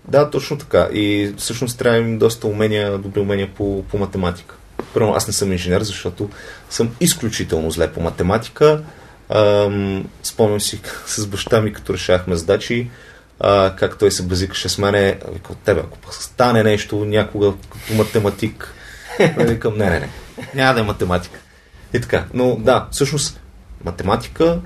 Да, 0.08 0.30
точно 0.30 0.58
така. 0.58 0.90
И 0.94 1.34
всъщност 1.38 1.78
трябва 1.78 2.00
им 2.00 2.18
доста 2.18 2.48
умения, 2.48 2.98
добри 2.98 3.20
умения 3.20 3.50
по, 3.56 3.84
по 3.84 3.98
математика. 3.98 4.56
Първо, 4.94 5.14
аз 5.14 5.28
не 5.28 5.34
съм 5.34 5.52
инженер, 5.52 5.82
защото 5.82 6.30
съм 6.70 6.96
изключително 7.00 7.72
зле 7.72 7.92
по 7.92 8.02
математика. 8.02 8.84
Ам, 9.30 10.08
спомням 10.24 10.62
си 10.62 10.82
с 11.06 11.28
баща 11.28 11.62
ми, 11.62 11.74
като 11.74 11.94
решахме 11.94 12.36
задачи, 12.36 12.90
а, 13.40 13.76
как 13.76 13.98
той 13.98 14.12
се 14.12 14.24
базикаше 14.24 14.70
с 14.70 14.78
мене, 14.78 15.20
вика 15.34 15.52
от 15.52 15.58
тебе, 15.58 15.80
ако 15.80 16.14
стане 16.14 16.64
нещо 16.64 17.06
някога 17.06 17.54
като 17.70 17.94
математик, 17.94 18.74
викам, 19.38 19.78
не, 19.78 19.90
не, 19.90 20.00
не, 20.00 20.10
няма 20.56 20.74
да 20.74 20.80
е 20.80 20.84
математика. 20.84 21.40
И 21.94 22.02
така, 22.02 22.26
но 22.34 22.56
да, 22.56 22.88
всъщност 22.92 23.42
математика, 23.86 24.62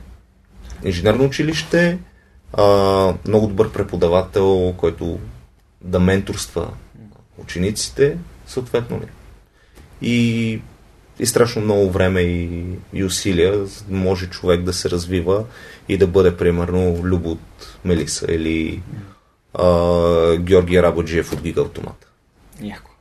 инженерно 0.83 1.23
училище, 1.23 1.99
а, 2.53 2.63
много 3.27 3.47
добър 3.47 3.71
преподавател, 3.71 4.73
който 4.77 5.19
да 5.81 5.99
менторства 5.99 6.69
учениците, 7.37 8.17
съответно 8.47 8.99
ли. 8.99 9.07
И, 10.01 10.61
и 11.19 11.25
страшно 11.25 11.61
много 11.61 11.91
време 11.91 12.21
и, 12.21 12.65
и 12.93 13.03
усилия, 13.03 13.65
може 13.89 14.29
човек 14.29 14.61
да 14.61 14.73
се 14.73 14.89
развива 14.89 15.45
и 15.89 15.97
да 15.97 16.07
бъде, 16.07 16.37
примерно, 16.37 16.99
Любо 17.03 17.31
от 17.31 17.77
Мелиса 17.85 18.25
или 18.29 18.81
а, 19.53 19.67
Георгия 20.37 20.83
Рабоджиев 20.83 21.33
от 21.33 21.41
Гига 21.41 21.61
Автомата. 21.61 22.07
Яко. 22.61 22.91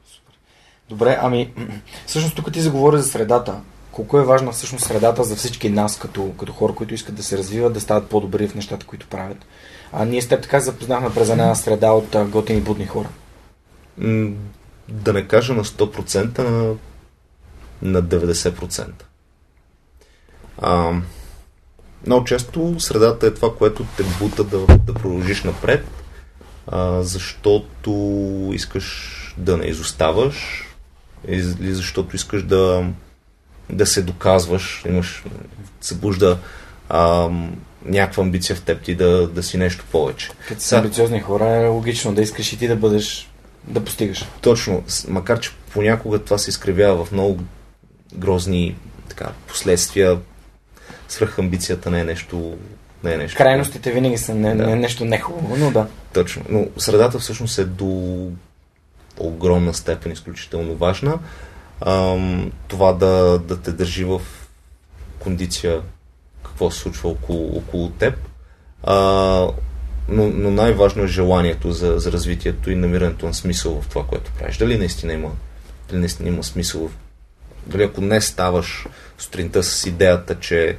Добре, 0.88 1.18
ами, 1.20 1.52
всъщност 2.06 2.36
тук 2.36 2.52
ти 2.52 2.60
заговори 2.60 2.98
за 2.98 3.04
средата. 3.04 3.60
Колко 3.92 4.18
е 4.18 4.24
важна 4.24 4.52
всъщност 4.52 4.84
средата 4.84 5.24
за 5.24 5.36
всички 5.36 5.70
нас, 5.70 5.98
като, 5.98 6.32
като 6.38 6.52
хора, 6.52 6.74
които 6.74 6.94
искат 6.94 7.14
да 7.14 7.22
се 7.22 7.38
развиват, 7.38 7.72
да 7.72 7.80
стават 7.80 8.08
по-добри 8.08 8.48
в 8.48 8.54
нещата, 8.54 8.86
които 8.86 9.06
правят. 9.06 9.46
А 9.92 10.04
ние 10.04 10.22
с 10.22 10.28
теб 10.28 10.42
така 10.42 10.60
запознахме 10.60 11.14
през 11.14 11.28
една 11.28 11.54
среда 11.54 11.92
от 11.92 12.16
готини 12.28 12.60
будни 12.60 12.86
хора. 12.86 13.08
Да 14.88 15.12
не 15.12 15.28
кажа 15.28 15.54
на 15.54 15.64
100%, 15.64 16.38
на, 16.38 16.74
на 17.82 18.02
90%. 18.02 18.86
А, 20.58 21.00
много 22.06 22.24
често 22.24 22.80
средата 22.80 23.26
е 23.26 23.34
това, 23.34 23.54
което 23.56 23.86
те 23.96 24.04
бута 24.18 24.44
да, 24.44 24.66
да 24.76 24.94
продължиш 24.94 25.42
напред, 25.42 25.86
а, 26.66 27.02
защото 27.02 27.90
искаш 28.52 29.18
да 29.38 29.56
не 29.56 29.64
изоставаш 29.64 30.68
или 31.28 31.74
защото 31.74 32.16
искаш 32.16 32.42
да, 32.42 32.86
да 33.70 33.86
се 33.86 34.02
доказваш, 34.02 34.82
имаш, 34.88 35.24
събужда 35.80 36.38
а, 36.88 37.30
някаква 37.84 38.22
амбиция 38.22 38.56
в 38.56 38.62
теб 38.62 38.82
ти 38.82 38.94
да, 38.94 39.28
да 39.28 39.42
си 39.42 39.58
нещо 39.58 39.84
повече. 39.92 40.30
Като 40.48 40.60
са 40.60 40.78
амбициозни 40.78 41.20
хора 41.20 41.48
е 41.48 41.66
логично 41.66 42.14
да 42.14 42.22
искаш 42.22 42.52
и 42.52 42.58
ти 42.58 42.68
да 42.68 42.76
бъдеш, 42.76 43.30
да 43.64 43.84
постигаш. 43.84 44.24
Точно, 44.40 44.84
макар 45.08 45.40
че 45.40 45.50
понякога 45.72 46.18
това 46.18 46.38
се 46.38 46.50
изкривява 46.50 47.04
в 47.04 47.12
много 47.12 47.38
грозни 48.14 48.76
така, 49.08 49.30
последствия, 49.46 50.18
свръхамбицията 51.08 51.90
не 51.90 52.00
е 52.00 52.04
нещо 52.04 52.56
не 53.04 53.12
е 53.14 53.16
нещо. 53.16 53.38
Крайностите 53.38 53.92
винаги 53.92 54.18
са 54.18 54.34
не, 54.34 54.54
да. 54.54 54.66
не, 54.66 54.76
нещо 54.76 55.04
нехубаво, 55.04 55.56
но 55.56 55.70
да. 55.70 55.86
Точно. 56.12 56.42
Но 56.48 56.66
средата 56.78 57.18
всъщност 57.18 57.58
е 57.58 57.64
до 57.64 58.30
огромна 59.18 59.74
степен 59.74 60.12
изключително 60.12 60.74
важна. 60.74 61.18
Ам, 61.86 62.52
това 62.68 62.92
да, 62.92 63.38
да 63.38 63.60
те 63.60 63.72
държи 63.72 64.04
в 64.04 64.20
кондиция 65.18 65.82
какво 66.42 66.70
се 66.70 66.78
случва 66.78 67.08
около, 67.10 67.56
около 67.56 67.90
теб. 67.90 68.14
А, 68.82 68.96
но, 70.08 70.26
но 70.28 70.50
най-важно 70.50 71.02
е 71.02 71.06
желанието 71.06 71.72
за, 71.72 71.98
за 71.98 72.12
развитието 72.12 72.70
и 72.70 72.76
намирането 72.76 73.26
на 73.26 73.34
смисъл 73.34 73.80
в 73.80 73.88
това, 73.88 74.06
което 74.06 74.32
правиш. 74.32 74.58
Дали 74.58 74.78
наистина 74.78 75.12
има, 75.12 75.30
дали 75.88 76.00
наистина 76.00 76.28
има 76.28 76.44
смисъл 76.44 76.90
дали 77.66 77.82
ако 77.82 78.00
не 78.00 78.20
ставаш 78.20 78.86
сутринта 79.18 79.62
с 79.62 79.86
идеята, 79.86 80.40
че 80.40 80.78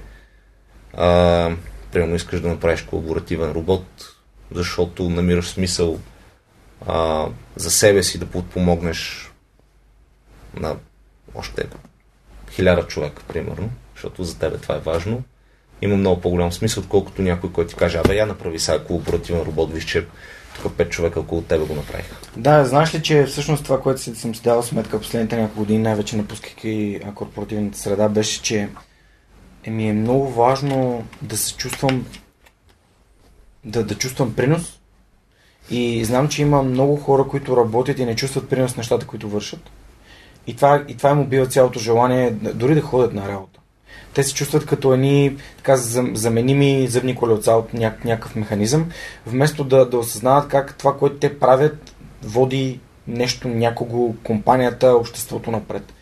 а, 0.93 1.51
примерно 1.91 2.15
искаш 2.15 2.41
да 2.41 2.47
направиш 2.47 2.81
колаборативен 2.81 3.51
робот, 3.51 3.85
защото 4.51 5.09
намираш 5.09 5.49
смисъл 5.49 5.99
а, 6.87 7.27
за 7.55 7.71
себе 7.71 8.03
си 8.03 8.17
да 8.17 8.25
подпомогнеш 8.25 9.31
на 10.55 10.75
още 11.35 11.67
хиляда 12.51 12.87
човека, 12.87 13.23
примерно, 13.27 13.69
защото 13.95 14.23
за 14.23 14.39
тебе 14.39 14.57
това 14.57 14.75
е 14.75 14.79
важно 14.79 15.23
има 15.81 15.95
много 15.95 16.21
по-голям 16.21 16.51
смисъл, 16.51 16.83
отколкото 16.83 17.21
някой, 17.21 17.51
който 17.51 17.69
ти 17.69 17.75
каже, 17.75 17.97
абе, 17.97 18.15
я 18.15 18.25
направи 18.25 18.59
сега 18.59 18.83
колаборативен 18.83 19.41
робот, 19.41 19.73
виж, 19.73 19.85
че 19.85 20.07
тук 20.61 20.73
пет 20.73 20.91
човека 20.91 21.19
около 21.19 21.41
тебе 21.41 21.65
го 21.65 21.75
направиха. 21.75 22.15
Да, 22.37 22.65
знаеш 22.65 22.95
ли, 22.95 23.03
че 23.03 23.25
всъщност 23.25 23.63
това, 23.63 23.81
което 23.81 24.01
съм 24.01 24.35
си 24.35 24.43
дал 24.43 24.63
сметка 24.63 24.99
последните 24.99 25.37
няколко 25.37 25.59
години, 25.59 25.79
най-вече 25.79 26.17
напускайки 26.17 26.99
корпоративната 27.15 27.77
среда, 27.77 28.09
беше, 28.09 28.41
че 28.41 28.69
ми 29.67 29.89
е 29.89 29.93
много 29.93 30.29
важно 30.29 31.03
да 31.21 31.37
се 31.37 31.55
чувствам 31.55 32.05
да, 33.65 33.83
да 33.83 33.95
чувствам 33.95 34.35
принос 34.35 34.79
и 35.69 36.05
знам, 36.05 36.29
че 36.29 36.41
има 36.41 36.63
много 36.63 36.95
хора, 36.95 37.27
които 37.27 37.57
работят 37.57 37.99
и 37.99 38.05
не 38.05 38.15
чувстват 38.15 38.49
принос 38.49 38.77
нещата, 38.77 39.07
които 39.07 39.29
вършат. 39.29 39.69
И 40.47 40.55
това, 40.55 40.83
и 40.87 40.97
това 40.97 41.09
им 41.09 41.19
убива 41.19 41.45
цялото 41.45 41.79
желание 41.79 42.31
дори 42.31 42.75
да 42.75 42.81
ходят 42.81 43.13
на 43.13 43.27
работа. 43.27 43.59
Те 44.13 44.23
се 44.23 44.33
чувстват 44.33 44.65
като 44.65 44.93
едни 44.93 45.37
така, 45.57 45.77
заменими 46.13 46.87
зъбни 46.87 47.15
колелца 47.15 47.51
от 47.51 47.73
ня, 47.73 47.93
някакъв 48.05 48.35
механизъм, 48.35 48.89
вместо 49.25 49.63
да, 49.63 49.89
да 49.89 49.97
осъзнават 49.97 50.47
как 50.47 50.77
това, 50.77 50.97
което 50.97 51.15
те 51.15 51.39
правят, 51.39 51.95
води 52.23 52.79
нещо, 53.07 53.47
някого, 53.47 54.15
компанията, 54.23 54.87
обществото 54.87 55.51
напред. 55.51 55.93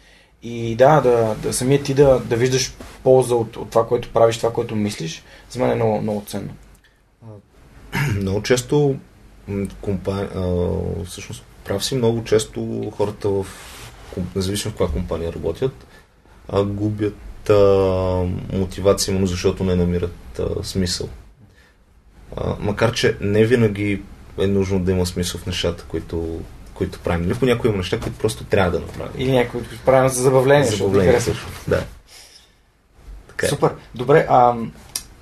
И 0.44 0.76
да, 0.76 1.02
да, 1.02 1.36
да 1.36 1.54
самият 1.54 1.84
ти 1.84 1.94
да, 1.94 2.20
да 2.20 2.36
виждаш 2.36 2.74
полза 3.04 3.36
от, 3.36 3.58
от 3.58 3.70
това, 3.70 3.88
което 3.88 4.14
правиш, 4.14 4.38
това, 4.38 4.54
което 4.54 4.76
мислиш, 4.76 5.24
за 5.50 5.60
мен 5.60 5.72
е 5.72 5.76
много, 5.76 6.02
много 6.02 6.24
ценно. 6.28 6.54
Много 8.16 8.44
често 8.44 8.96
компания, 9.82 10.30
всъщност 11.06 11.44
прав 11.64 11.86
си, 11.86 11.96
много 11.96 12.24
често 12.24 12.92
хората 12.98 13.30
в 13.30 13.46
независимо 14.36 14.72
в 14.72 14.78
каква 14.78 14.94
компания 14.94 15.34
работят, 15.34 15.86
а, 16.50 16.64
губят 16.64 17.50
а, 17.50 17.56
мотивация, 18.54 19.12
именно 19.12 19.28
защото 19.28 19.64
не 19.64 19.76
намират 19.76 20.40
а, 20.40 20.64
смисъл. 20.64 21.10
А, 22.38 22.56
макар, 22.60 22.92
че 22.92 23.18
не 23.22 23.46
винаги 23.46 24.02
е 24.40 24.48
нужно 24.48 24.80
да 24.80 24.92
има 24.92 25.06
смисъл 25.06 25.42
в 25.42 25.46
нещата, 25.46 25.84
които, 25.88 26.40
които 26.74 27.00
правим. 27.00 27.26
Или 27.26 27.34
понякога 27.34 27.70
има 27.70 27.78
неща, 27.78 28.00
които 28.00 28.18
просто 28.18 28.44
трябва 28.44 28.72
да 28.72 28.80
направим. 28.80 29.12
Или 29.18 29.32
някои, 29.32 29.60
които 29.60 29.84
правим 29.86 30.10
за 30.10 30.22
забавление. 30.22 30.68
За 30.68 30.76
забавление, 30.76 31.22
също. 31.22 31.48
Да. 31.68 31.84
Така 33.28 33.46
е. 33.46 33.50
Супер. 33.50 33.72
Добре, 33.96 34.26
а, 34.30 34.56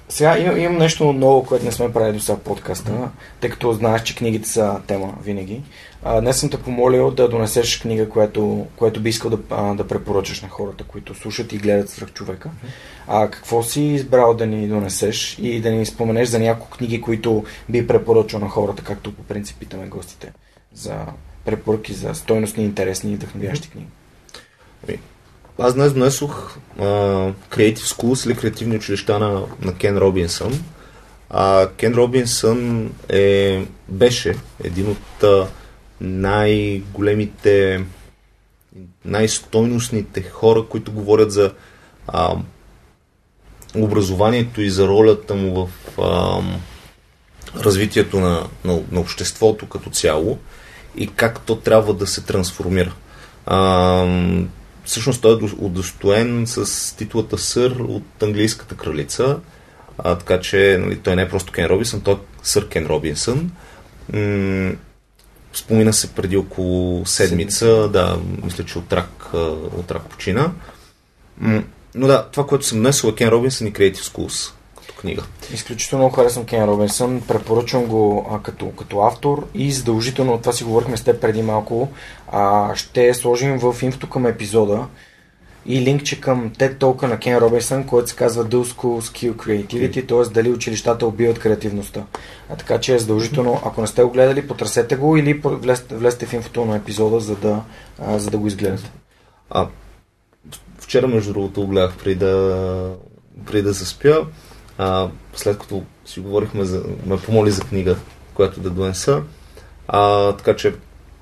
сега 0.09 0.37
имам, 0.37 0.57
имам 0.57 0.77
нещо 0.77 1.13
ново, 1.13 1.45
което 1.45 1.65
не 1.65 1.71
сме 1.71 1.93
правили 1.93 2.13
до 2.13 2.19
сега 2.19 2.35
в 2.35 2.39
подкаста, 2.39 3.09
тъй 3.39 3.49
като 3.49 3.73
знаеш, 3.73 4.03
че 4.03 4.15
книгите 4.15 4.49
са 4.49 4.79
тема 4.87 5.13
винаги. 5.23 5.61
А, 6.03 6.21
днес 6.21 6.39
съм 6.39 6.49
те 6.49 6.61
помолил 6.61 7.11
да 7.11 7.29
донесеш 7.29 7.81
книга, 7.81 8.09
която, 8.09 8.67
която 8.75 8.99
би 9.01 9.09
искал 9.09 9.31
да, 9.31 9.37
а, 9.49 9.73
да 9.73 9.87
препоръчаш 9.87 10.41
на 10.41 10.49
хората, 10.49 10.83
които 10.83 11.15
слушат 11.15 11.53
и 11.53 11.57
гледат 11.57 11.89
свръх 11.89 12.11
човека. 12.11 12.49
А 13.07 13.29
какво 13.29 13.63
си 13.63 13.81
избрал 13.81 14.33
да 14.33 14.45
ни 14.45 14.67
донесеш 14.67 15.37
и 15.41 15.61
да 15.61 15.71
ни 15.71 15.85
споменеш 15.85 16.29
за 16.29 16.39
няколко 16.39 16.77
книги, 16.77 17.01
които 17.01 17.43
би 17.69 17.87
препоръчал 17.87 18.39
на 18.39 18.49
хората, 18.49 18.83
както 18.83 19.15
по 19.15 19.23
принцип 19.23 19.59
питаме 19.59 19.87
гостите 19.87 20.31
за 20.73 21.05
препоръки 21.45 21.93
за 21.93 22.15
стойностни, 22.15 22.63
интересни 22.63 23.11
и 23.11 23.15
вдъхновящи 23.15 23.69
книги? 23.69 23.87
Аз 25.61 25.73
днес 25.73 25.93
донесох 25.93 26.57
Creative 27.49 27.77
Schools 27.77 28.25
или 28.25 28.37
креативни 28.37 28.75
училища 28.75 29.19
на, 29.19 29.41
на 29.61 29.73
Кен 29.73 29.97
Робинсън. 29.97 30.63
А, 31.29 31.67
Кен 31.77 31.93
Робинсън 31.93 32.91
е, 33.09 33.65
беше 33.87 34.35
един 34.63 34.91
от 34.91 35.21
uh, 35.21 35.47
най-големите, 36.01 37.83
най-стойностните 39.05 40.21
хора, 40.21 40.65
които 40.69 40.91
говорят 40.91 41.31
за 41.31 41.53
uh, 42.07 42.39
образованието 43.75 44.61
и 44.61 44.69
за 44.69 44.87
ролята 44.87 45.35
му 45.35 45.65
в 45.65 45.97
uh, 45.97 46.43
развитието 47.55 48.19
на, 48.19 48.47
на, 48.65 48.79
на 48.91 48.99
обществото 48.99 49.69
като 49.69 49.89
цяло 49.89 50.37
и 50.95 51.07
как 51.07 51.39
то 51.39 51.55
трябва 51.55 51.93
да 51.93 52.07
се 52.07 52.21
трансформира. 52.21 52.93
Uh, 53.47 54.45
всъщност 54.89 55.21
той 55.21 55.33
е 55.33 55.49
удостоен 55.57 56.47
с 56.47 56.95
титлата 56.95 57.37
сър 57.37 57.71
от 57.71 58.23
английската 58.23 58.75
кралица, 58.75 59.39
а, 59.97 60.15
така 60.15 60.39
че 60.39 60.77
нали, 60.79 60.97
той 60.97 61.15
не 61.15 61.21
е 61.21 61.29
просто 61.29 61.51
Кен 61.51 61.65
Робинсън, 61.65 62.01
той 62.01 62.13
е 62.13 62.17
сър 62.43 62.67
Кен 62.67 62.85
Робинсън. 62.85 63.51
М- 64.13 64.71
спомина 65.53 65.93
се 65.93 66.13
преди 66.13 66.37
около 66.37 67.05
седмица, 67.05 67.59
седмица. 67.59 67.89
да, 67.89 68.19
мисля, 68.43 68.65
че 68.65 68.77
от 68.77 68.93
рак, 68.93 69.33
от 69.77 69.91
рак 69.91 70.09
почина. 70.09 70.51
М- 71.37 71.63
но 71.95 72.07
да, 72.07 72.27
това, 72.31 72.47
което 72.47 72.65
съм 72.65 72.77
донесъл 72.77 73.09
е 73.09 73.15
Кен 73.15 73.29
Робинсън 73.29 73.67
и 73.67 73.73
Creative 73.73 73.95
Schools 73.95 74.51
книга. 74.99 75.23
Изключително 75.53 76.03
много 76.03 76.15
харесвам 76.15 76.45
Кен 76.45 76.63
Робинсън, 76.63 77.21
препоръчвам 77.27 77.85
го 77.85 78.27
а, 78.31 78.39
като, 78.39 78.71
като 78.71 78.99
автор 78.99 79.47
и 79.53 79.71
задължително, 79.71 80.37
това 80.37 80.53
си 80.53 80.63
говорихме 80.63 80.97
с 80.97 81.03
теб 81.03 81.21
преди 81.21 81.41
малко, 81.41 81.87
а, 82.31 82.75
ще 82.75 83.13
сложим 83.13 83.59
в 83.59 83.75
инфото 83.81 84.09
към 84.09 84.25
епизода 84.25 84.87
и 85.65 85.81
линкче 85.81 86.21
към 86.21 86.51
TED 86.51 86.77
Talk 86.77 87.07
на 87.07 87.19
Кен 87.19 87.37
Робинсън, 87.37 87.83
който 87.83 88.09
се 88.09 88.15
казва 88.15 88.45
Do 88.45 88.63
School 88.63 89.01
Skill 89.01 89.33
Creativity, 89.33 90.07
т.е. 90.07 90.33
дали 90.33 90.49
училищата 90.49 91.07
убиват 91.07 91.39
креативността. 91.39 92.03
А, 92.49 92.55
така 92.55 92.79
че 92.79 92.95
е 92.95 92.99
задължително, 92.99 93.61
ако 93.65 93.81
не 93.81 93.87
сте 93.87 94.03
го 94.03 94.09
гледали, 94.09 94.47
потърсете 94.47 94.95
го 94.95 95.17
или 95.17 95.41
влезте, 95.43 95.95
влезте 95.95 96.25
в 96.25 96.33
инфото 96.33 96.65
на 96.65 96.75
епизода, 96.75 97.19
за 97.19 97.35
да, 97.35 97.61
а, 97.99 98.19
за 98.19 98.29
да 98.29 98.37
го 98.37 98.47
изгледате. 98.47 98.91
А, 99.49 99.67
вчера, 100.79 101.07
между 101.07 101.33
другото, 101.33 101.61
го 101.61 101.67
гледах 101.67 101.97
преди 101.97 102.15
да, 102.15 102.95
преди 103.45 103.61
да 103.61 103.73
заспя 103.73 104.25
а, 104.79 105.09
след 105.35 105.59
като 105.59 105.83
си 106.05 106.19
говорихме, 106.19 106.65
за, 106.65 106.83
ме 107.05 107.17
помоли 107.17 107.51
за 107.51 107.61
книга, 107.61 107.95
която 108.33 108.59
да 108.59 108.69
донеса. 108.69 109.21
А, 109.87 110.31
така 110.33 110.55
че 110.55 110.75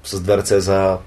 с 0.03 0.19
две 0.21 0.37
ръце 0.37 0.59
за 0.59 0.97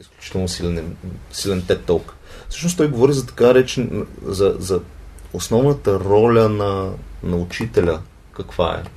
изключително 0.00 0.48
силен, 0.48 0.96
силен 1.32 1.62
TED 1.62 1.80
Talk. 1.80 2.02
Всъщност 2.48 2.76
той 2.76 2.90
говори 2.90 3.12
за 3.12 3.26
така 3.26 3.54
речен, 3.54 4.06
за, 4.24 4.56
за 4.58 4.80
основната 5.32 6.00
роля 6.00 6.48
на, 6.48 6.90
на 7.22 7.36
учителя. 7.36 8.00
Каква 8.32 8.74
е? 8.74 8.88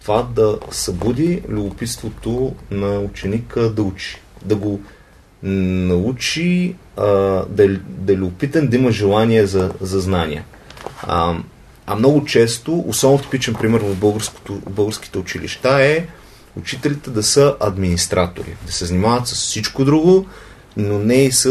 Това 0.00 0.22
да 0.22 0.58
събуди 0.70 1.42
любопитството 1.48 2.54
на 2.70 2.98
ученика 2.98 3.60
да 3.60 3.82
учи. 3.82 4.20
Да 4.44 4.56
го 4.56 4.80
научи 5.42 6.76
а, 6.96 7.04
да, 7.48 7.64
е, 7.64 7.68
да 7.86 8.12
е 8.12 8.16
любопитен, 8.16 8.68
да 8.68 8.76
има 8.76 8.90
желание 8.90 9.46
за, 9.46 9.72
за 9.80 10.00
знания. 10.00 10.44
А, 11.02 11.36
а 11.86 11.94
много 11.94 12.24
често, 12.24 12.84
особено 12.86 13.22
типичен 13.22 13.54
пример 13.54 13.80
в, 13.80 13.94
българските 14.70 15.18
училища 15.18 15.82
е 15.82 16.06
учителите 16.56 17.10
да 17.10 17.22
са 17.22 17.56
администратори, 17.60 18.56
да 18.66 18.72
се 18.72 18.84
занимават 18.84 19.26
с 19.26 19.32
всичко 19.32 19.84
друго, 19.84 20.26
но 20.76 20.98
не 20.98 21.14
и 21.14 21.32
с 21.32 21.46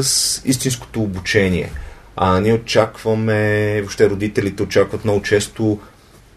истинското 0.45 1.01
обучение. 1.01 1.71
А 2.15 2.39
ние 2.39 2.53
очакваме, 2.53 3.81
въобще 3.81 4.09
родителите 4.09 4.63
очакват 4.63 5.05
много 5.05 5.21
често 5.21 5.79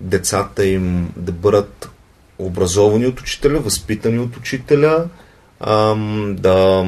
децата 0.00 0.66
им 0.66 1.12
да 1.16 1.32
бъдат 1.32 1.90
образовани 2.38 3.06
от 3.06 3.20
учителя, 3.20 3.60
възпитани 3.60 4.18
от 4.18 4.36
учителя, 4.36 5.04
да 6.26 6.86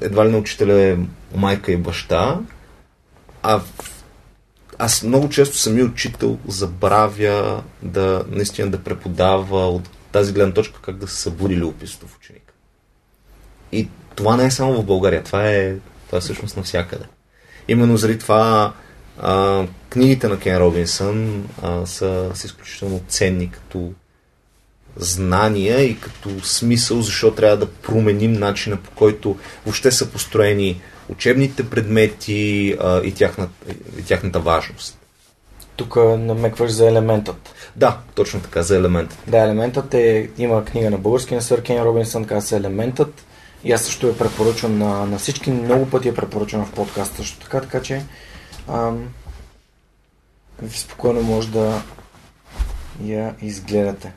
едва 0.00 0.26
ли 0.26 0.30
на 0.30 0.38
учителя 0.38 0.80
е 0.82 0.96
майка 1.36 1.72
и 1.72 1.76
баща, 1.76 2.38
а 3.42 3.60
аз 4.84 5.02
много 5.02 5.28
често 5.28 5.56
самия 5.56 5.84
учител 5.84 6.38
забравя 6.48 7.62
да 7.82 8.24
наистина 8.30 8.70
да 8.70 8.78
преподава 8.78 9.68
от 9.68 9.90
тази 10.12 10.32
гледна 10.32 10.54
точка 10.54 10.80
как 10.82 10.96
да 10.96 11.08
се 11.08 11.16
събуди 11.16 11.56
любопитството 11.56 12.06
в 12.12 12.16
ученика. 12.16 12.52
И 13.72 13.88
това 14.14 14.36
не 14.36 14.44
е 14.44 14.50
само 14.50 14.74
в 14.74 14.84
България, 14.84 15.22
това 15.22 15.48
е, 15.48 15.74
това 16.06 16.18
е 16.18 16.20
всъщност 16.20 16.56
навсякъде. 16.56 17.04
Именно 17.68 17.96
заради 17.96 18.18
това 18.18 18.72
а, 19.18 19.64
книгите 19.88 20.28
на 20.28 20.38
Кен 20.38 20.56
Робинсън 20.56 21.48
а, 21.62 21.86
са, 21.86 22.30
са 22.34 22.46
изключително 22.46 23.00
ценни 23.08 23.50
като 23.50 23.92
знания 24.96 25.84
и 25.84 26.00
като 26.00 26.44
смисъл, 26.44 27.02
защо 27.02 27.34
трябва 27.34 27.56
да 27.56 27.70
променим 27.70 28.32
начина 28.32 28.76
по 28.76 28.90
който 28.90 29.38
въобще 29.64 29.90
са 29.90 30.10
построени 30.10 30.80
учебните 31.12 31.70
предмети 31.70 32.76
а, 32.80 33.00
и, 33.02 33.14
тяхната, 33.14 33.52
и 33.98 34.02
тяхната 34.02 34.40
важност. 34.40 34.98
Тук 35.76 35.96
намекваш 35.96 36.70
за 36.70 36.88
елементът. 36.88 37.54
Да, 37.76 37.98
точно 38.14 38.40
така, 38.40 38.62
за 38.62 38.76
елементът. 38.76 39.18
Да, 39.26 39.38
елементът 39.38 39.94
е, 39.94 40.30
има 40.38 40.64
книга 40.64 40.90
на 40.90 40.98
български 40.98 41.34
на 41.34 41.42
Сър 41.42 41.62
Кен 41.62 41.82
Робинсън, 41.82 42.24
казва 42.24 42.48
се 42.48 42.56
елементът. 42.56 43.24
И 43.64 43.72
аз 43.72 43.82
също 43.82 44.06
я 44.06 44.18
препоръчвам 44.18 44.78
на, 44.78 45.06
на 45.06 45.18
всички, 45.18 45.50
много 45.50 45.90
пъти 45.90 46.08
я 46.08 46.14
препоръчвам 46.14 46.66
в 46.66 46.72
подкаста 46.72 47.16
също 47.16 47.40
така, 47.40 47.60
така 47.60 47.82
че 47.82 48.02
ам, 48.68 49.08
спокойно 50.70 51.22
може 51.22 51.50
да 51.50 51.82
я 53.04 53.34
изгледате. 53.42 54.12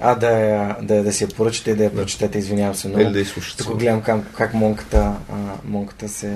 А, 0.00 0.14
да, 0.14 0.76
да, 0.82 1.02
да 1.02 1.12
си 1.12 1.24
я 1.24 1.28
поръчате 1.28 1.70
и 1.70 1.74
да 1.74 1.84
я 1.84 1.94
прочетете, 1.94 2.38
извинявам 2.38 2.74
се 2.74 2.88
много. 2.88 3.02
Или 3.02 3.12
да 3.12 3.20
изслушате. 3.20 3.64
Тук 3.64 3.78
гледам 3.78 4.02
как, 4.02 4.34
как 4.36 4.54
монката, 4.54 5.16
а, 5.32 5.34
монката 5.64 6.08
се 6.08 6.34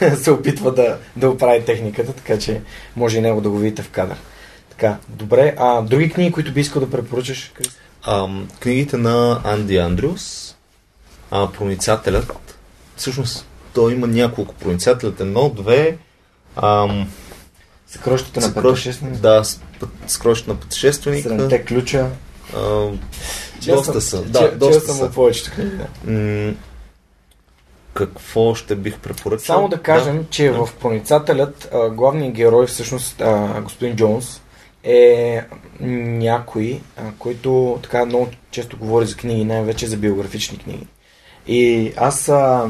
се 0.16 0.30
опитва 0.30 0.74
да, 0.74 0.98
да 1.16 1.30
оправи 1.30 1.64
техниката, 1.64 2.12
така 2.12 2.38
че 2.38 2.60
може 2.96 3.18
и 3.18 3.20
него 3.20 3.40
да 3.40 3.50
го 3.50 3.58
видите 3.58 3.82
в 3.82 3.90
кадър. 3.90 4.16
Така, 4.70 4.96
добре. 5.08 5.54
А 5.58 5.82
други 5.82 6.10
книги, 6.10 6.32
които 6.32 6.52
би 6.52 6.60
искал 6.60 6.82
да 6.82 6.90
препоръчаш? 6.90 7.52
А, 8.02 8.28
книгите 8.60 8.96
на 8.96 9.40
Анди 9.44 9.76
Андрюс, 9.76 10.56
а, 11.30 11.52
Проницателят. 11.52 12.58
Всъщност, 12.96 13.46
той 13.74 13.92
има 13.92 14.06
няколко 14.06 14.54
проницателят. 14.54 15.20
Едно, 15.20 15.48
две. 15.48 15.98
Ам, 16.56 17.08
Съкрощите 17.86 18.40
на 18.40 18.54
пътешественика. 18.54 19.18
Да, 19.18 19.42
Съкрощите 20.06 20.50
на 20.50 20.60
пътешественика. 20.60 21.28
Седемте 21.28 21.64
ключа. 21.64 22.10
А, 22.56 22.90
доста 23.66 24.00
са. 24.00 24.22
Да, 24.22 24.52
доста 24.56 24.92
са. 24.92 25.10
повечето 25.10 25.50
книги. 25.50 25.70
Да. 26.04 26.54
какво 27.94 28.54
ще 28.54 28.76
бих 28.76 28.98
препоръчал? 28.98 29.56
Само 29.56 29.68
да 29.68 29.82
кажем, 29.82 30.18
да. 30.18 30.28
че 30.30 30.48
да. 30.48 30.66
в 30.66 30.74
Проницателят 30.74 31.74
главният 31.92 32.34
герой, 32.34 32.66
всъщност 32.66 33.22
господин 33.62 33.96
Джонс, 33.96 34.40
е 34.84 35.40
някой, 35.80 36.80
който 37.18 37.78
така 37.82 38.04
много 38.04 38.28
често 38.50 38.76
говори 38.76 39.06
за 39.06 39.16
книги, 39.16 39.44
най-вече 39.44 39.86
за 39.86 39.96
биографични 39.96 40.58
книги. 40.58 40.86
И 41.46 41.92
аз 41.96 42.28
а, 42.28 42.68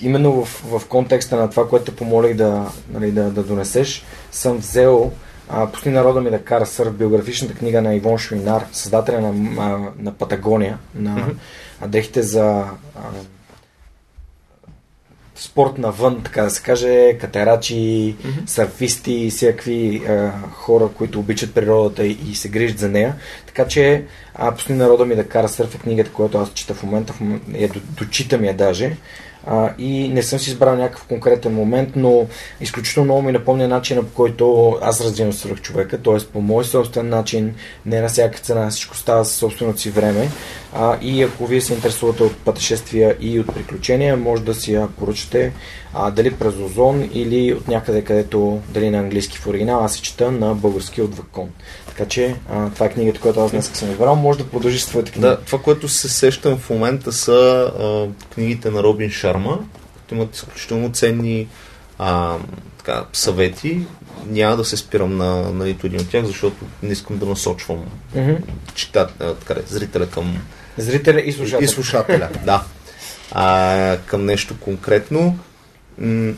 именно 0.00 0.44
в, 0.44 0.62
в 0.78 0.86
контекста 0.86 1.36
на 1.36 1.50
това, 1.50 1.68
което 1.68 1.96
помолих 1.96 2.34
да, 2.34 2.72
нали, 2.90 3.12
да, 3.12 3.30
да 3.30 3.42
донесеш, 3.42 4.04
съм 4.30 4.56
взел 4.56 5.12
а, 5.48 5.66
Пусти 5.66 5.90
народа 5.90 6.20
ми 6.20 6.30
да 6.30 6.44
кара 6.44 6.66
сър 6.66 6.90
биографичната 6.90 7.54
книга 7.54 7.82
на 7.82 7.94
Ивон 7.94 8.18
Шуинар, 8.18 8.66
създателя 8.72 9.20
на, 9.20 9.32
на, 9.32 9.88
на 9.98 10.12
Патагония, 10.12 10.78
на 10.94 11.16
mm-hmm. 11.16 11.86
дрехите 11.86 12.22
за 12.22 12.64
а, 12.96 13.00
спорт 15.36 15.78
навън, 15.78 16.22
така 16.24 16.42
да 16.42 16.50
се 16.50 16.62
каже, 16.62 17.18
катерачи, 17.20 17.74
mm-hmm. 17.74 18.46
сърфисти, 18.46 19.30
всякакви 19.30 20.02
а, 20.08 20.32
хора, 20.52 20.88
които 20.88 21.20
обичат 21.20 21.54
природата 21.54 22.06
и, 22.06 22.18
и 22.30 22.34
се 22.34 22.48
грижат 22.48 22.78
за 22.78 22.88
нея. 22.88 23.14
Така 23.46 23.66
че 23.66 24.04
а, 24.34 24.54
Пусти 24.54 24.72
народа 24.72 25.04
ми 25.04 25.16
да 25.16 25.28
кара 25.28 25.48
сърф 25.48 25.74
е 25.74 25.78
книгата, 25.78 26.12
която 26.12 26.38
аз 26.38 26.52
чета 26.52 26.74
в 26.74 26.82
момента, 26.82 27.12
в 27.12 27.20
момента 27.20 27.58
я 27.58 27.70
дочитам 27.98 28.44
я 28.44 28.54
даже. 28.54 28.96
А, 29.46 29.70
и 29.78 30.08
не 30.08 30.22
съм 30.22 30.38
си 30.38 30.50
избрал 30.50 30.76
някакъв 30.76 31.04
конкретен 31.04 31.54
момент, 31.54 31.88
но 31.96 32.26
изключително 32.60 33.04
много 33.04 33.22
ми 33.22 33.32
напомня 33.32 33.68
начина 33.68 34.02
по 34.02 34.14
който 34.14 34.76
аз 34.82 35.00
развивам 35.00 35.32
свърх 35.32 35.60
човека, 35.60 36.02
т.е. 36.02 36.18
по 36.32 36.40
мой 36.40 36.64
собствен 36.64 37.08
начин, 37.08 37.54
не 37.86 38.00
на 38.00 38.08
всяка 38.08 38.38
цена, 38.38 38.70
всичко 38.70 38.96
става 38.96 39.24
със 39.24 39.36
собственото 39.36 39.80
си 39.80 39.90
време. 39.90 40.28
А, 40.74 40.96
и 41.02 41.22
ако 41.22 41.46
вие 41.46 41.60
се 41.60 41.74
интересувате 41.74 42.22
от 42.22 42.36
пътешествия 42.36 43.16
и 43.20 43.40
от 43.40 43.54
приключения, 43.54 44.16
може 44.16 44.42
да 44.42 44.54
си 44.54 44.72
я 44.72 44.88
поръчате 44.88 45.52
а, 45.94 46.10
дали 46.10 46.34
през 46.34 46.54
Озон 46.54 47.10
или 47.12 47.54
от 47.54 47.68
някъде, 47.68 48.04
където 48.04 48.60
дали 48.68 48.90
на 48.90 48.98
английски 48.98 49.38
в 49.38 49.46
оригинал, 49.46 49.84
аз 49.84 49.94
се 49.94 50.02
чета 50.02 50.30
на 50.30 50.54
български 50.54 51.02
от 51.02 51.16
Вакон. 51.16 51.48
Така 51.86 52.08
че 52.08 52.36
а, 52.50 52.70
това 52.70 52.86
е 52.86 52.90
книгата, 52.90 53.20
която 53.20 53.40
аз 53.40 53.50
днес 53.50 53.70
съм 53.74 53.90
избрал. 53.90 54.16
Може 54.16 54.38
да 54.38 54.46
продължиш 54.46 54.82
своите 54.82 55.12
книги. 55.12 55.26
Да, 55.26 55.40
това, 55.40 55.58
което 55.58 55.88
се 55.88 56.08
сещам 56.08 56.58
в 56.58 56.70
момента 56.70 57.12
са 57.12 57.72
а, 57.78 58.06
книгите 58.34 58.70
на 58.70 58.82
Робин 58.82 59.10
Шарма, 59.10 59.58
които 59.94 60.14
имат 60.14 60.36
изключително 60.36 60.92
ценни 60.92 61.48
а, 61.98 62.36
така, 62.78 63.04
съвети. 63.12 63.80
Няма 64.26 64.56
да 64.56 64.64
се 64.64 64.76
спирам 64.76 65.16
на, 65.16 65.52
на 65.52 65.64
нито 65.64 65.86
един 65.86 66.00
от 66.00 66.10
тях, 66.10 66.24
защото 66.24 66.56
не 66.82 66.92
искам 66.92 67.18
да 67.18 67.26
насочвам 67.26 67.84
mm-hmm. 68.16 68.38
читат, 68.74 69.12
а, 69.20 69.34
така, 69.34 69.60
зрителя 69.66 70.06
към... 70.06 70.38
Зрителя 70.78 71.20
и 71.20 71.32
слушателя. 71.32 71.64
И 71.64 71.68
слушателя, 71.68 72.28
да. 72.44 72.64
А, 73.32 73.96
към 74.06 74.24
нещо 74.24 74.54
конкретно. 74.60 75.38
М- 75.98 76.34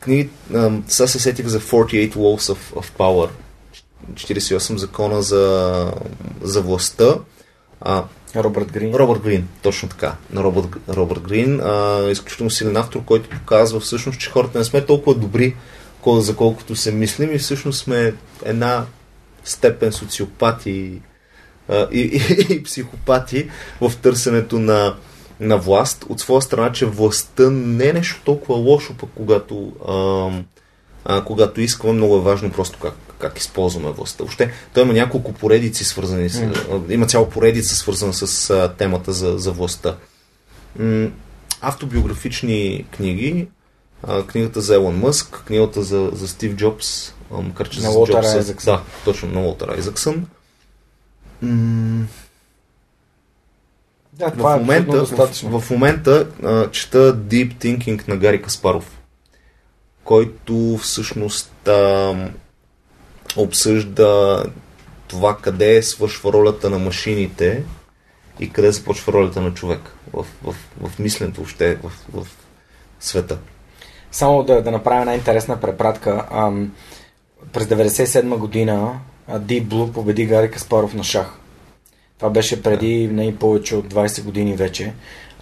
книги, 0.00 0.28
сега 0.88 1.06
се 1.06 1.18
сетих 1.18 1.46
за 1.46 1.60
48 1.60 2.12
Laws 2.14 2.54
of, 2.54 2.74
of 2.74 2.90
Power, 2.98 3.30
48 4.12 4.76
закона 4.76 5.22
за, 5.22 5.92
за 6.42 6.62
властта. 6.62 7.14
А, 7.80 8.04
Робърт 8.36 8.72
Грин. 8.72 8.94
Робърт 8.94 9.22
Грин, 9.22 9.48
точно 9.62 9.88
така. 9.88 10.14
На 10.32 10.42
Робърт, 10.42 10.68
Робърт 10.88 11.20
Грин. 11.20 11.60
А, 11.60 12.08
изключително 12.10 12.50
силен 12.50 12.76
автор, 12.76 13.04
който 13.04 13.30
показва 13.30 13.80
всъщност, 13.80 14.20
че 14.20 14.30
хората 14.30 14.58
не 14.58 14.64
сме 14.64 14.86
толкова 14.86 15.14
добри, 15.14 15.56
за 16.06 16.36
колкото 16.36 16.76
се 16.76 16.92
мислим 16.92 17.34
и 17.34 17.38
всъщност 17.38 17.78
сме 17.78 18.14
една 18.44 18.84
степен 19.44 19.92
социопати 19.92 21.02
а, 21.68 21.88
и, 21.92 22.00
и, 22.00 22.54
и 22.54 22.62
психопати 22.62 23.50
в 23.80 23.92
търсенето 24.02 24.58
на, 24.58 24.96
на 25.40 25.58
власт, 25.58 26.04
от 26.08 26.20
своя 26.20 26.42
страна, 26.42 26.72
че 26.72 26.86
властта 26.86 27.50
не 27.50 27.88
е 27.88 27.92
нещо 27.92 28.20
толкова 28.24 28.58
лошо, 28.58 28.94
пък 29.00 29.10
когато, 29.14 29.72
а, 29.88 30.30
а, 31.04 31.24
когато 31.24 31.60
искаме, 31.60 31.92
много 31.92 32.16
е 32.16 32.20
важно 32.20 32.52
просто 32.52 32.78
как, 32.78 32.94
как 33.18 33.38
използваме 33.38 33.90
властта. 33.90 34.24
Още 34.24 34.52
той 34.74 34.82
има 34.82 34.92
няколко 34.92 35.32
поредици 35.32 35.84
свързани 35.84 36.30
с, 36.30 36.40
mm. 36.40 36.92
има 36.92 37.06
цяла 37.06 37.30
поредица 37.30 37.76
свързана 37.76 38.12
с 38.12 38.50
а, 38.50 38.74
темата 38.78 39.12
за, 39.12 39.38
за 39.38 39.52
властта. 39.52 39.96
М- 40.78 41.08
автобиографични 41.60 42.86
книги, 42.90 43.48
а, 44.02 44.26
книгата 44.26 44.60
за 44.60 44.74
Елон 44.74 44.98
Мъск, 44.98 45.42
книгата 45.46 45.82
за, 45.82 46.10
за 46.12 46.28
Стив 46.28 46.54
Джобс, 46.56 47.12
макар 47.30 47.68
че 47.68 47.80
на 47.80 47.90
Уолтер 47.90 48.22
Айзаксън. 48.24 48.74
Да, 48.74 48.82
точно, 49.04 49.28
на 49.28 49.40
Уолтер 49.40 49.68
Айзаксън. 49.68 50.26
М- 51.42 52.06
да, 54.12 54.30
това 54.30 54.56
в, 54.56 54.60
момента, 54.60 54.96
е 54.96 55.00
в, 55.00 55.60
в 55.60 55.70
момента 55.70 56.26
а, 56.44 56.70
чета 56.70 57.16
Deep 57.16 57.54
Thinking 57.54 58.08
на 58.08 58.16
Гари 58.16 58.42
Каспаров, 58.42 58.98
който 60.04 60.78
всъщност 60.82 61.68
а, 61.68 62.14
обсъжда 63.36 64.44
това 65.08 65.36
къде 65.36 65.82
свършва 65.82 66.32
ролята 66.32 66.70
на 66.70 66.78
машините 66.78 67.64
и 68.40 68.50
къде 68.50 68.72
започва 68.72 69.12
ролята 69.12 69.40
на 69.40 69.54
човек 69.54 69.80
в, 70.12 70.26
в, 70.42 70.54
в 70.80 70.98
мисленето 70.98 71.36
въобще 71.36 71.74
в, 71.74 71.92
в 72.12 72.26
света. 73.00 73.38
Само 74.12 74.42
да, 74.42 74.62
да 74.62 74.70
направя 74.70 75.00
една 75.00 75.14
интересна 75.14 75.60
препратка. 75.60 76.26
Ам, 76.30 76.72
през 77.52 77.66
1997 77.66 78.36
година 78.36 79.00
Deep 79.30 79.64
Blue 79.64 79.92
победи 79.92 80.26
Гари 80.26 80.50
Каспаров 80.50 80.94
на 80.94 81.04
шах. 81.04 81.38
Това 82.18 82.30
беше 82.30 82.62
преди 82.62 83.08
не 83.08 83.36
повече 83.36 83.76
от 83.76 83.94
20 83.94 84.22
години 84.22 84.54
вече. 84.54 84.92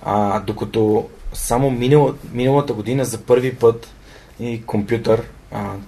А, 0.03 0.41
докато 0.41 1.09
само 1.33 1.71
минал, 1.71 2.15
миналата 2.33 2.73
година 2.73 3.05
за 3.05 3.19
първи 3.19 3.55
път 3.55 3.89
и 4.41 4.63
компютър, 4.67 5.23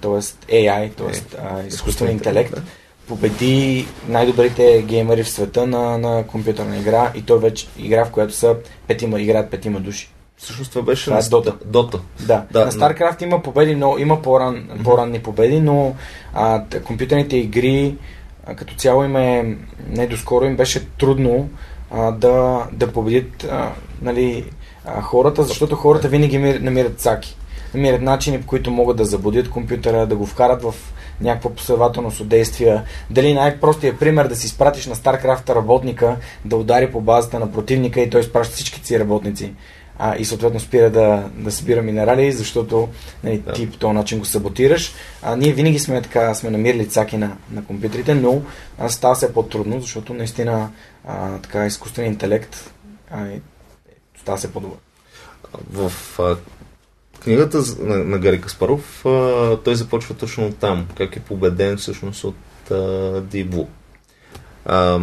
т.е. 0.01 0.21
AI, 0.51 0.95
т.е. 0.95 1.67
изкуствен 1.67 2.11
интелект, 2.11 2.55
да. 2.55 2.61
победи 3.07 3.87
най-добрите 4.07 4.83
геймери 4.87 5.23
в 5.23 5.29
света 5.29 5.67
на, 5.67 5.97
на 5.97 6.27
компютърна 6.27 6.77
игра 6.77 7.11
и 7.15 7.21
той 7.21 7.39
вече 7.39 7.67
игра, 7.77 8.05
в 8.05 8.11
която 8.11 8.33
са 8.33 8.55
петима, 8.87 9.21
играят 9.21 9.51
петима 9.51 9.79
души. 9.79 10.09
Всъщност 10.37 10.71
това 10.71 10.85
беше 10.85 11.03
това 11.03 11.17
на 11.17 11.25
е 11.25 11.29
Дота. 11.29 11.55
Дота. 11.65 11.99
Да. 12.19 12.45
да. 12.51 12.65
На 12.65 12.71
StarCraft 12.71 13.23
има 13.23 13.43
победи, 13.43 13.75
но 13.75 13.97
има 13.97 14.21
по-ран, 14.21 14.69
по-ранни 14.83 15.19
победи, 15.19 15.59
но 15.59 15.95
а, 16.33 16.63
компютърните 16.85 17.37
игри 17.37 17.95
като 18.55 18.75
цяло 18.75 19.03
им 19.03 19.15
е, 19.15 19.57
не 19.87 20.07
доскоро 20.07 20.45
им 20.45 20.55
беше 20.55 20.85
трудно 20.89 21.49
а, 21.91 22.11
да, 22.11 22.65
да 22.71 22.91
победят 22.91 23.43
а, 23.43 23.71
нали, 24.01 24.45
а, 24.85 25.01
хората, 25.01 25.43
защото 25.43 25.75
хората 25.75 26.07
винаги 26.07 26.37
намират 26.37 26.99
цаки. 26.99 27.35
Намират 27.73 28.01
начини, 28.01 28.41
по 28.41 28.47
които 28.47 28.71
могат 28.71 28.97
да 28.97 29.05
забудят 29.05 29.49
компютъра, 29.49 30.07
да 30.07 30.15
го 30.15 30.25
вкарат 30.25 30.63
в 30.63 30.73
някаква 31.21 31.49
последователност 31.49 32.19
от 32.19 32.27
действия. 32.27 32.83
Дали 33.09 33.33
най-простият 33.33 33.99
пример 33.99 34.27
да 34.27 34.35
си 34.35 34.45
изпратиш 34.45 34.87
на 34.87 34.95
StarCraft 34.95 35.55
работника 35.55 36.15
да 36.45 36.55
удари 36.55 36.91
по 36.91 37.01
базата 37.01 37.39
на 37.39 37.51
противника 37.51 38.01
и 38.01 38.09
той 38.09 38.21
изпраща 38.21 38.55
всички 38.55 38.85
си 38.85 38.99
работници 38.99 39.53
а, 39.99 40.15
и 40.17 40.25
съответно 40.25 40.59
спира 40.59 40.89
да, 40.89 41.29
да 41.35 41.51
събира 41.51 41.81
минерали, 41.81 42.31
защото 42.31 42.89
нали, 43.23 43.37
да. 43.37 43.53
ти 43.53 43.71
по 43.71 43.77
този 43.77 43.93
начин 43.93 44.19
го 44.19 44.25
саботираш. 44.25 44.93
А, 45.21 45.35
ние 45.35 45.53
винаги 45.53 45.79
сме 45.79 46.01
така, 46.01 46.33
сме 46.33 46.49
намирали 46.49 46.89
цаки 46.89 47.17
на, 47.17 47.37
на 47.51 47.65
компютрите, 47.65 48.15
но 48.15 48.41
а, 48.77 48.89
става 48.89 49.15
се 49.15 49.33
по-трудно, 49.33 49.81
защото 49.81 50.13
наистина 50.13 50.69
а, 51.07 51.37
така 51.37 51.65
изкуственият 51.65 52.13
интелект 52.13 52.71
а, 53.11 53.27
става 54.21 54.37
се 54.37 54.53
по-добър. 54.53 54.77
В 55.71 55.91
а, 56.19 56.35
книгата 57.23 57.63
на, 57.79 57.97
на 57.97 58.17
Гари 58.17 58.41
Каспаров 58.41 59.05
а, 59.05 59.57
той 59.57 59.75
започва 59.75 60.15
точно 60.15 60.47
от 60.47 60.57
там, 60.57 60.87
как 60.97 61.15
е 61.15 61.19
победен 61.19 61.77
всъщност 61.77 62.23
от 62.23 62.71
а, 62.71 63.21
Дибу. 63.21 63.65
А, 64.65 64.99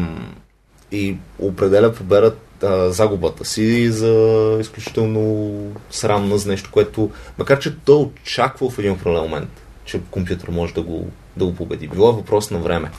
и 0.93 1.17
определя 1.39 1.95
победата 1.95 2.46
а, 2.63 2.91
загубата 2.91 3.45
си 3.45 3.91
за 3.91 4.57
изключително 4.61 5.57
срамна 5.91 6.39
за 6.39 6.51
нещо, 6.51 6.71
което, 6.73 7.11
макар 7.39 7.59
че 7.59 7.77
той 7.85 7.97
очаква 7.97 8.71
в 8.71 8.79
един 8.79 8.93
определен 8.93 9.23
момент, 9.23 9.51
че 9.85 10.01
компютър 10.11 10.49
може 10.49 10.75
да 10.75 10.83
го, 10.83 11.07
да 11.37 11.45
го 11.45 11.55
победи. 11.55 11.89
Било 11.89 12.11
е 12.11 12.13
въпрос 12.13 12.51
на 12.51 12.59
време. 12.59 12.91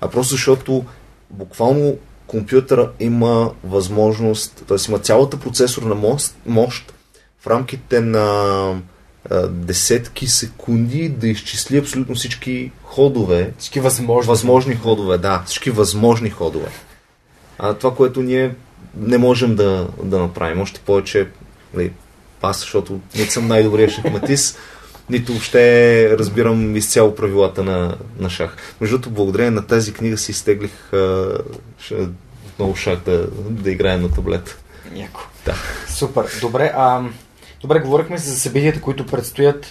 А 0.00 0.08
просто 0.08 0.34
защото 0.34 0.84
буквално 1.30 1.96
компютъра 2.26 2.90
има 3.00 3.52
възможност, 3.64 4.64
т.е. 4.68 4.76
има 4.88 4.98
цялата 4.98 5.40
процесорна 5.40 5.94
мощ, 5.94 6.34
мощ 6.46 6.92
в 7.40 7.46
рамките 7.46 8.00
на 8.00 8.22
а, 9.30 9.48
десетки 9.48 10.26
секунди 10.26 11.08
да 11.08 11.28
изчисли 11.28 11.78
абсолютно 11.78 12.14
всички 12.14 12.70
ходове. 12.82 13.52
Всички 13.58 13.80
възможни. 13.80 14.28
Възможни 14.28 14.74
ходове, 14.74 15.18
да. 15.18 15.42
Всички 15.46 15.70
възможни 15.70 16.30
ходове. 16.30 16.68
А 17.58 17.74
това, 17.74 17.94
което 17.94 18.22
ние 18.22 18.54
не 18.96 19.18
можем 19.18 19.54
да, 19.54 19.88
да 20.02 20.18
направим. 20.18 20.60
Още 20.60 20.80
повече 20.80 21.28
нали, 21.74 21.92
аз, 22.42 22.60
защото 22.60 23.00
не 23.16 23.24
съм 23.24 23.48
най-добрият 23.48 23.92
шахматист, 23.92 24.58
нито 25.10 25.32
въобще 25.32 26.18
разбирам 26.18 26.76
изцяло 26.76 27.14
правилата 27.14 27.64
на, 27.64 27.96
на 28.18 28.30
шах. 28.30 28.56
Между 28.80 28.98
другото, 28.98 29.14
благодарение 29.14 29.50
на 29.50 29.66
тази 29.66 29.92
книга 29.92 30.18
си 30.18 30.30
изтеглих 30.30 30.92
а, 30.92 31.38
много 32.58 32.76
шах 32.76 32.98
да, 33.04 33.26
да 33.50 33.70
играя 33.70 33.98
на 33.98 34.10
таблет. 34.10 34.58
Яко. 34.94 35.20
Да. 35.44 35.54
Супер. 35.88 36.24
Добре, 36.40 36.72
а, 36.76 37.02
добре, 37.60 37.78
говорихме 37.78 38.18
за 38.18 38.36
събитията, 38.36 38.80
които 38.80 39.06
предстоят. 39.06 39.66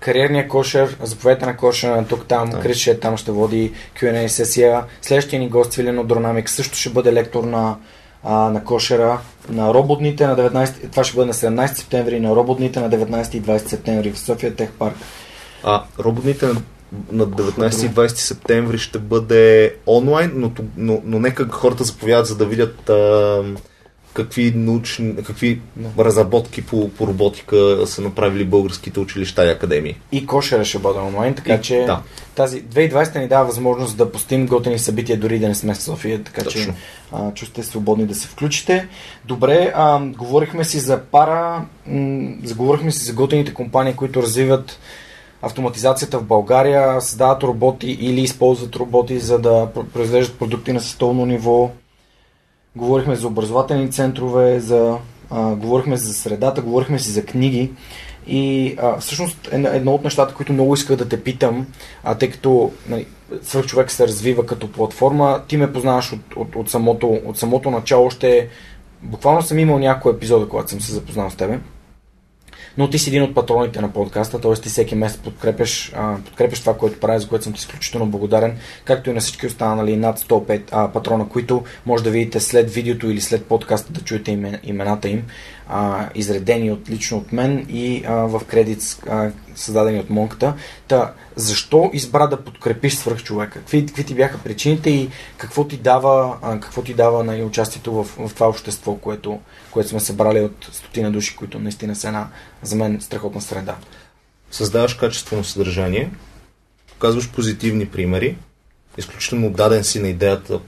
Кариерния 0.00 0.48
кошер, 0.48 0.96
заповедта 1.02 1.46
на 1.46 1.56
кошера, 1.56 2.04
тук 2.08 2.26
там, 2.26 2.50
да. 2.50 2.60
Крис 2.60 2.76
ще 2.76 3.00
там 3.00 3.16
ще 3.16 3.32
води 3.32 3.72
Q&A 4.00 4.26
сесия. 4.26 4.84
Следващия 5.02 5.40
ни 5.40 5.48
гост, 5.48 5.74
Вилено 5.74 6.04
Дронамик, 6.04 6.50
също 6.50 6.78
ще 6.78 6.90
бъде 6.90 7.12
лектор 7.12 7.44
на 7.44 7.76
а, 8.24 8.34
на 8.50 8.64
кошера 8.64 9.20
на 9.48 9.74
роботните 9.74 10.26
на 10.26 10.36
19, 10.36 10.90
това 10.90 11.04
ще 11.04 11.16
бъде 11.16 11.26
на 11.26 11.34
17 11.34 11.74
септември, 11.74 12.20
на 12.20 12.36
роботните 12.36 12.80
на 12.80 12.90
19 12.90 13.34
и 13.34 13.42
20 13.42 13.68
септември 13.68 14.12
в 14.12 14.18
София 14.18 14.54
Тех 14.54 14.70
Парк. 14.70 14.96
А, 15.64 15.82
роботните 15.98 16.46
на, 16.46 16.54
на 17.12 17.26
19 17.26 17.86
и 17.86 17.90
20 17.90 18.08
септември 18.08 18.78
ще 18.78 18.98
бъде 18.98 19.74
онлайн, 19.86 20.32
но, 20.34 20.52
но, 20.76 21.02
но 21.04 21.18
нека 21.18 21.48
хората 21.48 21.84
заповядат, 21.84 22.26
за 22.26 22.36
да 22.36 22.46
видят 22.46 22.90
а, 22.90 23.42
какви 24.14 24.52
научни, 24.56 25.16
какви 25.16 25.60
да. 25.76 26.04
разработки 26.04 26.62
по, 26.62 26.88
по 26.88 27.06
роботика 27.06 27.86
са 27.86 28.02
направили 28.02 28.44
българските 28.44 29.00
училища 29.00 29.46
и 29.46 29.50
академии. 29.50 29.96
И 30.12 30.26
кошера 30.26 30.64
ще 30.64 30.78
бъде 30.78 30.98
онлайн, 30.98 31.34
така 31.34 31.54
и, 31.54 31.62
че 31.62 31.76
да. 31.76 32.02
тази 32.34 32.62
2020 32.62 33.18
ни 33.18 33.28
дава 33.28 33.44
възможност 33.44 33.96
да 33.96 34.12
постигнем 34.12 34.46
готини 34.46 34.78
събития, 34.78 35.18
дори 35.18 35.38
да 35.38 35.48
не 35.48 35.54
сме 35.54 35.74
в 35.74 35.82
София, 35.82 36.22
така 36.22 36.44
Точно. 36.44 36.62
че 36.62 36.72
а, 37.12 37.34
чувствате 37.34 37.68
свободни 37.68 38.06
да 38.06 38.14
се 38.14 38.28
включите. 38.28 38.88
Добре, 39.24 39.72
а, 39.74 40.00
говорихме 40.00 40.64
си 40.64 40.78
за 40.78 41.00
пара, 41.00 41.64
м- 41.86 42.32
заговорихме 42.44 42.90
си 42.90 43.04
за 43.04 43.12
готините 43.12 43.54
компании, 43.54 43.94
които 43.94 44.22
развиват 44.22 44.78
автоматизацията 45.42 46.18
в 46.18 46.24
България, 46.24 47.00
създават 47.00 47.42
роботи 47.42 47.90
или 48.00 48.20
използват 48.20 48.76
роботи, 48.76 49.18
за 49.18 49.38
да 49.38 49.68
произвеждат 49.92 50.38
продукти 50.38 50.72
на 50.72 50.80
световно 50.80 51.26
ниво. 51.26 51.70
Говорихме 52.76 53.16
за 53.16 53.26
образователни 53.26 53.90
центрове, 53.90 54.60
за, 54.60 54.98
а, 55.30 55.54
говорихме 55.54 55.96
за 55.96 56.14
средата, 56.14 56.62
говорихме 56.62 56.98
си 56.98 57.10
за 57.10 57.24
книги. 57.24 57.72
И 58.26 58.74
а, 58.82 59.00
всъщност 59.00 59.48
едно 59.52 59.94
от 59.94 60.04
нещата, 60.04 60.34
които 60.34 60.52
много 60.52 60.74
исках 60.74 60.96
да 60.96 61.08
те 61.08 61.22
питам, 61.22 61.66
а, 62.04 62.14
тъй 62.14 62.30
като 62.30 62.72
нали, 62.88 63.06
свърх 63.42 63.66
човек 63.66 63.90
се 63.90 64.06
развива 64.08 64.46
като 64.46 64.72
платформа, 64.72 65.42
ти 65.48 65.56
ме 65.56 65.72
познаваш 65.72 66.12
от, 66.12 66.36
от, 66.36 66.56
от, 66.56 66.70
самото, 66.70 67.20
от 67.24 67.38
самото 67.38 67.70
начало, 67.70 68.06
още 68.06 68.48
буквално 69.02 69.42
съм 69.42 69.58
имал 69.58 69.78
някой 69.78 70.12
епизода, 70.12 70.48
когато 70.48 70.70
съм 70.70 70.80
се 70.80 70.92
запознал 70.92 71.30
с 71.30 71.34
тебе 71.34 71.58
но 72.78 72.90
ти 72.90 72.98
си 72.98 73.10
един 73.10 73.22
от 73.22 73.34
патроните 73.34 73.80
на 73.80 73.92
подкаста, 73.92 74.40
т.е. 74.40 74.54
ти 74.54 74.68
всеки 74.68 74.94
месец 74.94 75.20
подкрепяш, 75.20 75.92
а, 75.96 76.16
подкрепяш 76.24 76.60
това, 76.60 76.76
което 76.76 77.00
правя, 77.00 77.20
за 77.20 77.28
което 77.28 77.44
съм 77.44 77.52
ти 77.52 77.58
изключително 77.58 78.06
благодарен, 78.06 78.58
както 78.84 79.10
и 79.10 79.12
на 79.12 79.20
всички 79.20 79.46
останали 79.46 79.96
над 79.96 80.18
105 80.18 80.62
а, 80.72 80.88
патрона, 80.88 81.28
които 81.28 81.64
може 81.86 82.04
да 82.04 82.10
видите 82.10 82.40
след 82.40 82.70
видеото 82.70 83.10
или 83.10 83.20
след 83.20 83.44
подкаста 83.44 83.92
да 83.92 84.00
чуете 84.00 84.30
имен, 84.30 84.58
имената 84.62 85.08
им, 85.08 85.22
а, 85.68 86.08
изредени 86.14 86.72
от, 86.72 86.90
лично 86.90 87.18
от 87.18 87.32
мен 87.32 87.66
и 87.68 88.04
а, 88.06 88.14
в 88.14 88.44
кредит 88.44 88.98
а, 89.10 89.30
създадени 89.54 90.00
от 90.00 90.10
Монката. 90.10 90.54
Та, 90.88 91.12
защо 91.36 91.90
избра 91.92 92.26
да 92.26 92.44
подкрепиш 92.44 92.94
свърх? 92.94 93.24
Какви, 93.52 93.86
какви 93.86 94.04
ти 94.04 94.14
бяха 94.14 94.38
причините 94.38 94.90
и 94.90 95.08
какво 95.36 95.64
ти 95.64 95.76
дава, 95.76 96.38
а, 96.42 96.60
какво 96.60 96.82
ти 96.82 96.94
дава 96.94 97.24
на 97.24 97.32
нали, 97.32 97.42
участието 97.42 97.92
в, 97.92 98.04
в 98.04 98.34
това 98.34 98.48
общество, 98.48 98.96
което, 98.96 99.40
което 99.70 99.88
сме 99.88 100.00
събрали 100.00 100.40
от 100.40 100.68
стотина 100.72 101.10
души, 101.10 101.36
които 101.36 101.58
наистина 101.58 101.96
са 101.96 102.08
една, 102.08 102.28
за 102.62 102.76
мен, 102.76 103.00
страхотна 103.00 103.40
среда? 103.40 103.76
Създаваш 104.50 104.94
качествено 104.94 105.44
съдържание, 105.44 106.10
показваш 106.92 107.30
позитивни 107.30 107.86
примери, 107.86 108.36
изключително 108.98 109.50
даден 109.50 109.84
си 109.84 110.00
на 110.00 110.08
идеята 110.08 110.60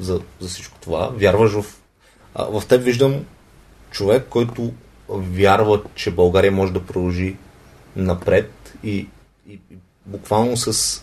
за, 0.00 0.20
за 0.40 0.48
всичко 0.48 0.78
това, 0.80 1.10
вярваш 1.14 1.52
в... 1.52 1.64
А, 2.34 2.44
в 2.44 2.66
теб 2.68 2.82
виждам 2.82 3.24
човек, 3.96 4.26
който 4.30 4.72
вярва, 5.08 5.82
че 5.94 6.10
България 6.10 6.52
може 6.52 6.72
да 6.72 6.86
продължи 6.86 7.36
напред 7.96 8.52
и, 8.84 9.08
и, 9.48 9.52
и 9.70 9.76
буквално 10.06 10.56
с 10.56 11.02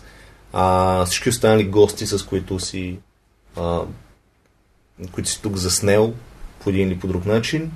а, 0.52 1.04
всички 1.04 1.28
останали 1.28 1.64
гости, 1.64 2.06
с 2.06 2.26
които 2.26 2.58
си 2.58 2.98
а, 3.56 3.80
които 5.12 5.28
си 5.28 5.42
тук 5.42 5.56
заснел 5.56 6.14
по 6.62 6.70
един 6.70 6.88
или 6.88 6.98
по 6.98 7.06
друг 7.06 7.26
начин, 7.26 7.72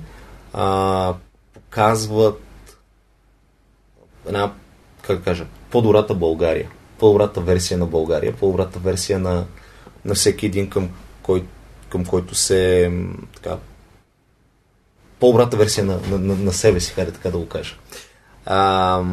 а, 0.53 1.13
показват 1.53 2.41
една, 4.27 4.53
как 5.01 5.23
кажа, 5.23 5.45
по-добрата 5.71 6.13
България, 6.15 6.69
по-добрата 6.99 7.41
версия 7.41 7.77
на 7.77 7.85
България, 7.85 8.35
по-добрата 8.35 8.79
версия 8.79 9.19
на, 9.19 9.45
на 10.05 10.13
всеки 10.13 10.45
един 10.45 10.69
към, 10.69 10.89
кой, 11.23 11.45
към 11.89 12.05
който 12.05 12.35
се 12.35 12.91
така, 13.35 13.57
по-добрата 15.19 15.57
версия 15.57 15.85
на, 15.85 15.99
на, 16.11 16.17
на, 16.17 16.35
на 16.35 16.53
себе 16.53 16.79
си, 16.79 16.93
хайде 16.93 17.11
така 17.11 17.29
да 17.29 17.37
го 17.37 17.47
кажа. 17.47 17.75
А, 18.45 19.03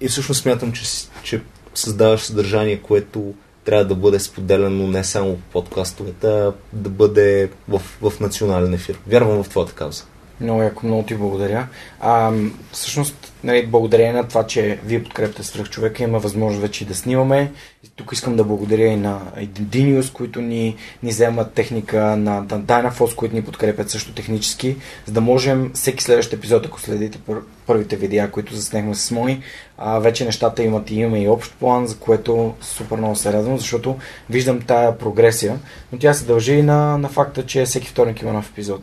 и 0.00 0.08
всъщност 0.08 0.42
смятам, 0.42 0.72
че, 0.72 0.84
че 1.22 1.42
създаваш 1.74 2.20
съдържание, 2.20 2.82
което 2.82 3.34
трябва 3.64 3.84
да 3.84 3.94
бъде 3.94 4.20
споделено 4.20 4.88
не 4.88 5.04
само 5.04 5.36
по 5.36 5.42
подкастовете, 5.64 6.26
а 6.26 6.52
да 6.72 6.90
бъде 6.90 7.50
в, 7.68 7.82
в 8.02 8.20
национален 8.20 8.74
ефир. 8.74 8.98
Вярвам 9.06 9.42
в 9.42 9.48
твоята 9.48 9.72
кауза. 9.72 10.04
Много 10.40 10.62
яко, 10.62 10.86
много 10.86 11.02
ти 11.02 11.14
благодаря. 11.14 11.66
А, 12.00 12.32
всъщност, 12.72 13.32
нали, 13.44 13.66
благодарение 13.66 14.12
на 14.12 14.28
това, 14.28 14.46
че 14.46 14.78
вие 14.84 15.04
подкрепяте 15.04 15.42
свръх 15.42 15.70
човека, 15.70 16.02
има 16.02 16.18
възможност 16.18 16.62
вече 16.62 16.84
да 16.84 16.94
снимаме. 16.94 17.52
И 17.84 17.88
тук 17.96 18.10
искам 18.12 18.36
да 18.36 18.44
благодаря 18.44 18.86
и 18.86 18.96
на 18.96 19.20
Dinius, 19.46 20.12
които 20.12 20.40
ни, 20.40 20.76
ни 21.02 21.10
вземат 21.10 21.52
техника, 21.52 22.16
на, 22.16 22.46
Dynaforce, 22.46 23.14
които 23.14 23.34
ни 23.34 23.44
подкрепят 23.44 23.90
също 23.90 24.14
технически, 24.14 24.76
за 25.06 25.12
да 25.12 25.20
можем 25.20 25.70
всеки 25.74 26.04
следващ 26.04 26.32
епизод, 26.32 26.66
ако 26.66 26.80
следите 26.80 27.18
пър, 27.18 27.38
първите 27.66 27.96
видеа, 27.96 28.30
които 28.30 28.54
заснехме 28.54 28.94
с 28.94 29.10
Мои, 29.10 29.40
а, 29.78 29.98
вече 29.98 30.24
нещата 30.24 30.62
имат 30.62 30.90
и 30.90 30.94
имаме 30.94 31.22
и 31.22 31.28
общ 31.28 31.54
план, 31.58 31.86
за 31.86 31.96
което 31.96 32.54
супер 32.60 32.96
много 32.96 33.16
се 33.16 33.32
радвам, 33.32 33.58
защото 33.58 33.96
виждам 34.30 34.60
тая 34.60 34.98
прогресия, 34.98 35.58
но 35.92 35.98
тя 35.98 36.14
се 36.14 36.24
дължи 36.24 36.52
и 36.52 36.62
на, 36.62 36.98
на 36.98 37.08
факта, 37.08 37.46
че 37.46 37.64
всеки 37.64 37.88
вторник 37.88 38.22
има 38.22 38.32
нов 38.32 38.50
епизод. 38.50 38.82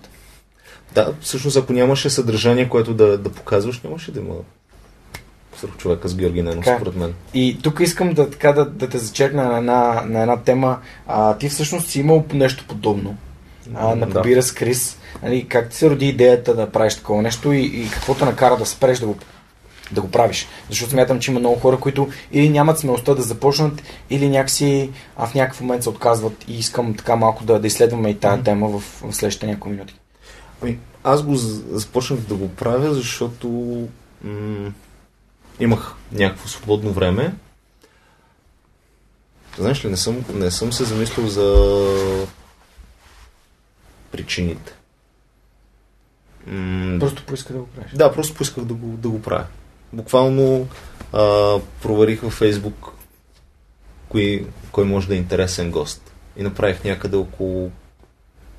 Да, 0.94 1.14
всъщност 1.22 1.58
ако 1.58 1.74
нямаше 1.74 2.10
съдържание, 2.10 2.70
което 2.70 2.94
да, 2.94 3.18
да 3.18 3.30
показваш, 3.30 3.82
нямаше 3.82 4.12
да 4.12 4.20
има 4.20 4.36
сръх 5.58 5.78
човека 5.78 6.08
с 6.08 6.16
Георги 6.16 6.44
Ненов, 6.44 6.66
според 6.76 6.96
мен. 6.96 7.14
И 7.34 7.58
тук 7.64 7.80
искам 7.80 8.14
да, 8.14 8.30
така, 8.30 8.54
да, 8.54 8.66
да 8.66 8.90
те 8.90 8.98
зачекна 8.98 9.44
на 9.44 9.58
една, 9.58 10.04
на 10.08 10.22
една 10.22 10.38
тема. 10.38 10.80
А, 11.08 11.38
ти 11.38 11.50
всъщност 11.50 11.90
си 11.90 12.00
имал 12.00 12.26
нещо 12.34 12.66
подобно. 12.68 13.18
А, 13.76 13.96
на 13.96 14.10
побира 14.10 14.36
да. 14.36 14.44
с 14.44 14.52
Крис. 14.52 14.98
Нали, 15.24 15.48
как 15.48 15.70
ти 15.70 15.76
се 15.76 15.90
роди 15.90 16.08
идеята 16.08 16.56
да 16.56 16.70
правиш 16.70 16.96
такова 16.96 17.22
нещо 17.22 17.52
и, 17.52 17.62
и 17.62 17.90
какво 17.94 18.14
те 18.14 18.26
накара 18.26 18.58
да 18.58 18.66
спреш 18.66 19.00
да 19.00 19.08
го, 19.08 19.16
да 19.92 20.02
го 20.02 20.12
правиш? 20.12 20.48
Защото 20.70 20.92
смятам, 20.92 21.20
че 21.20 21.32
има 21.32 21.40
много 21.40 21.60
хора, 21.60 21.78
които 21.78 22.10
или 22.32 22.50
нямат 22.50 22.80
смелостта 22.80 23.14
да 23.14 23.22
започнат, 23.22 23.84
или 24.10 24.30
някакси 24.30 24.90
а 25.18 25.28
в 25.28 25.34
някакъв 25.34 25.62
момент 25.62 25.84
се 25.84 25.90
отказват 25.90 26.46
и 26.48 26.60
искам 26.60 26.94
така 26.94 27.16
малко 27.16 27.44
да, 27.44 27.60
да 27.60 27.68
изследваме 27.68 28.10
и 28.10 28.20
тази 28.20 28.44
тема 28.44 28.68
в, 28.68 28.80
в 28.80 29.16
следващите 29.16 29.48
няколко 29.48 29.70
минути. 29.70 29.96
Ами, 30.62 30.80
аз 31.04 31.24
го 31.24 31.36
започнах 31.36 32.20
да 32.20 32.36
го 32.36 32.50
правя, 32.56 32.94
защото 32.94 33.48
м- 34.24 34.72
имах 35.60 35.96
някакво 36.12 36.48
свободно 36.48 36.92
време. 36.92 37.36
Знаеш 39.58 39.86
ли, 39.86 39.90
не 39.90 39.98
съм, 39.98 40.26
не 40.34 40.52
съм 40.52 40.74
се 40.74 40.84
замислил 40.84 41.28
за 41.28 41.66
причините. 44.12 44.74
М- 46.48 47.00
просто 47.00 47.26
поисках 47.26 47.56
да 47.56 47.60
го 47.60 47.68
правиш. 47.68 47.92
Да, 47.96 48.14
просто 48.14 48.36
поисках 48.36 48.64
да 48.64 48.74
го, 48.74 48.98
да 48.98 49.10
го 49.10 49.22
правя. 49.22 49.48
Буквално 49.94 50.68
а, 51.14 51.60
проверих 51.82 52.22
във 52.22 52.34
Фейсбук 52.34 52.92
кой, 54.10 54.48
кой 54.72 54.86
може 54.86 55.08
да 55.08 55.14
е 55.14 55.18
интересен 55.18 55.72
гост. 55.72 56.12
И 56.38 56.44
направих 56.44 56.84
някъде 56.84 57.18
около 57.18 57.72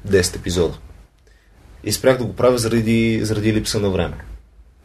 10 0.08 0.36
епизода. 0.36 0.78
И 1.84 1.92
спрях 1.92 2.18
да 2.18 2.24
го 2.24 2.36
правя 2.36 2.58
заради, 2.58 3.20
заради 3.22 3.52
липса 3.52 3.80
на 3.80 3.90
време. 3.90 4.16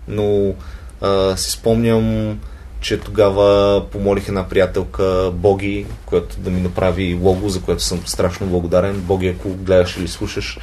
Но 0.07 0.53
а, 1.01 1.37
си 1.37 1.51
спомням, 1.51 2.39
че 2.79 2.99
тогава 2.99 3.81
помолих 3.91 4.27
една 4.27 4.49
приятелка 4.49 5.31
Боги, 5.33 5.85
която 6.05 6.39
да 6.39 6.49
ми 6.49 6.61
направи 6.61 7.19
лого, 7.21 7.49
за 7.49 7.61
което 7.61 7.83
съм 7.83 8.07
страшно 8.07 8.47
благодарен. 8.47 9.01
Боги, 9.01 9.27
ако 9.27 9.49
гледаш 9.49 9.97
или 9.97 10.07
слушаш, 10.07 10.59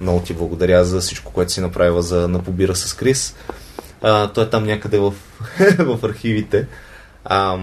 много 0.00 0.20
ти 0.20 0.34
благодаря 0.34 0.84
за 0.84 1.00
всичко, 1.00 1.32
което 1.32 1.52
си 1.52 1.60
направила 1.60 2.02
за 2.02 2.28
Напобира 2.28 2.76
с 2.76 2.94
Крис. 2.94 3.36
А, 4.02 4.28
той 4.28 4.44
е 4.44 4.50
там 4.50 4.64
някъде 4.64 4.98
в, 4.98 5.14
в 5.78 5.98
архивите. 6.04 6.66
А, 7.24 7.58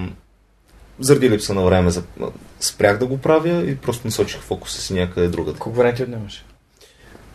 заради 1.00 1.30
липса 1.30 1.54
на 1.54 1.62
време 1.62 1.92
спрях 2.60 2.98
да 2.98 3.06
го 3.06 3.18
правя 3.18 3.64
и 3.70 3.76
просто 3.76 4.08
насочих 4.08 4.42
фокуса 4.42 4.82
си 4.82 4.94
някъде 4.94 5.28
другаде. 5.28 5.60
Колко 5.60 5.78
време 5.78 5.94
ти 5.94 6.04
отнемаше? 6.04 6.46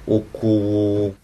Около 0.06 1.14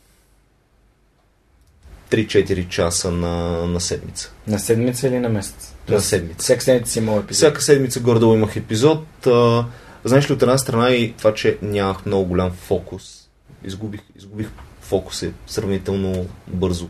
3-4 2.11 2.69
часа 2.69 3.11
на, 3.11 3.67
на 3.67 3.81
седмица. 3.81 4.33
На 4.47 4.59
седмица 4.59 5.09
или 5.09 5.19
на 5.19 5.29
месец? 5.29 5.75
На 5.89 6.01
седмица. 6.01 6.43
Всяка 6.43 6.63
седмица 6.63 6.93
си 6.93 6.99
имал 6.99 7.19
епизод. 7.19 7.37
Всяка 7.37 7.63
седмица 7.63 8.01
гордо 8.01 8.35
имах 8.35 8.57
епизод. 8.57 9.27
А, 9.27 9.65
знаеш 10.05 10.31
ли, 10.31 10.35
от 10.35 10.43
една 10.43 10.59
страна 10.59 10.91
и 10.91 11.13
това, 11.13 11.35
че 11.35 11.59
нямах 11.63 12.07
много 12.07 12.25
голям 12.25 12.51
фокус. 12.51 13.29
Изгубих, 13.65 14.01
изгубих 14.17 14.49
фокуса 14.81 15.31
сравнително 15.47 16.27
бързо. 16.47 16.89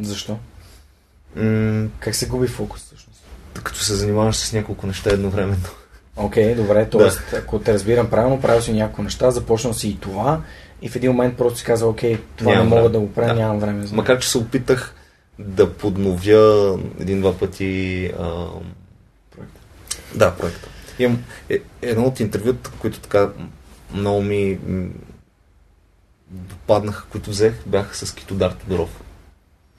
Защо? 0.00 0.38
М- 1.36 1.88
Как 2.00 2.14
се 2.14 2.28
губи 2.28 2.46
фокус 2.46 2.80
всъщност? 2.84 3.16
като 3.62 3.78
се 3.78 3.94
занимаваш 3.94 4.36
с 4.36 4.52
няколко 4.52 4.86
неща 4.86 5.10
едновременно. 5.10 5.66
Окей, 6.16 6.44
okay, 6.44 6.56
добре, 6.56 6.88
т.е. 6.90 7.36
ако 7.36 7.58
те 7.58 7.72
разбирам 7.74 8.10
правилно, 8.10 8.40
правил 8.40 8.62
си 8.62 8.72
няколко 8.72 9.02
неща, 9.02 9.30
започнал 9.30 9.74
си 9.74 9.88
и 9.88 10.00
това 10.00 10.40
и 10.82 10.88
в 10.88 10.96
един 10.96 11.10
момент 11.10 11.36
просто 11.36 11.58
си 11.58 11.64
казал, 11.64 11.90
окей, 11.90 12.18
това 12.36 12.50
Нямам 12.50 12.64
не 12.64 12.70
мога 12.70 12.82
време. 12.82 12.92
да 12.92 13.00
го 13.00 13.12
правя, 13.12 13.28
Да. 13.28 13.34
нямам 13.34 13.58
време. 13.58 13.86
За. 13.86 13.94
Макар, 13.94 14.18
че 14.18 14.28
се 14.28 14.38
опитах 14.38 14.94
да 15.38 15.72
подновя 15.72 16.78
един-два 17.00 17.38
пъти 17.38 18.06
а, 18.18 18.46
Проекта. 19.36 19.60
Да, 20.14 20.34
проекта. 20.34 20.68
Имам 20.98 21.22
е, 21.50 21.58
едно 21.82 22.04
от 22.04 22.20
интервюта, 22.20 22.70
които 22.78 23.00
така 23.00 23.30
много 23.94 24.22
ми 24.22 24.58
допаднаха, 26.30 27.04
които 27.10 27.30
взех, 27.30 27.54
бяха 27.66 27.96
с 27.96 28.14
Китодар 28.14 28.52
Тодоров. 28.52 29.02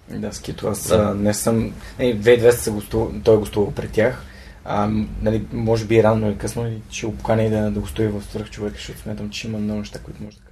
Да, 0.10 0.34
с 0.34 0.40
Кито, 0.40 0.68
аз 0.68 0.88
Да. 0.88 1.14
не 1.14 1.34
съм... 1.34 1.74
Е, 2.00 2.16
2200 2.16 2.50
се 2.52 2.72
гостува, 2.72 3.12
той 3.24 3.36
е 3.36 3.40
гостувал 3.40 3.72
при 3.72 3.88
тях. 3.88 4.24
А, 4.66 4.90
нали, 5.22 5.46
може 5.54 5.86
би 5.86 6.04
рано 6.04 6.28
или 6.28 6.38
късно 6.38 6.72
ще 6.92 7.06
го 7.06 7.16
поканя 7.18 7.44
и 7.44 7.50
да, 7.50 7.72
да 7.72 7.80
гостува 7.80 8.20
в 8.20 8.26
Свърх 8.26 8.50
човека, 8.50 8.76
защото 8.76 9.00
смятам, 9.00 9.30
че 9.30 9.48
има 9.48 9.58
много 9.58 9.80
неща, 9.80 10.00
които 10.00 10.24
може 10.24 10.38
да. 10.38 10.47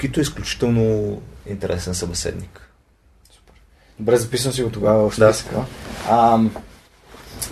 Кито 0.00 0.20
е 0.20 0.22
изключително 0.22 1.16
интересен 1.46 1.94
събеседник. 1.94 2.70
Добре, 3.98 4.16
записвам 4.16 4.52
си 4.52 4.62
го 4.62 4.70
тогава 4.70 5.10
в 5.10 5.18
Да. 5.18 5.34
списъка. 5.34 5.64
А, 6.08 6.40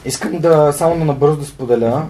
искам 0.04 0.38
да 0.38 0.72
само 0.72 0.98
да 0.98 1.04
набързо 1.04 1.36
да 1.36 1.44
споделя, 1.46 2.08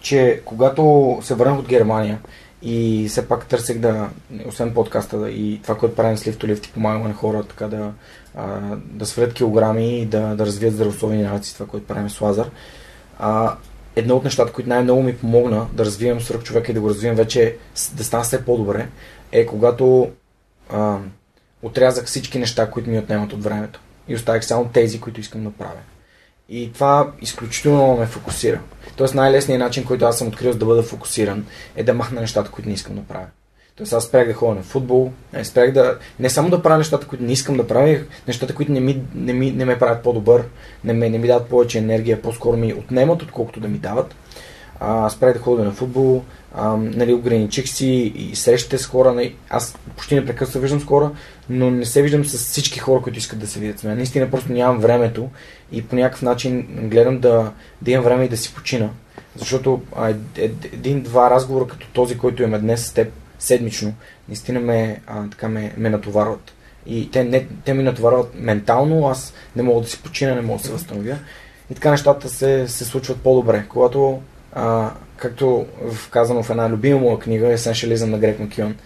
че 0.00 0.42
когато 0.44 1.18
се 1.22 1.34
върнах 1.34 1.58
от 1.58 1.68
Германия 1.68 2.18
и 2.62 3.06
все 3.08 3.28
пак 3.28 3.46
търсех 3.46 3.78
да, 3.78 4.08
освен 4.46 4.74
подкаста 4.74 5.18
да, 5.18 5.30
и 5.30 5.60
това, 5.62 5.78
което 5.78 5.96
правим 5.96 6.16
с 6.16 6.24
Lift 6.24 6.36
to 6.36 6.54
Lift 6.54 6.68
и 6.68 6.72
помагаме 6.72 7.08
на 7.08 7.14
хора 7.14 7.42
така 7.42 7.68
да, 7.68 7.92
а, 8.36 8.58
да 8.76 9.06
свалят 9.06 9.34
килограми 9.34 10.00
и 10.00 10.06
да, 10.06 10.20
да 10.20 10.46
развият 10.46 10.74
здравословни 10.74 11.22
навици, 11.22 11.54
това, 11.54 11.66
което 11.66 11.86
правим 11.86 12.10
с 12.10 12.20
Лазар. 12.20 12.50
А, 13.18 13.56
едно 13.96 14.16
от 14.16 14.24
нещата, 14.24 14.52
които 14.52 14.68
най-много 14.68 15.02
ми 15.02 15.16
помогна 15.16 15.66
да 15.72 15.84
развием 15.84 16.20
свръх 16.20 16.42
човека 16.42 16.72
и 16.72 16.74
да 16.74 16.80
го 16.80 16.88
развием 16.88 17.14
вече, 17.14 17.56
да 17.92 18.04
стана 18.04 18.24
все 18.24 18.44
по-добре, 18.44 18.88
е 19.32 19.46
когато 19.46 20.10
а, 20.70 20.98
отрязах 21.62 22.04
всички 22.04 22.38
неща, 22.38 22.70
които 22.70 22.90
ми 22.90 22.98
отнемат 22.98 23.32
от 23.32 23.44
времето. 23.44 23.80
И 24.08 24.14
оставих 24.14 24.44
само 24.44 24.64
тези, 24.64 25.00
които 25.00 25.20
искам 25.20 25.44
да 25.44 25.50
правя. 25.50 25.80
И 26.48 26.72
това 26.72 27.12
изключително 27.20 27.78
много 27.78 28.00
ме 28.00 28.06
фокусира. 28.06 28.60
Тоест 28.96 29.14
най-лесният 29.14 29.60
начин, 29.60 29.84
който 29.84 30.04
аз 30.04 30.18
съм 30.18 30.28
открил 30.28 30.54
да 30.54 30.64
бъда 30.64 30.82
фокусиран, 30.82 31.46
е 31.76 31.84
да 31.84 31.94
махна 31.94 32.20
нещата, 32.20 32.50
които 32.50 32.68
не 32.68 32.74
искам 32.74 32.94
да 32.94 33.02
правя. 33.02 33.26
Тоест 33.76 33.92
аз 33.92 34.04
спрях 34.04 34.26
да 34.26 34.34
ходя 34.34 34.54
на 34.54 34.62
футбол, 34.62 35.12
не, 35.32 35.44
спрях 35.44 35.72
да, 35.72 35.98
не 36.18 36.30
само 36.30 36.50
да 36.50 36.62
правя 36.62 36.78
нещата, 36.78 37.06
които 37.06 37.24
не 37.24 37.32
искам 37.32 37.56
да 37.56 37.66
правя, 37.66 37.98
нещата, 38.26 38.54
които 38.54 38.72
не, 38.72 38.80
ми, 38.80 39.02
не, 39.14 39.32
ми, 39.32 39.50
не 39.50 39.64
ме 39.64 39.78
правят 39.78 40.02
по-добър, 40.02 40.44
не, 40.84 40.92
ме, 40.92 41.10
не 41.10 41.18
ми 41.18 41.26
дават 41.26 41.48
повече 41.48 41.78
енергия, 41.78 42.22
по-скоро 42.22 42.56
ми 42.56 42.74
отнемат, 42.74 43.22
отколкото 43.22 43.60
да 43.60 43.68
ми 43.68 43.78
дават. 43.78 44.14
А, 44.80 45.10
спрях 45.10 45.32
да 45.32 45.38
ходя 45.38 45.64
на 45.64 45.72
футбол, 45.72 46.22
а, 46.54 46.76
нали, 46.76 47.14
ограничих 47.14 47.68
си 47.68 48.12
и 48.16 48.36
срещите 48.36 48.78
с 48.78 48.86
хора. 48.86 49.12
Нали, 49.12 49.36
аз 49.50 49.78
почти 49.96 50.14
непрекъснато 50.14 50.52
се 50.52 50.60
виждам 50.60 50.80
с 50.80 50.84
хора, 50.84 51.10
но 51.50 51.70
не 51.70 51.84
се 51.84 52.02
виждам 52.02 52.24
с 52.24 52.38
всички 52.38 52.78
хора, 52.78 53.02
които 53.02 53.18
искат 53.18 53.38
да 53.38 53.46
се 53.46 53.60
видят 53.60 53.78
с 53.78 53.84
мен. 53.84 53.96
Наистина 53.96 54.30
просто 54.30 54.52
нямам 54.52 54.78
времето 54.78 55.28
и 55.72 55.82
по 55.82 55.96
някакъв 55.96 56.22
начин 56.22 56.66
гледам 56.90 57.18
да, 57.18 57.52
да 57.82 57.90
имам 57.90 58.04
време 58.04 58.24
и 58.24 58.28
да 58.28 58.36
си 58.36 58.54
почина. 58.54 58.90
Защото 59.36 59.82
ед- 60.08 60.38
ед- 60.38 60.64
един-два 60.64 61.30
разговора 61.30 61.66
като 61.66 61.86
този, 61.92 62.18
който 62.18 62.42
имаме 62.42 62.58
днес 62.58 62.86
с 62.86 62.92
теб, 62.92 63.12
седмично, 63.38 63.94
наистина 64.28 64.60
ме, 64.60 65.00
а, 65.06 65.30
така 65.30 65.48
ме, 65.48 65.74
ме 65.76 65.90
натоварват. 65.90 66.52
И 66.86 67.10
те, 67.10 67.24
не, 67.24 67.46
те 67.64 67.74
ми 67.74 67.82
натоварват 67.82 68.30
ментално, 68.34 69.08
аз 69.08 69.34
не 69.56 69.62
мога 69.62 69.80
да 69.80 69.88
си 69.88 70.02
почина, 70.02 70.34
не 70.34 70.40
мога 70.40 70.58
да 70.58 70.64
се 70.64 70.72
възстановя. 70.72 71.18
И 71.70 71.74
така 71.74 71.90
нещата 71.90 72.28
се, 72.28 72.68
се 72.68 72.84
случват 72.84 73.20
по-добре. 73.20 73.64
Когато, 73.68 74.20
а, 74.56 74.90
както 75.16 75.66
казано 76.10 76.42
в 76.42 76.50
една 76.50 76.70
любима 76.70 77.00
моя 77.00 77.18
книга, 77.18 77.46
Essentialism 77.46 78.04
на 78.04 78.18
Грек 78.18 78.38
Макион, 78.38 78.76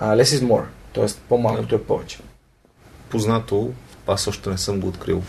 less 0.00 0.22
is 0.22 0.44
more, 0.44 0.64
т.е. 0.94 1.06
по-малкото 1.28 1.74
е 1.74 1.82
повече. 1.82 2.18
Познато, 3.08 3.70
аз 4.06 4.26
още 4.26 4.50
не 4.50 4.58
съм 4.58 4.80
го 4.80 4.88
открил. 4.88 5.22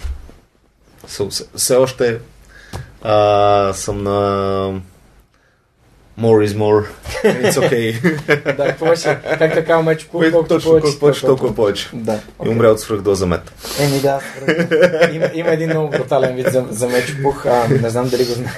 Все, 1.55 1.75
още 1.75 2.19
а, 3.01 3.73
съм 3.73 4.03
на 4.03 4.81
More 6.19 6.47
is 6.47 6.57
more. 6.57 6.85
It's 7.23 7.57
okay. 7.57 8.55
да, 8.57 8.89
беше? 8.89 9.19
Как 9.39 9.53
така, 9.53 9.81
меч, 9.81 10.09
Кое- 10.13 10.31
колкото 10.31 10.53
Точно, 10.53 10.71
повече, 10.71 10.99
повече, 10.99 11.21
толкова 11.21 11.55
повече. 11.55 11.89
Да. 11.93 12.13
И 12.13 12.17
окей. 12.39 12.51
умря 12.51 12.69
от 12.69 12.79
свръхдоза 12.79 13.25
мед. 13.25 13.51
Еми 13.79 13.99
да, 13.99 14.21
има, 15.13 15.29
има 15.33 15.49
един 15.49 15.69
много 15.69 15.89
брутален 15.89 16.35
вид 16.35 16.47
за, 16.51 16.65
за 16.69 16.87
мечпух, 16.87 17.45
а, 17.45 17.67
не 17.81 17.89
знам 17.89 18.09
дали 18.09 18.25
го 18.25 18.31
знае. 18.31 18.53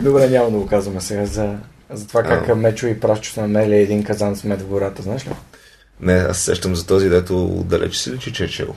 Добре, 0.00 0.28
няма 0.28 0.50
да 0.50 0.58
го 0.58 0.66
казваме 0.66 1.00
сега 1.00 1.26
за, 1.26 1.56
за 1.90 2.06
това 2.06 2.22
как 2.22 2.48
А. 2.48 2.54
Мечо 2.54 2.86
и 2.86 3.00
Прашчо 3.00 3.32
са 3.32 3.40
намерили 3.40 3.76
един 3.76 4.04
казан 4.04 4.36
с 4.36 4.44
мед 4.44 4.62
в 4.62 4.66
гората, 4.66 5.02
знаеш 5.02 5.26
ли? 5.26 5.30
Не, 6.00 6.12
аз 6.12 6.38
се 6.38 6.44
сещам 6.44 6.76
за 6.76 6.86
този, 6.86 7.08
дето 7.08 7.64
далеч 7.66 7.96
си 7.96 8.10
личи, 8.12 8.32
че 8.32 8.44
е 8.44 8.48
чел. 8.48 8.74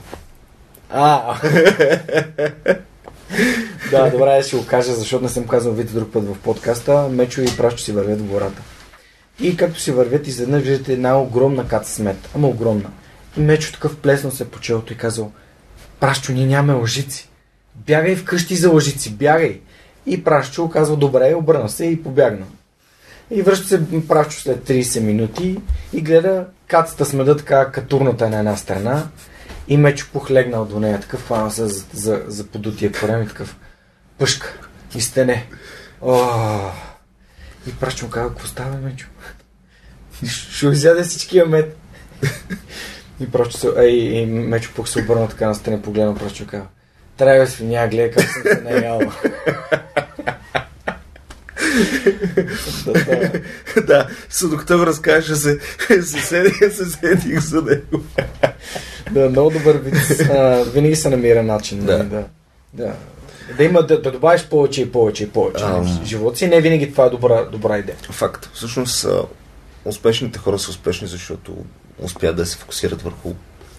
А, 0.90 1.40
да, 3.90 4.10
добре, 4.10 4.42
ще 4.42 4.56
го 4.56 4.66
кажа, 4.66 4.94
защото 4.94 5.24
не 5.24 5.30
съм 5.30 5.46
казал 5.46 5.72
вид 5.72 5.94
друг 5.94 6.12
път 6.12 6.24
в 6.24 6.38
подкаста. 6.38 7.08
Мечо 7.08 7.40
и 7.40 7.56
Прашчо 7.56 7.78
си 7.78 7.92
вървят 7.92 8.20
в 8.20 8.24
гората. 8.24 8.62
И 9.40 9.56
както 9.56 9.80
си 9.80 9.92
вървят, 9.92 10.26
изведнъж 10.26 10.62
виждате 10.62 10.92
една 10.92 11.20
огромна 11.20 11.68
каца 11.68 11.92
с 11.92 11.98
мед. 11.98 12.16
Ама 12.34 12.48
огромна. 12.48 12.90
И 13.36 13.40
Мечо 13.40 13.72
такъв 13.72 13.96
плеснал 13.96 14.32
се 14.32 14.50
по 14.50 14.60
челото 14.60 14.92
и 14.92 14.96
казал, 14.96 15.32
Прашчо, 16.00 16.32
ние 16.32 16.46
нямаме 16.46 16.80
лъжици. 16.80 17.28
Бягай 17.74 18.16
вкъщи 18.16 18.56
за 18.56 18.70
лъжици, 18.70 19.10
бягай. 19.10 19.60
И 20.06 20.24
Прашчо 20.24 20.70
казал, 20.70 20.96
добре, 20.96 21.34
обърна 21.34 21.68
се 21.68 21.84
и 21.84 22.02
побягна. 22.02 22.46
И 23.30 23.42
връща 23.42 23.68
се 23.68 24.08
Прашчо 24.08 24.40
след 24.40 24.68
30 24.68 25.00
минути 25.00 25.60
и 25.92 26.00
гледа 26.00 26.46
кацата 26.66 27.04
с 27.04 27.12
меда 27.12 27.36
така 27.36 27.70
катурната 27.70 28.30
на 28.30 28.38
една 28.38 28.56
страна 28.56 29.08
и 29.68 29.76
Мечо 29.76 30.06
похлегнал 30.12 30.64
до 30.64 30.80
нея, 30.80 31.00
такъв 31.00 31.24
хвана 31.24 31.50
се 31.50 31.66
за, 31.66 31.84
за, 31.92 32.22
за 32.26 32.46
подутия 32.46 32.92
корем 32.92 33.22
и 33.22 33.28
такъв 33.28 33.56
пъшка 34.18 34.58
и 34.94 35.00
стене. 35.00 35.46
О! 36.02 36.70
И 37.66 37.72
Прашчо 37.72 38.04
му 38.04 38.10
казва, 38.10 38.28
какво 38.28 38.46
става, 38.46 38.76
Мечо? 38.76 39.06
Ще 40.26 40.66
изяде 40.66 41.02
всичкия 41.02 41.46
мед. 41.46 41.76
И 43.20 43.30
Прашчо 43.30 43.58
се, 43.58 43.68
ей, 43.78 43.90
и 43.90 44.26
Мечо 44.26 44.70
пух 44.74 44.88
се 44.88 45.02
обърна 45.02 45.28
така 45.28 45.46
на 45.46 45.54
стене, 45.54 45.82
погледна 45.82 46.16
и 46.40 46.46
казва, 46.46 46.66
трябва 47.16 47.46
свиня, 47.46 47.88
гледай 47.88 48.10
как 48.10 48.30
съм 48.30 48.42
се 48.42 48.60
наяла. 48.60 49.12
да, 52.84 52.92
да. 52.92 53.40
да, 53.86 54.08
с 54.30 54.48
докато 54.48 54.78
го 54.78 54.86
разкаже, 54.86 55.36
се, 55.36 55.58
се, 55.88 56.02
седих, 56.02 56.74
се 56.74 56.84
седих 56.84 57.40
за 57.40 57.62
него. 57.62 58.04
Да, 59.10 59.30
много 59.30 59.50
добър 59.50 59.76
вид. 59.76 59.94
Винаги 60.72 60.96
се 60.96 61.08
намира 61.08 61.42
начин. 61.42 61.84
Да. 61.84 61.98
нали, 61.98 62.08
Да. 62.08 62.24
да. 62.72 62.92
Да 63.56 63.64
има 63.64 63.82
да, 63.82 64.02
да 64.02 64.12
добавиш 64.12 64.46
повече 64.46 64.82
и 64.82 64.92
повече 64.92 65.24
и 65.24 65.30
повече 65.30 65.64
Ам. 65.64 65.84
в 65.84 66.04
живота 66.04 66.38
си. 66.38 66.46
Не 66.46 66.60
винаги 66.60 66.92
това 66.92 67.04
е 67.04 67.10
добра, 67.10 67.44
добра 67.44 67.78
идея. 67.78 67.96
Факт. 68.10 68.50
Всъщност, 68.54 69.06
успешните 69.84 70.38
хора 70.38 70.58
са 70.58 70.70
успешни, 70.70 71.08
защото 71.08 71.56
успят 71.98 72.36
да 72.36 72.46
се 72.46 72.56
фокусират 72.56 73.02
върху 73.02 73.32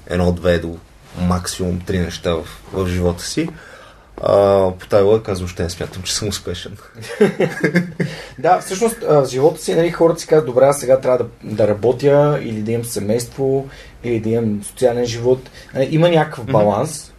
едно, 0.07 0.31
две 0.31 0.59
до 0.59 0.77
максимум 1.21 1.79
три 1.85 1.99
неща 1.99 2.33
в, 2.33 2.45
в 2.73 2.87
живота 2.87 3.23
си. 3.23 3.49
А, 4.21 4.71
по 4.79 4.87
тази 4.87 5.03
лъка 5.03 5.31
аз 5.31 5.39
въобще 5.39 5.63
не 5.63 5.69
смятам, 5.69 6.03
че 6.03 6.15
съм 6.15 6.27
успешен. 6.27 6.77
Да, 8.39 8.59
всъщност 8.59 8.97
в 9.01 9.25
живота 9.29 9.61
си 9.61 9.75
нали, 9.75 9.91
хората 9.91 10.19
си 10.19 10.27
казват, 10.27 10.45
добре, 10.45 10.65
аз 10.65 10.79
сега 10.79 10.99
трябва 10.99 11.17
да, 11.17 11.55
да 11.55 11.67
работя 11.67 12.39
или 12.43 12.61
да 12.61 12.71
имам 12.71 12.85
семейство, 12.85 13.67
или 14.03 14.19
да 14.19 14.29
имам 14.29 14.63
социален 14.63 15.05
живот. 15.05 15.49
Има 15.89 16.09
някакъв 16.09 16.45
баланс. 16.45 17.13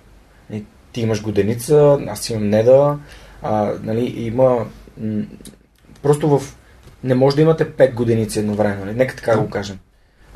Нали, 0.50 0.64
ти 0.92 1.00
имаш 1.00 1.22
годеница, 1.22 1.98
аз 2.08 2.30
имам 2.30 2.48
неда. 2.48 2.98
А, 3.42 3.72
нали, 3.82 4.14
има... 4.16 4.66
Просто 6.02 6.38
в... 6.38 6.56
Не 7.04 7.14
може 7.14 7.36
да 7.36 7.42
имате 7.42 7.72
пет 7.72 7.94
годиници 7.94 8.38
едновременно. 8.38 8.84
Нали? 8.84 8.96
Нека 8.96 9.16
така 9.16 9.32
Да. 9.32 9.38
го 9.38 9.50
кажем. 9.50 9.78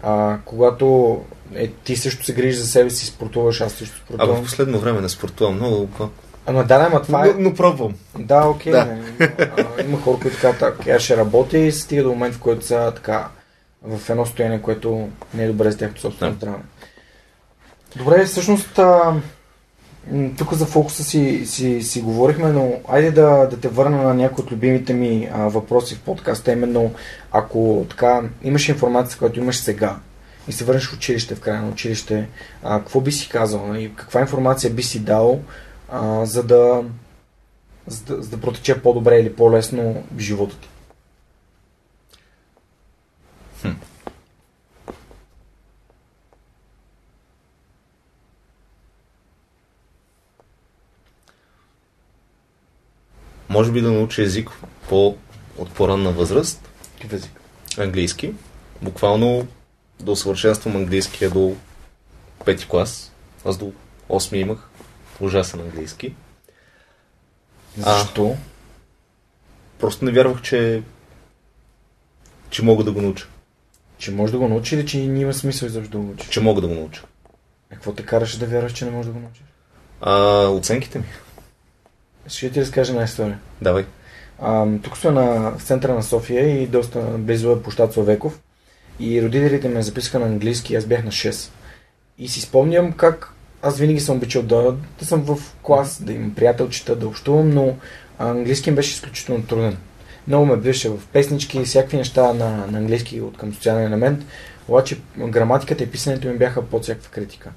А, 0.03 0.38
когато 0.44 1.20
е, 1.55 1.68
ти 1.68 1.96
също 1.96 2.24
се 2.24 2.34
грижиш 2.34 2.61
за 2.61 2.66
себе 2.66 2.90
си, 2.90 3.07
спортуваш, 3.07 3.61
аз 3.61 3.72
също 3.72 3.96
спортувам. 3.96 4.36
А 4.36 4.40
в 4.40 4.44
последно 4.44 4.78
време 4.78 5.01
не 5.01 5.09
спортувам 5.09 5.55
много. 5.55 5.88
Ама 6.46 6.64
да, 6.64 6.74
ама 6.74 7.03
това 7.03 7.26
е... 7.26 7.28
Но, 7.28 7.34
но 7.38 7.55
пробвам. 7.55 7.94
Да, 8.18 8.48
окей. 8.48 8.72
Да. 8.72 8.98
А, 9.18 9.82
има 9.82 10.01
хора, 10.01 10.18
които 10.22 10.36
така, 10.36 10.53
така, 10.53 11.01
ще 11.01 11.16
работя 11.16 11.59
и 11.59 11.72
стига 11.72 12.03
до 12.03 12.09
момент, 12.09 12.34
в 12.34 12.40
който 12.40 12.66
са 12.66 12.92
така 12.94 13.28
в 13.82 14.11
едно 14.11 14.26
състояние, 14.26 14.62
което 14.62 15.09
не 15.34 15.44
е 15.44 15.48
добре 15.48 15.70
за 15.70 15.78
тяхното 15.78 16.01
собствено 16.01 16.34
здраве. 16.34 16.59
Добре, 17.96 18.24
всъщност 18.24 18.78
а, 18.78 19.14
тук 20.38 20.55
за 20.55 20.66
фокуса 20.66 21.05
си, 21.05 21.46
си, 21.46 21.82
си 21.82 22.01
говорихме, 22.01 22.53
но 22.53 22.72
айде 22.88 23.11
да, 23.11 23.46
да 23.46 23.61
те 23.61 23.68
върна 23.68 24.03
на 24.03 24.14
някои 24.14 24.44
от 24.44 24.53
любимите 24.53 24.94
ми 24.94 25.28
а, 25.32 25.48
въпроси 25.48 25.94
в 25.94 26.01
подкаста, 26.01 26.53
именно 26.53 26.94
ако 27.32 27.86
така 27.90 28.22
имаш 28.42 28.68
информация, 28.68 29.18
която 29.18 29.40
имаш 29.40 29.57
сега 29.57 29.96
и 30.48 30.53
се 30.53 30.64
върнеш 30.64 30.86
в 30.86 30.94
училище, 30.94 31.34
в 31.34 31.40
края 31.40 31.62
на 31.62 31.68
училище, 31.68 32.28
а, 32.62 32.78
какво 32.78 33.01
би 33.01 33.12
си 33.12 33.28
казал, 33.28 33.64
и 33.64 33.68
нали? 33.68 33.92
каква 33.96 34.20
информация 34.20 34.70
би 34.70 34.82
си 34.82 35.01
дал, 35.01 35.40
а, 35.88 36.26
за, 36.26 36.42
да, 36.42 36.84
за, 37.86 38.05
да, 38.05 38.22
за 38.22 38.30
да 38.30 38.40
протече 38.40 38.82
по-добре 38.82 39.18
или 39.20 39.36
по-лесно 39.36 40.05
живота 40.18 40.57
ти? 40.57 40.68
Хм. 43.62 43.68
Може 53.51 53.72
би 53.72 53.80
да 53.80 53.92
научи 53.92 54.22
език 54.22 54.51
по 54.88 55.16
от 55.59 55.72
по-ранна 55.72 56.12
възраст. 56.12 56.68
Какъв 56.94 57.12
език? 57.12 57.40
Английски. 57.78 58.34
Буквално 58.82 59.46
да 60.01 60.11
усъвършенствам 60.11 60.76
английския 60.76 61.30
до 61.30 61.57
пети 62.44 62.66
клас. 62.68 63.12
Аз 63.44 63.59
до 63.59 63.72
8 64.09 64.36
имах 64.36 64.68
ужасен 65.20 65.61
английски. 65.61 66.14
Защо? 67.76 68.26
А, 68.26 68.36
просто 69.78 70.05
не 70.05 70.11
вярвах, 70.11 70.42
че 70.42 70.82
че 72.51 72.64
мога 72.64 72.84
да 72.84 72.92
го 72.92 73.01
науча. 73.01 73.26
Че 73.98 74.11
може 74.11 74.32
да 74.32 74.38
го 74.38 74.48
научи 74.48 74.74
или 74.74 74.86
че 74.86 74.98
няма 74.98 75.34
смисъл 75.34 75.66
изобщо 75.66 75.90
да 75.90 75.98
го 75.98 76.05
научиш? 76.05 76.28
Че 76.28 76.40
мога 76.40 76.61
да 76.61 76.68
го 76.68 76.74
науча. 76.74 77.03
А 77.70 77.74
какво 77.74 77.92
те 77.92 78.07
караше 78.07 78.38
да 78.38 78.46
вярваш, 78.46 78.72
че 78.72 78.84
не 78.84 78.90
можеш 78.90 79.07
да 79.07 79.12
го 79.12 79.20
научиш? 79.20 79.44
А, 80.01 80.46
оценките 80.48 80.98
ми. 80.98 81.05
Ще 82.31 82.51
ти 82.51 82.61
разкажа 82.61 82.93
една 82.93 83.05
история. 83.05 83.39
Давай. 83.62 83.85
А, 84.39 84.66
тук 84.83 84.97
сме 84.97 85.11
на, 85.11 85.53
в 85.59 85.62
центъра 85.62 85.95
на 85.95 86.03
София 86.03 86.62
и 86.62 86.66
доста 86.66 87.01
близо 87.01 87.53
е 87.53 87.62
площад 87.62 87.93
Словеков. 87.93 88.41
И 89.01 89.22
родителите 89.22 89.68
ме 89.68 89.83
записаха 89.83 90.18
на 90.18 90.26
английски, 90.26 90.74
аз 90.74 90.85
бях 90.85 91.05
на 91.05 91.11
6. 91.11 91.51
И 92.18 92.28
си 92.28 92.41
спомням 92.41 92.93
как 92.93 93.33
аз 93.62 93.78
винаги 93.78 94.01
съм 94.01 94.16
обичал 94.16 94.43
да, 94.43 94.74
да 94.99 95.07
съм 95.07 95.22
в 95.22 95.39
клас, 95.62 96.03
да 96.03 96.12
имам 96.12 96.35
приятелчета, 96.35 96.97
да 96.97 97.07
общувам, 97.07 97.51
но 97.51 97.76
английски 98.18 98.70
ми 98.70 98.76
беше 98.76 98.95
изключително 98.95 99.47
труден. 99.47 99.76
Много 100.28 100.47
ме 100.47 100.57
беше 100.57 100.89
в 100.89 100.99
песнички 101.12 101.64
всякакви 101.64 101.97
неща 101.97 102.33
на, 102.33 102.66
на 102.66 102.78
английски 102.78 103.20
от 103.20 103.37
към 103.37 103.55
социален 103.55 103.87
елемент, 103.87 104.24
обаче 104.68 104.99
граматиката 105.18 105.85
и 105.85 105.91
писането 105.91 106.28
ми 106.28 106.39
бяха 106.39 106.62
под 106.62 106.83
всякаква 106.83 107.11
критика. 107.11 107.51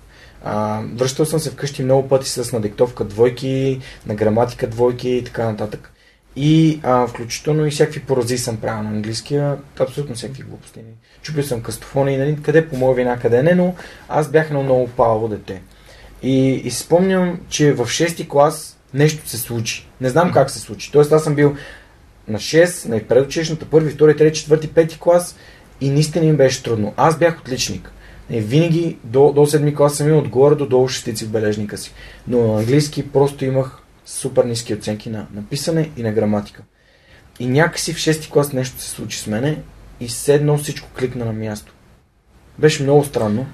А, 0.43 0.81
връщал 0.95 1.25
съм 1.25 1.39
се 1.39 1.49
вкъщи 1.49 1.83
много 1.83 2.07
пъти 2.07 2.29
с 2.29 2.53
надиктовка 2.53 3.03
двойки, 3.03 3.79
на 4.05 4.15
граматика 4.15 4.67
двойки 4.67 5.09
и 5.09 5.23
така 5.23 5.45
нататък. 5.45 5.91
И 6.35 6.79
а, 6.83 7.07
включително 7.07 7.65
и 7.65 7.71
всякакви 7.71 7.99
порази 7.99 8.37
съм 8.37 8.57
правил 8.57 8.83
на 8.83 8.89
английския, 8.89 9.57
абсолютно 9.79 10.15
всякакви 10.15 10.43
глупости. 10.43 10.79
Чупил 11.21 11.43
съм 11.43 11.61
кастофони, 11.61 12.17
нали, 12.17 12.37
къде 12.41 12.69
по 12.69 12.77
моя 12.77 12.95
вина, 12.95 13.19
къде 13.19 13.43
не, 13.43 13.55
но 13.55 13.75
аз 14.09 14.27
бях 14.27 14.47
едно 14.47 14.63
много 14.63 14.87
пало 14.87 15.27
дете. 15.27 15.61
И, 16.23 16.51
и 16.53 16.71
спомням, 16.71 17.39
че 17.49 17.73
в 17.73 17.85
6 17.85 18.27
клас 18.27 18.77
нещо 18.93 19.29
се 19.29 19.37
случи. 19.37 19.87
Не 20.01 20.09
знам 20.09 20.31
как 20.31 20.49
се 20.49 20.59
случи. 20.59 20.91
Тоест 20.91 21.11
аз 21.11 21.23
съм 21.23 21.35
бил 21.35 21.55
на 22.27 22.39
6, 22.39 22.89
на 22.89 22.99
предучилищната, 22.99 23.65
първи, 23.65 23.91
втори, 23.91 24.17
трети, 24.17 24.39
четвърти, 24.39 24.67
пети 24.67 24.99
клас 24.99 25.35
и 25.81 25.89
наистина 25.89 26.25
им 26.25 26.37
беше 26.37 26.63
трудно. 26.63 26.93
Аз 26.97 27.17
бях 27.17 27.39
отличник. 27.39 27.91
И 28.29 28.39
винаги 28.39 28.97
до, 29.03 29.31
до 29.33 29.41
7 29.41 29.75
клас 29.75 29.95
съм 29.95 30.07
имал 30.07 30.19
отгоре 30.19 30.55
до 30.55 30.65
долу 30.65 30.87
шестици 30.87 31.25
в 31.25 31.29
бележника 31.29 31.77
си. 31.77 31.93
Но 32.27 32.47
на 32.47 32.59
английски 32.59 33.11
просто 33.11 33.45
имах 33.45 33.81
супер 34.05 34.43
ниски 34.43 34.73
оценки 34.73 35.09
на, 35.09 35.27
на 35.33 35.43
писане 35.49 35.89
и 35.97 36.03
на 36.03 36.11
граматика. 36.11 36.63
И 37.39 37.45
някакси 37.45 37.93
в 37.93 37.97
6 37.97 38.31
клас 38.31 38.53
нещо 38.53 38.81
се 38.81 38.89
случи 38.89 39.19
с 39.19 39.27
мене 39.27 39.61
и 39.99 40.09
седно 40.09 40.57
всичко 40.57 40.89
кликна 40.97 41.25
на 41.25 41.33
място. 41.33 41.73
Беше 42.59 42.83
много 42.83 43.03
странно. 43.03 43.45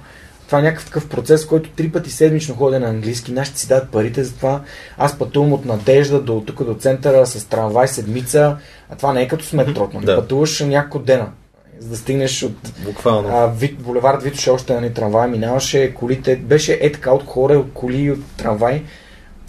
Това 0.46 0.60
е 0.60 0.62
някакъв 0.62 0.86
такъв 0.86 1.10
процес, 1.10 1.46
който 1.46 1.70
три 1.70 1.92
пъти 1.92 2.12
седмично 2.12 2.56
ходя 2.56 2.80
на 2.80 2.88
английски, 2.88 3.32
нашите 3.32 3.60
си 3.60 3.68
дадат 3.68 3.92
парите 3.92 4.24
за 4.24 4.36
това. 4.36 4.62
Аз 4.98 5.20
пътувам 5.20 5.54
от 5.54 5.66
Надежда 5.66 6.22
до 6.22 6.44
тук 6.46 6.64
до 6.64 6.74
центъра 6.74 7.26
с 7.26 7.46
трамвай 7.46 7.88
седмица, 7.88 8.58
а 8.90 8.96
това 8.96 9.14
не 9.14 9.22
е 9.22 9.28
като 9.28 9.46
с 9.46 9.54
метрото. 9.54 10.00
Да. 10.00 10.16
Пътуваш 10.16 10.60
няколко 10.60 11.06
дена 11.06 11.32
за 11.80 11.90
да 11.90 11.98
стигнеш 11.98 12.44
от 12.44 12.74
Буквално. 12.84 13.30
А, 13.30 13.48
Вит, 13.48 13.82
булевард 13.82 14.24
Витош 14.24 14.48
още 14.48 14.74
на 14.74 14.82
нали, 14.82 14.94
трамвай, 14.94 15.30
минаваше 15.30 15.94
колите, 15.94 16.36
беше 16.36 16.80
е 16.82 16.92
така 16.92 17.12
от 17.12 17.26
хора, 17.26 17.54
от 17.54 17.74
коли, 17.74 18.12
от 18.12 18.20
трамвай 18.38 18.84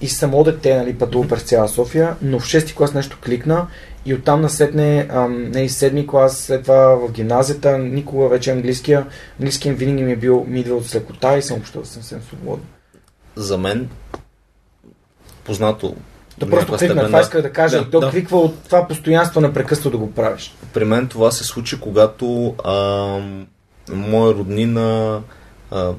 и 0.01 0.09
само 0.09 0.45
дете 0.45 0.77
нали, 0.77 0.99
пътува 0.99 1.29
през 1.29 1.43
цяла 1.43 1.69
София, 1.69 2.17
но 2.23 2.41
в 2.41 2.45
6 2.45 2.77
клас 2.77 2.95
нещо 2.95 3.19
кликна 3.25 3.67
и 4.07 4.15
оттам 4.15 4.41
насетне, 4.41 5.09
ам, 5.11 5.51
не, 5.51 5.69
7 5.69 6.07
клас, 6.07 6.39
след 6.39 6.63
това 6.63 6.95
в 6.95 7.13
гимназията, 7.13 7.79
никога 7.79 8.29
вече 8.29 8.51
английския, 8.51 9.07
английския 9.39 9.75
винаги 9.75 10.03
ми 10.03 10.13
е 10.13 10.17
бил, 10.17 10.45
ми 10.49 10.61
идва 10.61 10.77
от 10.77 10.87
слекота 10.87 11.39
и 11.39 11.43
съм 11.43 11.59
общувал 11.59 11.85
съвсем 11.85 12.23
свободно. 12.23 12.65
За 13.37 13.59
мен 13.59 13.89
познато 15.45 15.95
да 16.41 16.51
просто 16.51 16.77
кликна, 16.77 17.07
това 17.07 17.21
исках 17.21 17.43
да 17.43 17.53
кажа. 17.53 17.85
Да, 17.85 17.91
то 17.91 18.01
да. 18.01 18.11
кликва 18.11 18.39
от 18.39 18.65
това 18.65 18.89
постоянство 18.89 19.41
непрекъснато 19.41 19.91
да 19.91 19.99
го 19.99 20.13
правиш. 20.13 20.55
При 20.73 20.85
мен 20.85 21.09
това 21.09 21.31
се 21.31 21.45
случи, 21.45 21.81
когато 21.81 22.55
а, 22.65 22.75
моя 23.93 24.35
роднина 24.35 25.21
а, 25.71 25.93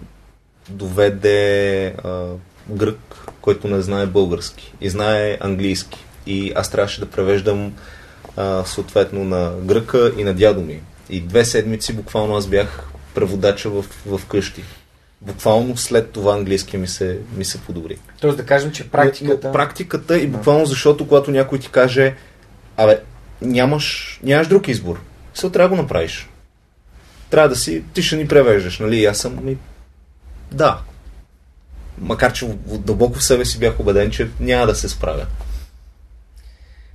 доведе 0.69 1.85
а, 1.85 2.25
грък, 2.69 2.99
който 3.41 3.67
не 3.67 3.81
знае 3.81 4.05
български 4.05 4.73
и 4.81 4.89
знае 4.89 5.37
английски. 5.41 6.05
И 6.27 6.53
аз 6.55 6.69
трябваше 6.69 6.99
да 6.99 7.05
превеждам 7.05 7.73
а, 8.37 8.63
съответно 8.65 9.23
на 9.23 9.51
гръка 9.61 10.11
и 10.17 10.23
на 10.23 10.33
дядо 10.33 10.61
ми. 10.61 10.81
И 11.09 11.21
две 11.21 11.45
седмици 11.45 11.93
буквално 11.93 12.35
аз 12.35 12.47
бях 12.47 12.87
преводача 13.15 13.69
в, 13.69 13.85
в 14.05 14.25
къщи 14.25 14.63
буквално 15.21 15.77
след 15.77 16.11
това 16.11 16.33
английски 16.33 16.77
ми 16.77 16.87
се, 16.87 17.19
ми 17.35 17.45
се 17.45 17.61
подобри. 17.61 17.97
Тоест 18.21 18.37
да 18.37 18.45
кажем, 18.45 18.71
че 18.71 18.89
практиката... 18.89 19.47
Но, 19.47 19.53
практиката 19.53 20.19
и 20.19 20.27
буквално 20.27 20.65
защото 20.65 21.07
когато 21.07 21.31
някой 21.31 21.59
ти 21.59 21.69
каже 21.69 22.15
абе, 22.77 22.99
нямаш, 23.41 24.19
нямаш 24.23 24.47
друг 24.47 24.67
избор. 24.67 25.01
Се 25.33 25.49
трябва 25.49 25.69
да 25.69 25.75
го 25.75 25.81
направиш. 25.81 26.29
Трябва 27.29 27.49
да 27.49 27.55
си, 27.55 27.83
ти 27.93 28.03
ще 28.03 28.15
ни 28.15 28.27
превеждаш, 28.27 28.79
нали? 28.79 29.05
аз 29.05 29.17
съм 29.17 29.45
ми... 29.45 29.57
Да. 30.51 30.81
Макар, 31.97 32.33
че 32.33 32.47
дълбоко 32.67 33.19
в 33.19 33.23
себе 33.23 33.45
си 33.45 33.59
бях 33.59 33.79
убеден, 33.79 34.11
че 34.11 34.29
няма 34.39 34.65
да 34.65 34.75
се 34.75 34.89
справя. 34.89 35.25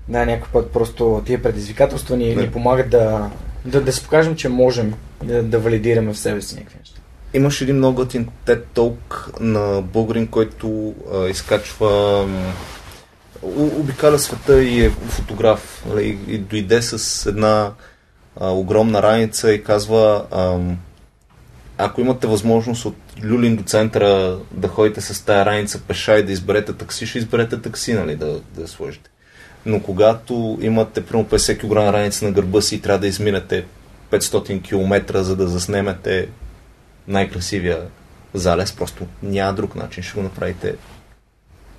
Да, 0.08 0.26
някой 0.26 0.48
път 0.52 0.72
просто 0.72 1.22
тия 1.26 1.42
предизвикателства 1.42 2.16
ни, 2.16 2.36
ни 2.36 2.50
помагат 2.50 2.90
да, 2.90 3.30
да, 3.64 3.80
да 3.80 3.92
си 3.92 4.02
покажем, 4.02 4.36
че 4.36 4.48
можем 4.48 4.94
да, 5.24 5.42
да 5.42 5.58
валидираме 5.58 6.12
в 6.12 6.18
себе 6.18 6.42
си 6.42 6.54
някакви 6.54 6.78
неща. 6.78 7.00
Имаш 7.36 7.60
един 7.60 7.76
много 7.76 7.96
готин 7.96 8.28
TED 8.46 8.62
Talk 8.74 9.40
на 9.40 9.82
българин, 9.82 10.26
който 10.26 10.94
а, 11.12 11.28
изкачва 11.28 12.24
обикаля 13.42 14.18
света 14.18 14.62
и 14.62 14.84
е 14.84 14.90
фотограф. 14.90 15.84
Нали, 15.88 16.18
и 16.28 16.38
дойде 16.38 16.82
с 16.82 17.26
една 17.26 17.72
а, 18.40 18.50
огромна 18.50 19.02
раница 19.02 19.52
и 19.52 19.64
казва 19.64 20.26
а, 20.30 20.58
ако 21.78 22.00
имате 22.00 22.26
възможност 22.26 22.84
от 22.84 22.96
Люлин 23.24 23.56
до 23.56 23.62
центъра 23.62 24.38
да 24.50 24.68
ходите 24.68 25.00
с 25.00 25.24
тая 25.24 25.46
раница 25.46 25.80
пеша 25.80 26.18
и 26.18 26.24
да 26.24 26.32
изберете 26.32 26.72
такси, 26.72 27.06
ще 27.06 27.18
изберете 27.18 27.62
такси, 27.62 27.94
нали, 27.94 28.16
да, 28.16 28.40
да 28.54 28.68
сложите. 28.68 29.10
Но 29.66 29.82
когато 29.82 30.58
имате 30.60 31.04
примерно 31.04 31.28
50 31.28 31.58
кг 31.58 31.76
раница 31.76 32.24
на 32.24 32.32
гърба 32.32 32.60
си 32.60 32.74
и 32.74 32.80
трябва 32.80 32.98
да 32.98 33.06
изминете 33.06 33.64
500 34.10 34.62
км, 34.62 35.22
за 35.22 35.36
да 35.36 35.48
заснемете 35.48 36.28
най-красивия 37.08 37.86
залез, 38.34 38.72
просто 38.72 39.06
няма 39.22 39.52
друг 39.52 39.74
начин, 39.74 40.02
ще 40.02 40.14
го 40.14 40.22
направите 40.22 40.74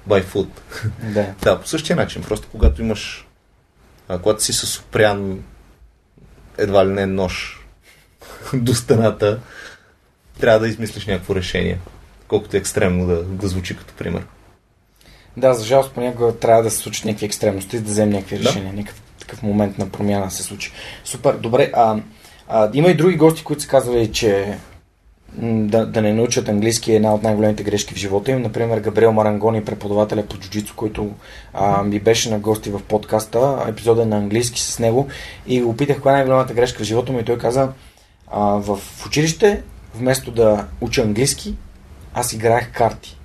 by 0.09 0.23
foot. 0.23 0.49
Да. 1.13 1.33
да, 1.41 1.61
по 1.61 1.67
същия 1.67 1.95
начин, 1.95 2.21
просто 2.21 2.47
когато 2.51 2.81
имаш, 2.81 3.27
а, 4.07 4.19
когато 4.19 4.43
си 4.43 4.53
с 4.53 4.79
опрян 4.79 5.43
едва 6.57 6.87
ли 6.87 6.91
не 6.91 7.05
нож 7.05 7.65
до 8.53 8.73
стената, 8.73 9.39
трябва 10.39 10.59
да 10.59 10.67
измислиш 10.67 11.05
някакво 11.05 11.35
решение, 11.35 11.79
колкото 12.27 12.55
е 12.55 12.59
екстремно 12.59 13.07
да, 13.07 13.23
да 13.23 13.47
звучи 13.47 13.77
като 13.77 13.93
пример. 13.93 14.25
Да, 15.37 15.53
за 15.53 15.65
жалост 15.65 15.91
понякога 15.91 16.35
трябва 16.35 16.63
да 16.63 16.71
се 16.71 16.77
случат 16.77 17.05
някакви 17.05 17.25
екстремности, 17.25 17.79
да 17.79 17.91
вземем 17.91 18.13
някакви 18.13 18.37
да? 18.37 18.43
решения, 18.49 18.73
някакъв 18.73 19.01
такъв 19.19 19.43
момент 19.43 19.77
на 19.77 19.89
промяна 19.89 20.31
се 20.31 20.43
случи. 20.43 20.71
Супер, 21.03 21.33
добре, 21.33 21.71
а 21.75 21.99
А, 22.47 22.69
има 22.73 22.89
и 22.89 22.97
други 22.97 23.15
гости, 23.15 23.43
които 23.43 23.61
са 23.61 23.67
казвали, 23.67 24.11
че 24.11 24.57
да, 25.37 25.85
да 25.85 26.01
не 26.01 26.13
научат 26.13 26.49
английски 26.49 26.91
е 26.91 26.95
една 26.95 27.13
от 27.13 27.23
най-големите 27.23 27.63
грешки 27.63 27.93
в 27.93 27.97
живота 27.97 28.31
им. 28.31 28.41
Например, 28.41 28.79
Габриел 28.79 29.11
Марангони, 29.11 29.65
преподавателя 29.65 30.25
по 30.25 30.37
джуджицу, 30.37 30.73
който 30.75 31.11
а, 31.53 31.83
ми 31.83 31.99
беше 31.99 32.29
на 32.29 32.39
гости 32.39 32.69
в 32.69 32.81
подкаста, 32.87 33.65
епизода 33.67 34.05
на 34.05 34.17
английски 34.17 34.61
с 34.61 34.79
него 34.79 35.07
и 35.47 35.61
го 35.61 35.77
питах 35.77 36.01
коя 36.01 36.13
е 36.13 36.17
най-голямата 36.17 36.53
грешка 36.53 36.83
в 36.83 36.87
живота 36.87 37.11
му 37.11 37.19
и 37.19 37.25
той 37.25 37.37
каза 37.37 37.69
а, 38.31 38.41
в 38.41 38.79
училище, 39.05 39.61
вместо 39.95 40.31
да 40.31 40.65
уча 40.81 41.01
английски, 41.01 41.55
аз 42.13 42.33
играех 42.33 42.71
карти. 42.71 43.17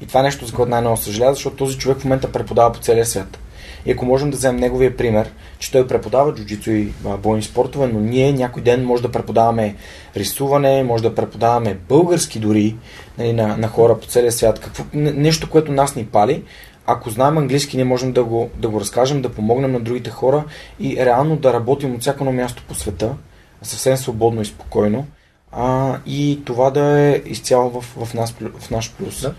И 0.00 0.06
това 0.06 0.20
е 0.20 0.22
нещо, 0.22 0.46
за 0.46 0.52
което 0.52 0.70
най-много 0.70 0.96
съжалява, 0.96 1.34
защото 1.34 1.56
този 1.56 1.78
човек 1.78 1.98
в 1.98 2.04
момента 2.04 2.32
преподава 2.32 2.72
по 2.72 2.80
целия 2.80 3.06
свят. 3.06 3.38
И 3.86 3.92
ако 3.92 4.04
можем 4.04 4.30
да 4.30 4.36
вземем 4.36 4.60
неговия 4.60 4.96
пример, 4.96 5.32
че 5.58 5.72
той 5.72 5.86
преподава 5.86 6.34
джуджицу 6.34 6.70
и 6.70 6.92
бойни 7.18 7.42
спортове, 7.42 7.86
но 7.86 8.00
ние 8.00 8.32
някой 8.32 8.62
ден 8.62 8.84
може 8.84 9.02
да 9.02 9.12
преподаваме 9.12 9.74
рисуване, 10.16 10.82
може 10.82 11.02
да 11.02 11.14
преподаваме 11.14 11.78
български 11.88 12.38
дори 12.38 12.76
нали, 13.18 13.32
на, 13.32 13.56
на 13.56 13.68
хора 13.68 13.98
по 13.98 14.06
целия 14.06 14.32
свят. 14.32 14.60
Какво, 14.60 14.84
нещо, 14.94 15.50
което 15.50 15.72
нас 15.72 15.96
ни 15.96 16.06
пали, 16.06 16.42
ако 16.86 17.10
знаем 17.10 17.38
английски, 17.38 17.76
ние 17.76 17.84
можем 17.84 18.12
да 18.12 18.24
го, 18.24 18.50
да 18.56 18.68
го 18.68 18.80
разкажем, 18.80 19.22
да 19.22 19.32
помогнем 19.32 19.72
на 19.72 19.80
другите 19.80 20.10
хора 20.10 20.44
и 20.80 20.96
реално 20.96 21.36
да 21.36 21.52
работим 21.52 21.94
от 21.94 22.00
всяко 22.00 22.24
място 22.24 22.62
по 22.68 22.74
света, 22.74 23.14
съвсем 23.62 23.96
свободно 23.96 24.42
и 24.42 24.44
спокойно. 24.44 25.06
А, 25.52 25.96
и 26.06 26.42
това 26.44 26.70
да 26.70 27.00
е 27.00 27.22
изцяло 27.26 27.70
в, 27.70 28.04
в, 28.04 28.14
нас, 28.14 28.34
в 28.58 28.70
наш 28.70 28.92
плюс. 28.92 29.20
Да. 29.20 29.34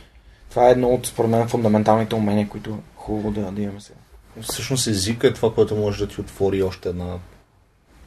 Това 0.49 0.67
е 0.67 0.71
едно 0.71 0.87
от, 0.87 1.07
според 1.07 1.31
мен, 1.31 1.47
фундаменталните 1.47 2.15
умения, 2.15 2.49
които 2.49 2.69
е 2.69 2.73
хубаво 2.95 3.31
да, 3.31 3.41
да 3.51 3.61
имаме 3.61 3.81
сега 3.81 3.99
всъщност 4.41 4.87
езика 4.87 5.27
е 5.27 5.33
това, 5.33 5.53
което 5.53 5.75
може 5.75 6.05
да 6.05 6.13
ти 6.13 6.21
отвори 6.21 6.63
още 6.63 6.89
една 6.89 7.17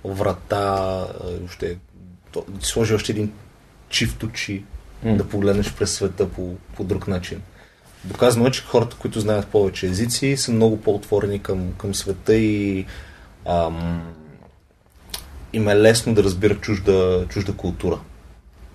врата, 0.04 1.06
още, 1.44 1.78
да 2.34 2.58
ти 2.60 2.66
сложи 2.66 2.94
още 2.94 3.12
един 3.12 3.32
чифт 3.88 4.22
очи, 4.22 4.64
mm. 5.04 5.16
да 5.16 5.28
погледнеш 5.28 5.72
през 5.72 5.92
света 5.92 6.28
по, 6.28 6.54
по 6.76 6.84
друг 6.84 7.08
начин. 7.08 7.42
Доказано 8.04 8.46
е, 8.46 8.50
че 8.50 8.62
хората, 8.62 8.96
които 8.96 9.20
знаят 9.20 9.48
повече 9.48 9.86
езици, 9.86 10.36
са 10.36 10.52
много 10.52 10.80
по-отворени 10.80 11.42
към, 11.42 11.72
към 11.72 11.94
света 11.94 12.34
и 12.34 12.86
ам, 13.46 14.14
им 15.52 15.68
е 15.68 15.76
лесно 15.76 16.14
да 16.14 16.24
разбират 16.24 16.60
чужда, 16.60 17.26
чужда 17.28 17.52
култура. 17.52 18.00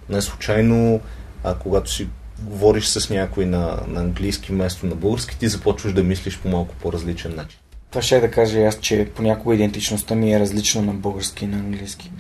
Не 0.10 0.22
случайно, 0.22 1.02
а 1.44 1.56
когато 1.56 1.92
си 1.92 2.08
говориш 2.42 2.86
с 2.86 3.10
някой 3.10 3.46
на, 3.46 3.80
на 3.88 4.00
английски 4.00 4.52
вместо 4.52 4.86
на 4.86 4.96
български, 4.96 5.40
ти 5.40 5.48
започваш 5.48 5.94
да 5.94 6.04
мислиш 6.04 6.40
по 6.40 6.50
малко 6.50 6.76
по-различен 6.76 7.36
начин. 7.36 7.60
Това 7.90 8.02
ще 8.02 8.18
е 8.18 8.20
да 8.20 8.32
кажа 8.32 8.60
аз, 8.60 8.80
че 8.80 9.10
понякога 9.16 9.56
идентичността 9.56 10.16
ми 10.16 10.34
е 10.34 10.40
различна 10.40 10.82
на 10.82 10.94
български 10.94 11.46
и 11.46 11.48
на 11.48 11.58
английски. 11.58 12.12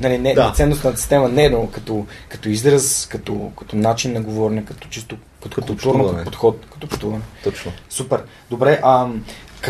Нали, 0.00 0.18
не, 0.18 0.34
да. 0.34 0.52
ценностната 0.56 0.98
система 0.98 1.28
не 1.28 1.44
е, 1.44 1.50
но 1.50 1.66
като, 1.66 2.06
като 2.28 2.48
израз, 2.48 3.06
като, 3.10 3.52
като 3.58 3.76
начин 3.76 4.12
на 4.12 4.20
говорене, 4.20 4.64
като 4.64 4.88
чисто 4.88 5.16
като, 5.42 5.54
като 5.54 5.66
културно 5.66 6.24
подход, 6.24 6.66
като 6.72 6.88
пътуване. 6.88 7.22
Точно. 7.44 7.72
Супер. 7.90 8.22
Добре, 8.50 8.80
а 8.82 9.08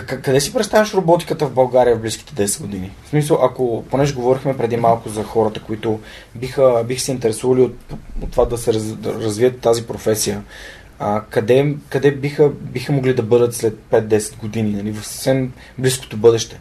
къде 0.03 0.41
си 0.41 0.53
представяш 0.53 0.95
роботиката 0.95 1.47
в 1.47 1.53
България 1.53 1.97
в 1.97 2.01
близките 2.01 2.47
10 2.47 2.61
години? 2.61 2.93
В 3.05 3.09
смисъл, 3.09 3.39
ако, 3.43 3.85
понеже 3.91 4.15
говорихме 4.15 4.57
преди 4.57 4.77
малко 4.77 5.09
за 5.09 5.25
хората, 5.25 5.61
които 5.61 6.01
биха, 6.35 6.85
бих 6.89 7.01
се 7.01 7.13
интересували 7.13 7.61
от, 7.61 7.77
от 8.23 8.31
това 8.31 8.45
да 8.45 8.59
се 8.59 8.75
раз, 8.75 8.83
развият 9.05 9.61
тази 9.61 9.87
професия, 9.87 10.43
а, 10.99 11.23
къде, 11.31 11.77
къде 11.89 12.11
биха, 12.11 12.51
биха 12.51 12.93
могли 12.93 13.15
да 13.15 13.23
бъдат 13.23 13.55
след 13.55 13.79
5-10 13.91 14.37
години, 14.37 14.71
нали, 14.71 14.93
в 14.93 15.07
съвсем 15.07 15.53
близкото 15.79 16.17
бъдеще? 16.17 16.61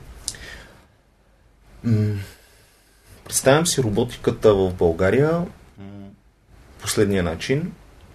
Представям 3.25 3.67
си 3.67 3.83
роботиката 3.83 4.53
в 4.53 4.73
България 4.73 5.41
последния 6.81 7.23
начин. 7.23 7.71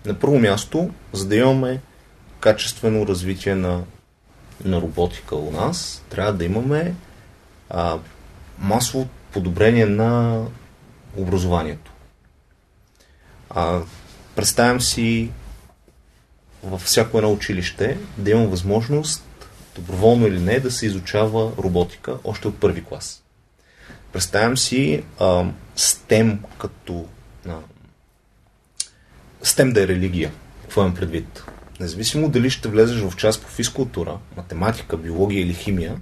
На 0.07 0.15
първо 0.15 0.39
място, 0.39 0.91
за 1.13 1.29
да 1.29 1.37
имаме 1.37 1.81
качествено 2.41 3.07
развитие 3.07 3.55
на 3.55 3.83
на 4.65 4.81
роботика 4.81 5.37
у 5.37 5.51
нас, 5.51 6.05
трябва 6.11 6.33
да 6.33 6.45
имаме 6.45 6.95
а, 7.71 7.99
масово 8.59 9.09
подобрение 9.33 9.87
на 9.87 10.43
образованието. 11.17 11.93
А, 13.51 13.81
представям 14.37 14.81
си 14.81 15.31
във 16.63 16.81
всяко 16.81 17.19
едно 17.19 17.33
училище 17.33 17.99
да 18.17 18.31
има 18.31 18.47
възможност, 18.47 19.25
доброволно 19.75 20.27
или 20.27 20.41
не, 20.41 20.61
да 20.61 20.71
се 20.71 20.87
изучава 20.87 21.53
роботика 21.59 22.19
още 22.25 22.49
от 22.49 22.61
първи 22.61 22.85
клас. 22.85 23.23
Представям 24.13 24.57
си 24.57 25.05
а, 25.19 25.45
STEM 25.77 26.39
като 26.59 27.07
а, 27.49 27.57
STEM 29.43 29.73
да 29.73 29.83
е 29.83 29.89
религия. 29.89 30.33
Какво 30.63 30.81
имам 30.81 30.95
предвид? 30.95 31.45
Независимо 31.81 32.29
дали 32.29 32.51
ще 32.51 32.69
влезеш 32.69 33.01
в 33.01 33.17
част 33.17 33.43
по 33.43 33.49
физкултура, 33.49 34.19
математика, 34.37 34.97
биология 34.97 35.43
или 35.43 35.55
химия, 35.55 36.01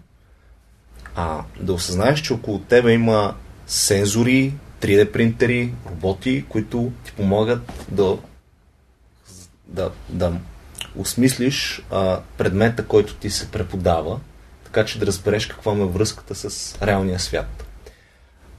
а 1.14 1.43
да 1.61 1.72
осъзнаеш, 1.72 2.20
че 2.20 2.33
около 2.33 2.59
тебе 2.59 2.93
има 2.93 3.35
сензори, 3.66 4.55
3D 4.81 5.12
принтери, 5.12 5.74
роботи, 5.91 6.45
които 6.49 6.93
ти 7.05 7.12
помагат 7.12 7.87
да, 7.91 8.18
да, 9.66 9.91
да 10.09 10.33
осмислиш 10.97 11.83
а, 11.91 12.20
предмета, 12.39 12.87
който 12.87 13.14
ти 13.14 13.31
се 13.31 13.51
преподава, 13.51 14.20
така 14.64 14.85
че 14.85 14.99
да 14.99 15.07
разбереш 15.07 15.47
каква 15.47 15.72
е 15.72 15.77
връзката 15.77 16.35
с 16.35 16.79
реалния 16.83 17.20
свят. 17.20 17.66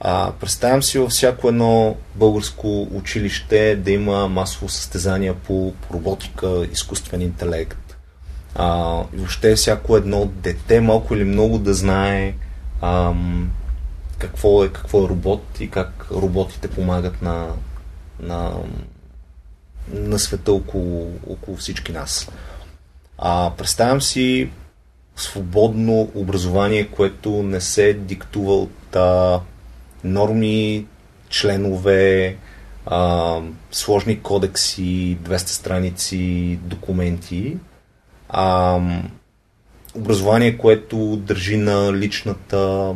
А, 0.00 0.32
представям 0.40 0.82
си 0.82 0.98
във 0.98 1.10
всяко 1.10 1.48
едно 1.48 1.96
българско 2.14 2.88
училище 2.92 3.76
да 3.76 3.90
има 3.90 4.28
масово 4.28 4.68
състезания 4.68 5.34
по 5.34 5.72
роботика, 5.92 6.66
изкуствен 6.72 7.22
интелект. 7.22 7.96
А, 8.54 9.00
и 9.14 9.16
въобще 9.16 9.54
всяко 9.54 9.96
едно 9.96 10.26
дете 10.26 10.80
малко 10.80 11.14
или 11.14 11.24
много 11.24 11.58
да 11.58 11.74
знае 11.74 12.34
ам, 12.82 13.50
какво, 14.18 14.64
е, 14.64 14.68
какво 14.68 15.04
е 15.04 15.08
робот 15.08 15.60
и 15.60 15.70
как 15.70 16.06
роботите 16.12 16.68
помагат 16.68 17.22
на, 17.22 17.46
на, 18.20 18.52
на 19.92 20.18
света 20.18 20.52
около, 20.52 21.12
около 21.30 21.56
всички 21.56 21.92
нас. 21.92 22.30
А, 23.18 23.50
представям 23.58 24.02
си 24.02 24.50
свободно 25.16 26.10
образование, 26.14 26.88
което 26.88 27.30
не 27.30 27.60
се 27.60 27.92
диктува 27.92 28.54
от 28.54 28.96
а, 28.96 29.40
норми, 30.04 30.86
членове, 31.28 32.36
а, 32.86 33.40
сложни 33.72 34.22
кодекси, 34.22 35.18
200 35.22 35.36
страници, 35.36 36.58
документи. 36.62 37.56
А, 38.28 38.80
образование, 39.94 40.58
което 40.58 41.16
държи 41.16 41.56
на 41.56 41.92
личната 41.92 42.94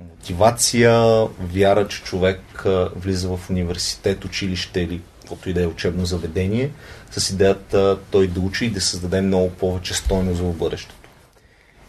мотивация, 0.00 1.26
вяра, 1.40 1.88
че 1.88 2.02
човек 2.02 2.64
влиза 2.96 3.28
в 3.28 3.50
университет, 3.50 4.24
училище 4.24 4.80
или 4.80 5.00
каквото 5.20 5.50
и 5.50 5.52
да 5.52 5.62
е 5.62 5.66
учебно 5.66 6.06
заведение, 6.06 6.70
с 7.10 7.30
идеята 7.30 7.98
той 8.10 8.26
да 8.26 8.40
учи 8.40 8.64
и 8.64 8.70
да 8.70 8.80
създаде 8.80 9.20
много 9.20 9.50
повече 9.50 9.94
стойност 9.94 10.40
в 10.40 10.52
бъдещето. 10.52 11.08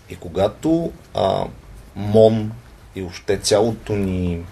И 0.10 0.16
когато 0.16 0.91
а, 1.14 1.45
МОН 1.95 2.52
и 2.95 3.03
още 3.03 3.38
цялото 3.38 3.93
ни 3.93 4.43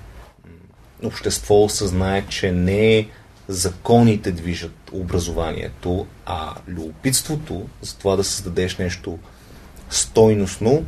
общество 1.03 1.63
осъзнае, 1.63 2.25
че 2.29 2.51
не 2.51 3.07
законите 3.47 4.31
движат 4.31 4.75
образованието, 4.91 6.07
а 6.25 6.55
любопитството 6.67 7.67
за 7.81 7.97
това 7.97 8.15
да 8.15 8.23
създадеш 8.23 8.77
нещо 8.77 9.19
стойностно 9.89 10.85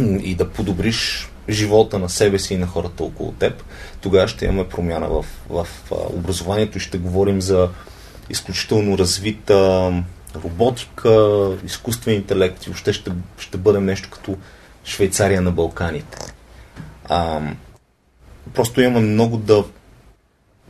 и 0.00 0.34
да 0.34 0.50
подобриш 0.50 1.30
живота 1.48 1.98
на 1.98 2.08
себе 2.08 2.38
си 2.38 2.54
и 2.54 2.58
на 2.58 2.66
хората 2.66 3.04
около 3.04 3.32
теб, 3.32 3.64
тогава 4.00 4.28
ще 4.28 4.44
имаме 4.44 4.68
промяна 4.68 5.08
в, 5.08 5.24
в 5.48 5.66
образованието 5.90 6.78
и 6.78 6.80
ще 6.80 6.98
говорим 6.98 7.40
за 7.40 7.68
изключително 8.30 8.98
развита 8.98 9.92
роботика, 10.44 11.50
изкуствен 11.64 12.14
интелект 12.14 12.64
и 12.64 12.70
въобще 12.70 12.92
ще, 12.92 13.12
ще 13.38 13.58
бъдем 13.58 13.84
нещо 13.84 14.10
като 14.10 14.36
Швейцария 14.84 15.42
на 15.42 15.50
Балканите. 15.50 16.18
А, 17.08 17.40
просто 18.54 18.80
имаме 18.80 19.00
много 19.00 19.36
да 19.36 19.64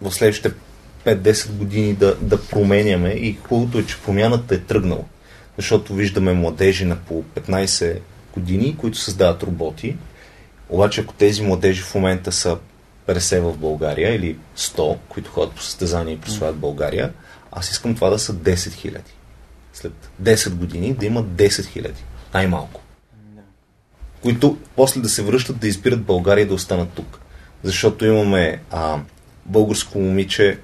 в 0.03 0.13
следващите 0.13 0.55
5-10 1.05 1.51
години 1.53 1.95
да, 1.95 2.15
да 2.15 2.47
променяме 2.47 3.09
и 3.09 3.39
хубавото 3.49 3.79
е, 3.79 3.87
че 3.87 4.03
промяната 4.03 4.55
е 4.55 4.59
тръгнала. 4.59 5.05
Защото 5.57 5.95
виждаме 5.95 6.33
младежи 6.33 6.85
на 6.85 6.97
по 6.97 7.23
15 7.23 7.99
години, 8.35 8.77
които 8.77 8.99
създават 8.99 9.43
роботи. 9.43 9.97
Обаче 10.69 11.01
ако 11.01 11.15
тези 11.15 11.43
младежи 11.43 11.83
в 11.83 11.95
момента 11.95 12.33
са 12.33 12.59
50 13.07 13.41
в 13.41 13.57
България 13.57 14.15
или 14.15 14.39
100, 14.57 14.97
които 15.09 15.31
ходят 15.31 15.55
по 15.55 15.63
състезания 15.63 16.15
и 16.15 16.21
присвоят 16.21 16.57
България, 16.57 17.13
аз 17.53 17.71
искам 17.71 17.95
това 17.95 18.11
да 18.11 18.19
са 18.19 18.35
10 18.35 18.55
000. 18.55 18.99
След 19.73 19.93
10 20.23 20.55
години 20.55 20.95
да 20.95 21.07
има 21.07 21.25
10 21.25 21.49
000. 21.49 21.91
Най-малко 22.35 22.81
които 24.27 24.59
после 24.77 25.01
да 25.01 25.09
се 25.09 25.23
връщат 25.23 25.59
да 25.59 25.69
избират 25.69 26.03
България 26.03 26.43
и 26.43 26.47
да 26.47 26.55
останат 26.55 26.91
тук. 26.91 27.19
защото 27.63 28.07
имаме 28.07 28.61
а, 28.71 28.99
българско 29.45 29.99
момиче, 29.99 30.59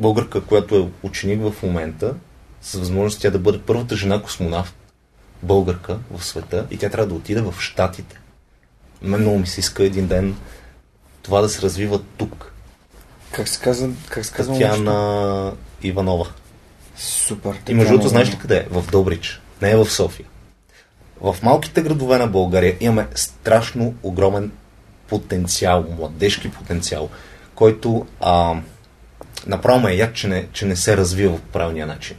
българка, 0.00 0.40
която 0.40 0.76
е 0.76 1.06
ученик 1.06 1.40
в 1.42 1.62
момента, 1.62 2.14
с 2.62 2.74
възможност 2.74 3.20
тя 3.20 3.30
да 3.30 3.38
бъде 3.38 3.60
първата 3.66 3.96
жена 3.96 4.22
космонавт, 4.22 4.74
българка 5.42 5.98
в 6.10 6.24
света 6.24 6.66
и 6.70 6.76
тя 6.76 6.88
трябва 6.88 7.06
да 7.06 7.14
отиде 7.14 7.40
в 7.40 7.54
Штатите. 7.58 8.20
Мен 9.02 9.20
много 9.20 9.38
ми 9.38 9.46
се 9.46 9.60
иска 9.60 9.84
един 9.84 10.06
ден 10.06 10.36
това 11.22 11.40
да 11.40 11.48
се 11.48 11.62
развива 11.62 12.00
тук. 12.16 12.52
Как 13.32 13.48
се 13.48 13.60
казва? 13.60 13.90
Как 14.08 14.24
се 14.24 14.32
казва 14.32 14.52
Татьяна 14.52 15.52
Иванова. 15.82 16.26
Супер. 16.96 17.60
И 17.68 17.74
между 17.74 17.92
другото, 17.92 18.08
знаеш 18.08 18.30
ли 18.30 18.38
къде 18.38 18.56
е? 18.56 18.66
В 18.70 18.90
Добрич. 18.90 19.40
Не 19.62 19.70
е 19.70 19.76
в 19.76 19.90
София. 19.90 20.26
В 21.24 21.36
малките 21.42 21.82
градове 21.82 22.18
на 22.18 22.26
България 22.26 22.76
имаме 22.80 23.08
страшно 23.14 23.94
огромен 24.02 24.52
потенциал, 25.08 25.84
младежки 25.98 26.50
потенциал, 26.50 27.08
който 27.54 28.06
а, 28.20 28.54
направо 29.46 29.80
ме 29.80 29.92
е 29.92 29.96
як, 29.96 30.14
че 30.14 30.28
не, 30.28 30.48
че 30.52 30.66
не 30.66 30.76
се 30.76 30.96
развива 30.96 31.38
по 31.38 31.52
правилния 31.52 31.86
начин. 31.86 32.16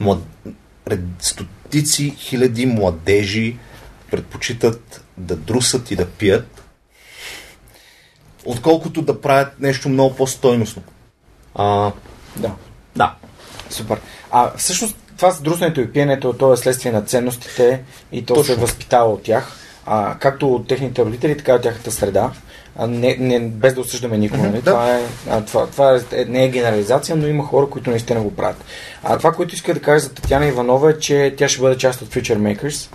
Млад... 0.00 0.18
Стотици 1.18 2.14
хиляди 2.18 2.66
младежи 2.66 3.56
предпочитат 4.10 5.04
да 5.16 5.36
друсат 5.36 5.90
и 5.90 5.96
да 5.96 6.06
пият, 6.06 6.64
отколкото 8.44 9.02
да 9.02 9.20
правят 9.20 9.60
нещо 9.60 9.88
много 9.88 10.16
по-стойностно. 10.16 10.82
А, 11.54 11.92
Да. 12.36 12.54
да. 12.96 13.14
Супер. 13.70 14.00
А 14.30 14.56
всъщност 14.56 14.96
това 15.16 15.30
с 15.30 15.40
друсането 15.40 15.80
и 15.80 15.92
пиенето, 15.92 16.32
то 16.32 16.52
е 16.52 16.56
следствие 16.56 16.92
на 16.92 17.02
ценностите 17.02 17.82
и 18.12 18.24
то 18.24 18.34
Точно. 18.34 18.54
се 18.54 18.60
възпитава 18.60 19.12
от 19.12 19.22
тях. 19.22 19.52
А, 19.86 20.18
както 20.18 20.54
от 20.54 20.68
техните 20.68 21.02
родители, 21.02 21.36
така 21.36 21.52
и 21.52 21.54
от 21.54 21.62
тяхната 21.62 21.90
среда. 21.90 22.30
А, 22.78 22.86
не, 22.86 23.16
не, 23.20 23.40
без 23.40 23.74
да 23.74 23.80
осъждаме 23.80 24.18
никого. 24.18 24.42
Мгм, 24.42 24.52
нали? 24.52 24.62
да. 24.62 24.70
Това, 24.70 24.96
е, 24.96 25.02
а, 25.30 25.44
това, 25.44 25.66
това 25.66 26.00
е, 26.12 26.24
не 26.24 26.44
е 26.44 26.48
генерализация, 26.48 27.16
но 27.16 27.26
има 27.26 27.44
хора, 27.44 27.66
които 27.70 27.90
наистина 27.90 28.20
го 28.20 28.36
правят. 28.36 28.64
А 29.02 29.18
това, 29.18 29.32
което 29.32 29.54
иска 29.54 29.74
да 29.74 29.80
кажа 29.80 30.00
за 30.00 30.14
Татьяна 30.14 30.46
Иванова 30.46 30.90
е, 30.90 30.98
че 30.98 31.34
тя 31.38 31.48
ще 31.48 31.60
бъде 31.60 31.78
част 31.78 32.02
от 32.02 32.08
Future 32.08 32.38
Makers. 32.38 32.90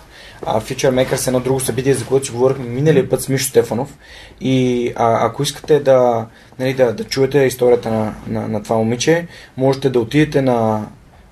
А, 0.46 0.60
Future 0.60 1.04
Makers 1.04 1.26
е 1.26 1.30
едно 1.30 1.40
друго 1.40 1.60
събитие, 1.60 1.94
за 1.94 2.06
което 2.06 2.26
си 2.26 2.32
говорихме 2.32 2.64
миналия 2.64 3.08
път 3.08 3.22
с 3.22 3.28
Мишо 3.28 3.48
Стефанов. 3.48 3.98
И 4.40 4.92
а, 4.96 5.26
ако 5.26 5.42
искате 5.42 5.80
да, 5.80 6.26
нали, 6.58 6.74
да, 6.74 6.92
да 6.92 7.04
чуете 7.04 7.38
историята 7.38 7.90
на, 7.90 8.14
на, 8.26 8.48
на 8.48 8.62
това 8.62 8.76
момиче, 8.76 9.26
можете 9.56 9.90
да 9.90 10.00
отидете 10.00 10.42
на, 10.42 10.86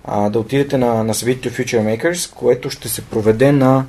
а, 0.05 0.31
да 0.31 0.39
отидете 0.39 0.79
на, 0.79 1.05
на 1.05 1.15
събитието 1.15 1.57
Future 1.57 1.99
Makers, 1.99 2.35
което 2.35 2.71
ще 2.71 2.89
се 2.89 3.03
проведе 3.03 3.53
на 3.53 3.85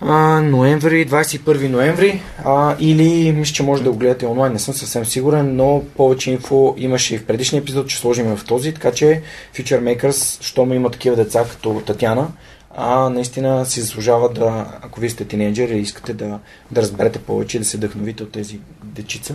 а, 0.00 0.40
ноември, 0.40 1.06
21 1.06 1.68
ноември. 1.68 2.22
А, 2.44 2.76
или 2.80 3.32
мисля, 3.32 3.54
че 3.54 3.62
може 3.62 3.82
да 3.82 3.90
го 3.90 3.98
гледате 3.98 4.26
онлайн, 4.26 4.52
не 4.52 4.58
съм 4.58 4.74
съвсем 4.74 5.04
сигурен, 5.04 5.56
но 5.56 5.82
повече 5.96 6.30
инфо 6.30 6.74
имаше 6.78 7.14
и 7.14 7.18
в 7.18 7.26
предишния 7.26 7.60
епизод, 7.60 7.88
ще 7.88 8.00
сложим 8.00 8.36
в 8.36 8.44
този, 8.44 8.74
така 8.74 8.92
че 8.92 9.22
Future 9.54 9.80
Makers, 9.80 10.42
щом 10.42 10.72
има 10.72 10.90
такива 10.90 11.16
деца 11.16 11.44
като 11.50 11.82
Татяна, 11.86 12.28
а 12.76 13.08
наистина 13.10 13.66
си 13.66 13.80
заслужава 13.80 14.28
да, 14.28 14.78
ако 14.82 15.00
вие 15.00 15.10
сте 15.10 15.24
тинейджър 15.24 15.68
и 15.68 15.78
искате 15.78 16.12
да, 16.14 16.38
да 16.70 16.82
разберете 16.82 17.18
повече 17.18 17.58
да 17.58 17.64
се 17.64 17.76
вдъхновите 17.76 18.22
от 18.22 18.32
тези 18.32 18.58
дечица, 18.84 19.34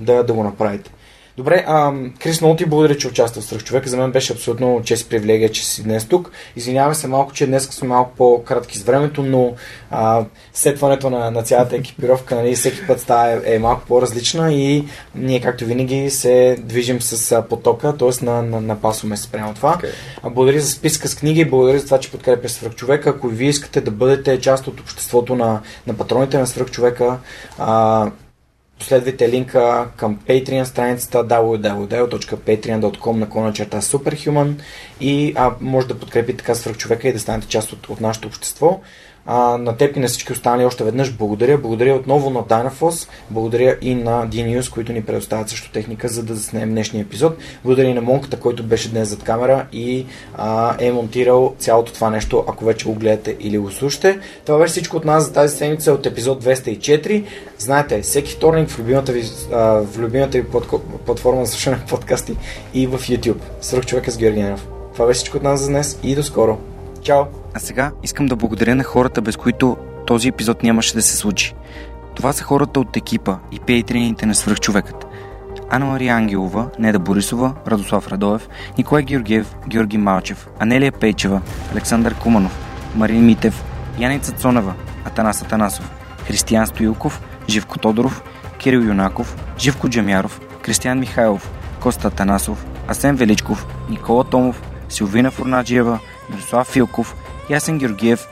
да, 0.00 0.22
да 0.22 0.32
го 0.32 0.44
направите. 0.44 0.90
Добре, 1.36 1.64
а, 1.66 1.92
Крис, 2.18 2.40
много 2.40 2.56
ти 2.56 2.66
благодаря, 2.66 2.96
че 2.96 3.08
участва 3.08 3.42
в 3.42 3.44
Свръхчовека. 3.44 3.88
За 3.88 3.96
мен 3.96 4.12
беше 4.12 4.32
абсолютно 4.32 4.82
чест 4.84 5.06
и 5.06 5.08
привилегия, 5.08 5.48
че 5.48 5.66
си 5.66 5.82
днес 5.82 6.04
тук. 6.04 6.30
Извинявам 6.56 6.94
се 6.94 7.08
малко, 7.08 7.32
че 7.32 7.46
днес 7.46 7.64
сме 7.64 7.88
малко 7.88 8.12
по-кратки 8.16 8.78
с 8.78 8.82
времето, 8.82 9.22
но 9.22 9.54
а, 9.90 10.24
сетването 10.52 11.10
на, 11.10 11.30
на 11.30 11.42
цялата 11.42 11.76
екипировка 11.76 12.34
нали, 12.34 12.54
всеки 12.54 12.86
път 12.86 13.00
става 13.00 13.32
е, 13.32 13.54
е 13.54 13.58
малко 13.58 13.82
по-различна 13.88 14.52
и 14.52 14.84
ние, 15.14 15.40
както 15.40 15.64
винаги, 15.64 16.10
се 16.10 16.56
движим 16.60 17.00
с 17.00 17.32
а, 17.32 17.42
потока, 17.42 17.96
т.е. 17.96 18.24
На, 18.24 18.42
на, 18.42 18.60
напасваме 18.60 19.16
спрямо 19.16 19.54
това. 19.54 19.76
Okay. 19.76 19.90
А, 20.22 20.30
Благодаря 20.30 20.60
за 20.60 20.70
списка 20.70 21.08
с 21.08 21.14
книги, 21.14 21.44
благодаря 21.44 21.78
за 21.78 21.84
това, 21.84 21.98
че 22.00 22.10
подкрепя 22.10 22.48
Свръхчовека. 22.48 23.10
Ако 23.10 23.28
вие 23.28 23.48
искате 23.48 23.80
да 23.80 23.90
бъдете 23.90 24.40
част 24.40 24.66
от 24.66 24.80
обществото 24.80 25.34
на, 25.34 25.60
на 25.86 25.94
патроните 25.94 26.38
на 26.38 26.46
Свръхчовека, 26.46 27.18
а, 27.58 28.10
последвайте 28.78 29.28
линка 29.28 29.88
към 29.96 30.18
Patreon 30.28 30.64
страницата 30.64 31.24
www.patreon.com 31.28 33.12
наклона 33.12 33.52
черта 33.52 33.80
Superhuman 33.80 34.54
и 35.00 35.32
а, 35.36 35.52
може 35.60 35.88
да 35.88 35.98
подкрепите 35.98 36.36
така 36.36 36.54
свръхчовека 36.54 37.08
и 37.08 37.12
да 37.12 37.18
станете 37.18 37.48
част 37.48 37.72
от, 37.72 37.88
от 37.88 38.00
нашето 38.00 38.28
общество. 38.28 38.80
А, 39.26 39.58
на 39.58 39.76
теб 39.76 39.96
и 39.96 40.00
на 40.00 40.08
всички 40.08 40.32
останали 40.32 40.64
още 40.64 40.84
веднъж 40.84 41.12
благодаря. 41.12 41.58
Благодаря 41.58 41.94
отново 41.94 42.30
на 42.30 42.42
Dynafos, 42.42 43.08
благодаря 43.30 43.76
и 43.82 43.94
на 43.94 44.28
D-News, 44.28 44.72
които 44.72 44.92
ни 44.92 45.04
предоставят 45.04 45.48
също 45.48 45.72
техника, 45.72 46.08
за 46.08 46.22
да 46.22 46.34
заснем 46.34 46.70
днешния 46.70 47.02
епизод. 47.02 47.36
Благодаря 47.64 47.88
и 47.88 47.94
на 47.94 48.00
Монката, 48.00 48.40
който 48.40 48.62
беше 48.62 48.90
днес 48.90 49.08
зад 49.08 49.22
камера 49.22 49.66
и 49.72 50.06
а, 50.34 50.74
е 50.78 50.92
монтирал 50.92 51.54
цялото 51.58 51.92
това 51.92 52.10
нещо, 52.10 52.44
ако 52.48 52.64
вече 52.64 52.86
го 52.86 52.94
гледате 52.94 53.36
или 53.40 53.58
го 53.58 53.70
слушате. 53.70 54.18
Това 54.44 54.58
беше 54.58 54.72
всичко 54.72 54.96
от 54.96 55.04
нас 55.04 55.24
за 55.24 55.32
тази 55.32 55.56
седмица 55.56 55.92
от 55.92 56.06
епизод 56.06 56.44
204. 56.44 57.24
Знаете, 57.58 58.02
всеки 58.02 58.32
вторник 58.32 58.68
в 58.68 58.78
любимата 58.78 59.12
ви, 59.12 59.22
а, 59.52 59.58
в 59.62 59.98
любимата 59.98 60.38
ви 60.38 60.44
подко- 60.44 60.80
платформа 61.06 61.44
за 61.44 61.52
слушане 61.52 61.76
на 61.76 61.86
подкасти 61.86 62.36
и 62.74 62.86
в 62.86 62.98
YouTube. 62.98 63.40
Сръх 63.60 63.86
човека 63.86 64.10
с 64.10 64.18
Георги. 64.18 64.52
Това 64.92 65.06
беше 65.06 65.18
всичко 65.18 65.36
от 65.36 65.42
нас 65.42 65.60
за 65.60 65.68
днес 65.68 65.98
и 66.02 66.14
до 66.14 66.22
скоро. 66.22 66.58
Чао! 67.06 67.24
А 67.54 67.58
сега 67.58 67.92
искам 68.02 68.26
да 68.26 68.36
благодаря 68.36 68.74
на 68.74 68.84
хората, 68.84 69.22
без 69.22 69.36
които 69.36 69.76
този 70.06 70.28
епизод 70.28 70.62
нямаше 70.62 70.94
да 70.94 71.02
се 71.02 71.16
случи. 71.16 71.54
Това 72.14 72.32
са 72.32 72.44
хората 72.44 72.80
от 72.80 72.96
екипа 72.96 73.38
и 73.52 73.60
пейтрените 73.60 74.26
на 74.26 74.34
свръхчовекът. 74.34 75.06
Анна 75.70 75.86
Мария 75.86 76.14
Ангелова, 76.14 76.70
Неда 76.78 76.98
Борисова, 76.98 77.54
Радослав 77.66 78.08
Радоев, 78.08 78.48
Николай 78.78 79.02
Георгиев, 79.02 79.56
Георги 79.68 79.98
Малчев, 79.98 80.48
Анелия 80.58 80.92
Пейчева, 80.92 81.40
Александър 81.72 82.14
Куманов, 82.14 82.58
Марин 82.94 83.26
Митев, 83.26 83.64
Яница 83.98 84.32
Цонева, 84.32 84.74
Атанас 85.04 85.42
Атанасов, 85.42 85.90
Християн 86.26 86.66
Стоилков, 86.66 87.22
Живко 87.48 87.78
Тодоров, 87.78 88.22
Кирил 88.58 88.80
Юнаков, 88.80 89.36
Живко 89.58 89.88
Джамяров, 89.88 90.40
Кристиян 90.62 90.98
Михайлов, 90.98 91.50
Коста 91.80 92.08
Атанасов, 92.08 92.66
Асен 92.88 93.16
Величков, 93.16 93.66
Никола 93.90 94.24
Томов, 94.24 94.62
Силвина 94.88 95.30
Фурнаджиева, 95.30 95.98
Мирослав 96.30 96.68
Филков, 96.68 97.16
Ясен 97.50 97.78
Георгиев, 97.78 98.28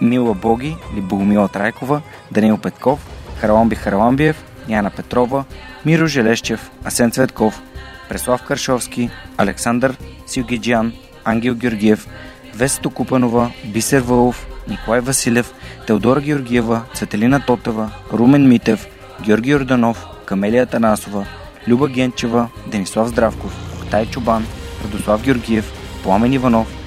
Мила 0.00 0.34
Боги 0.34 0.76
или 0.92 1.00
Богомила 1.00 1.48
Трайкова, 1.48 2.02
Данил 2.30 2.58
Петков, 2.58 2.98
Хараламби 3.40 3.76
Хараламбиев, 3.76 4.36
Яна 4.68 4.90
Петрова, 4.90 5.44
Миро 5.84 6.06
Желещев, 6.06 6.70
Асен 6.84 7.10
Цветков, 7.10 7.62
Преслав 8.08 8.42
Каршовски, 8.42 9.10
Александър 9.36 9.96
Силгиджиан, 10.26 10.92
Ангел 11.24 11.54
Георгиев, 11.54 12.08
Весто 12.54 12.90
Купанова, 12.90 13.50
Бисер 13.64 14.00
Вълов, 14.00 14.46
Николай 14.68 15.00
Василев, 15.00 15.54
Теодора 15.86 16.20
Георгиева, 16.20 16.82
Цветелина 16.94 17.40
Тотева, 17.46 17.90
Румен 18.12 18.48
Митев, 18.48 18.86
Георги 19.22 19.54
Орданов, 19.54 20.06
Камелия 20.24 20.66
Танасова, 20.66 21.26
Люба 21.68 21.88
Генчева, 21.88 22.48
Денислав 22.66 23.08
Здравков, 23.08 23.52
Тай 23.90 24.06
Чубан, 24.06 24.46
Радослав 24.84 25.22
Георгиев, 25.22 25.72
Пламен 26.02 26.32
Иванов, 26.32 26.79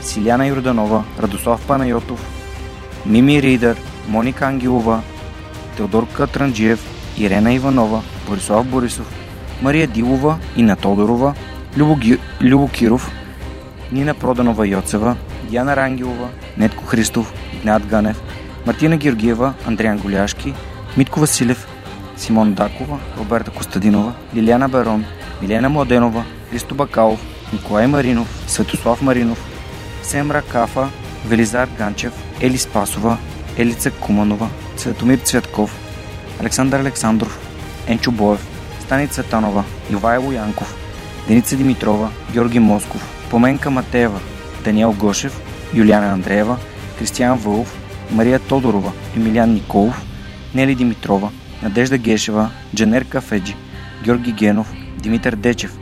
Силяна 0.00 0.46
Йорданова, 0.46 1.04
Радослав 1.22 1.66
Панайотов, 1.66 2.26
Мими 3.06 3.42
Ридър, 3.42 3.76
Моника 4.08 4.46
Ангелова, 4.46 5.02
Теодор 5.76 6.08
Катранджиев, 6.12 6.80
Ирена 7.18 7.52
Иванова, 7.52 8.02
Борислав 8.28 8.66
Борисов, 8.66 9.12
Мария 9.62 9.86
Дилова, 9.86 10.38
Ина 10.56 10.76
Тодорова, 10.76 11.34
Любо, 11.76 11.96
Ги... 11.96 12.18
Любо 12.42 12.68
Киров, 12.68 13.10
Нина 13.92 14.14
Проданова 14.14 14.66
Йоцева, 14.66 15.16
Диана 15.50 15.76
Рангелова, 15.76 16.28
Нетко 16.58 16.84
Христов, 16.84 17.32
Игнат 17.54 17.86
Ганев, 17.86 18.22
Мартина 18.66 18.96
Георгиева, 18.96 19.54
Андриан 19.66 19.98
Голяшки, 19.98 20.54
Митко 20.96 21.20
Василев, 21.20 21.66
Симон 22.16 22.54
Дакова, 22.54 22.98
Роберта 23.18 23.50
Костадинова, 23.50 24.12
Лиляна 24.34 24.68
Барон, 24.68 25.04
Милена 25.42 25.68
Младенова, 25.68 26.24
Христо 26.50 26.74
Бакалов, 26.74 27.20
Николай 27.52 27.86
Маринов, 27.86 28.44
Светослав 28.46 29.02
Маринов, 29.02 29.47
Семра 30.08 30.42
Кафа, 30.42 30.88
Велизар 31.26 31.68
Ганчев, 31.78 32.12
Ели 32.40 32.58
Спасова, 32.58 33.18
Елица 33.58 33.90
Куманова, 33.90 34.48
Цветомир 34.76 35.18
Цветков, 35.18 35.70
Александър 36.40 36.80
Александров, 36.80 37.38
Енчо 37.86 38.10
Боев, 38.10 38.46
Стани 38.80 39.08
Цветанова, 39.08 39.64
Ивайло 39.90 40.32
Янков, 40.32 40.74
Деница 41.28 41.56
Димитрова, 41.56 42.10
Георги 42.32 42.58
Москов, 42.58 43.28
Поменка 43.30 43.70
Матеева, 43.70 44.20
Даниел 44.64 44.92
Гошев, 44.92 45.40
Юлиана 45.74 46.12
Андреева, 46.12 46.56
Кристиян 46.98 47.38
Вълов, 47.38 47.78
Мария 48.10 48.38
Тодорова, 48.38 48.92
Емилиан 49.16 49.52
Николов, 49.52 50.02
Нели 50.54 50.74
Димитрова, 50.74 51.30
Надежда 51.62 51.98
Гешева, 51.98 52.50
Джанер 52.76 53.04
Кафеджи, 53.04 53.56
Георги 54.04 54.32
Генов, 54.32 54.72
Димитър 54.98 55.36
Дечев, 55.36 55.78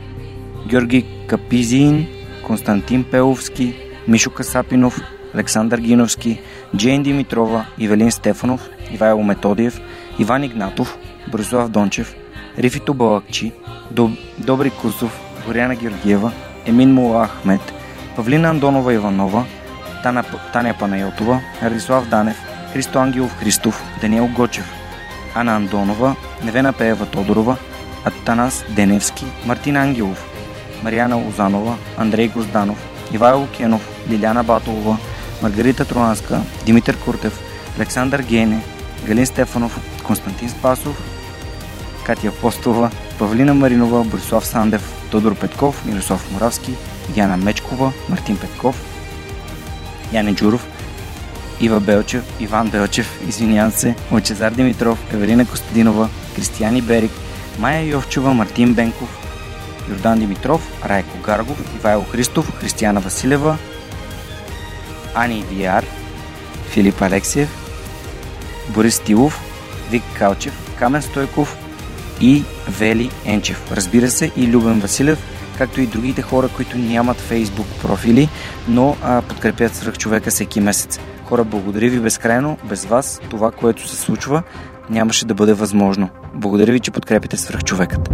Георги 0.67 1.05
Капизин, 1.27 2.07
Константин 2.43 3.03
Пеловски, 3.03 3.86
Мишо 4.07 4.29
Касапинов, 4.29 5.01
Александър 5.33 5.79
Гиновски, 5.79 6.41
Джейн 6.75 7.03
Димитрова, 7.03 7.65
Ивелин 7.77 8.11
Стефанов, 8.11 8.69
Ивайло 8.91 9.23
Методиев, 9.23 9.81
Иван 10.19 10.43
Игнатов, 10.43 10.97
Борислав 11.31 11.69
Дончев, 11.69 12.15
Рифито 12.59 12.93
Балакчи, 12.93 13.51
Доб... 13.91 14.11
Добри 14.37 14.69
Кусов, 14.69 15.19
Боряна 15.47 15.75
Георгиева, 15.75 16.31
Емин 16.65 16.93
Мула 16.93 17.23
Ахмет, 17.23 17.73
Павлина 18.15 18.49
Андонова 18.49 18.93
Иванова, 18.93 19.45
Таня, 20.03 20.23
Таня 20.53 20.75
Панайотова, 20.79 21.41
Радислав 21.63 22.09
Данев, 22.09 22.37
Христо 22.73 22.99
Ангелов 22.99 23.39
Христов, 23.39 23.83
Даниел 24.01 24.27
Гочев, 24.27 24.71
Ана 25.35 25.55
Андонова, 25.55 26.15
Невена 26.43 26.73
Пеева 26.73 27.05
Тодорова, 27.05 27.57
Атанас 28.05 28.65
Деневски, 28.69 29.25
Мартин 29.45 29.77
Ангелов, 29.77 30.25
Марияна 30.83 31.15
Лозанова, 31.15 31.77
Андрей 31.97 32.27
Гозданов, 32.27 32.96
Ивайло 33.13 33.47
Кенов, 33.47 33.89
Лиляна 34.09 34.43
Батолова, 34.43 34.97
Маргарита 35.43 35.85
Троанска, 35.85 36.41
Димитър 36.65 36.97
Куртев, 36.97 37.39
Александър 37.77 38.21
Гене, 38.21 38.63
Галин 39.05 39.25
Стефанов, 39.25 39.79
Константин 40.03 40.49
Спасов, 40.49 41.01
Катя 42.05 42.27
Апостолова, 42.27 42.91
Павлина 43.19 43.53
Маринова, 43.53 44.03
Борислав 44.03 44.45
Сандев, 44.45 44.93
Тодор 45.11 45.35
Петков, 45.35 45.85
Мирослав 45.85 46.31
Моравски, 46.31 46.73
Яна 47.15 47.37
Мечкова, 47.37 47.91
Мартин 48.09 48.37
Петков, 48.37 48.81
Яне 50.13 50.35
Джуров, 50.35 50.67
Ива 51.61 51.79
Белчев, 51.79 52.23
Иван 52.39 52.69
Белчев, 52.69 53.19
извинявам 53.27 53.71
се, 53.71 53.95
Лъчезар 54.11 54.51
Димитров, 54.51 55.13
Евелина 55.13 55.45
Костадинова, 55.45 56.09
Кристияни 56.35 56.81
Берик, 56.81 57.11
Майя 57.59 57.83
Йовчева, 57.83 58.33
Мартин 58.33 58.73
Бенков, 58.73 59.26
Йордан 59.89 60.19
Димитров, 60.19 60.85
Райко 60.89 61.17
Гаргов, 61.25 61.75
Ивайло 61.75 62.03
Христов, 62.03 62.59
Християна 62.59 62.99
Василева, 62.99 63.57
Ани 65.15 65.43
Виар, 65.51 65.85
Филип 66.69 67.01
Алексиев, 67.01 67.49
Борис 68.69 68.99
Тилов, 68.99 69.41
Вик 69.91 70.03
Калчев, 70.17 70.75
Камен 70.79 71.01
Стойков 71.01 71.57
и 72.21 72.43
Вели 72.79 73.11
Енчев. 73.25 73.71
Разбира 73.71 74.09
се 74.09 74.31
и 74.37 74.47
Любен 74.47 74.79
Василев, 74.79 75.19
както 75.57 75.81
и 75.81 75.87
другите 75.87 76.21
хора, 76.21 76.49
които 76.55 76.77
нямат 76.77 77.17
фейсбук 77.17 77.67
профили, 77.81 78.29
но 78.67 78.95
а, 79.03 79.21
подкрепят 79.21 79.75
свръхчовека 79.75 80.29
всеки 80.31 80.59
месец. 80.59 80.99
Хора, 81.25 81.43
благодаря 81.43 81.89
ви 81.89 81.99
безкрайно. 81.99 82.57
Без 82.63 82.85
вас 82.85 83.21
това, 83.29 83.51
което 83.51 83.87
се 83.87 83.95
случва, 83.95 84.43
нямаше 84.89 85.25
да 85.25 85.33
бъде 85.33 85.53
възможно. 85.53 86.09
Благодаря 86.33 86.71
ви, 86.71 86.79
че 86.79 86.91
подкрепите 86.91 87.37
свръхчовекът. 87.37 88.09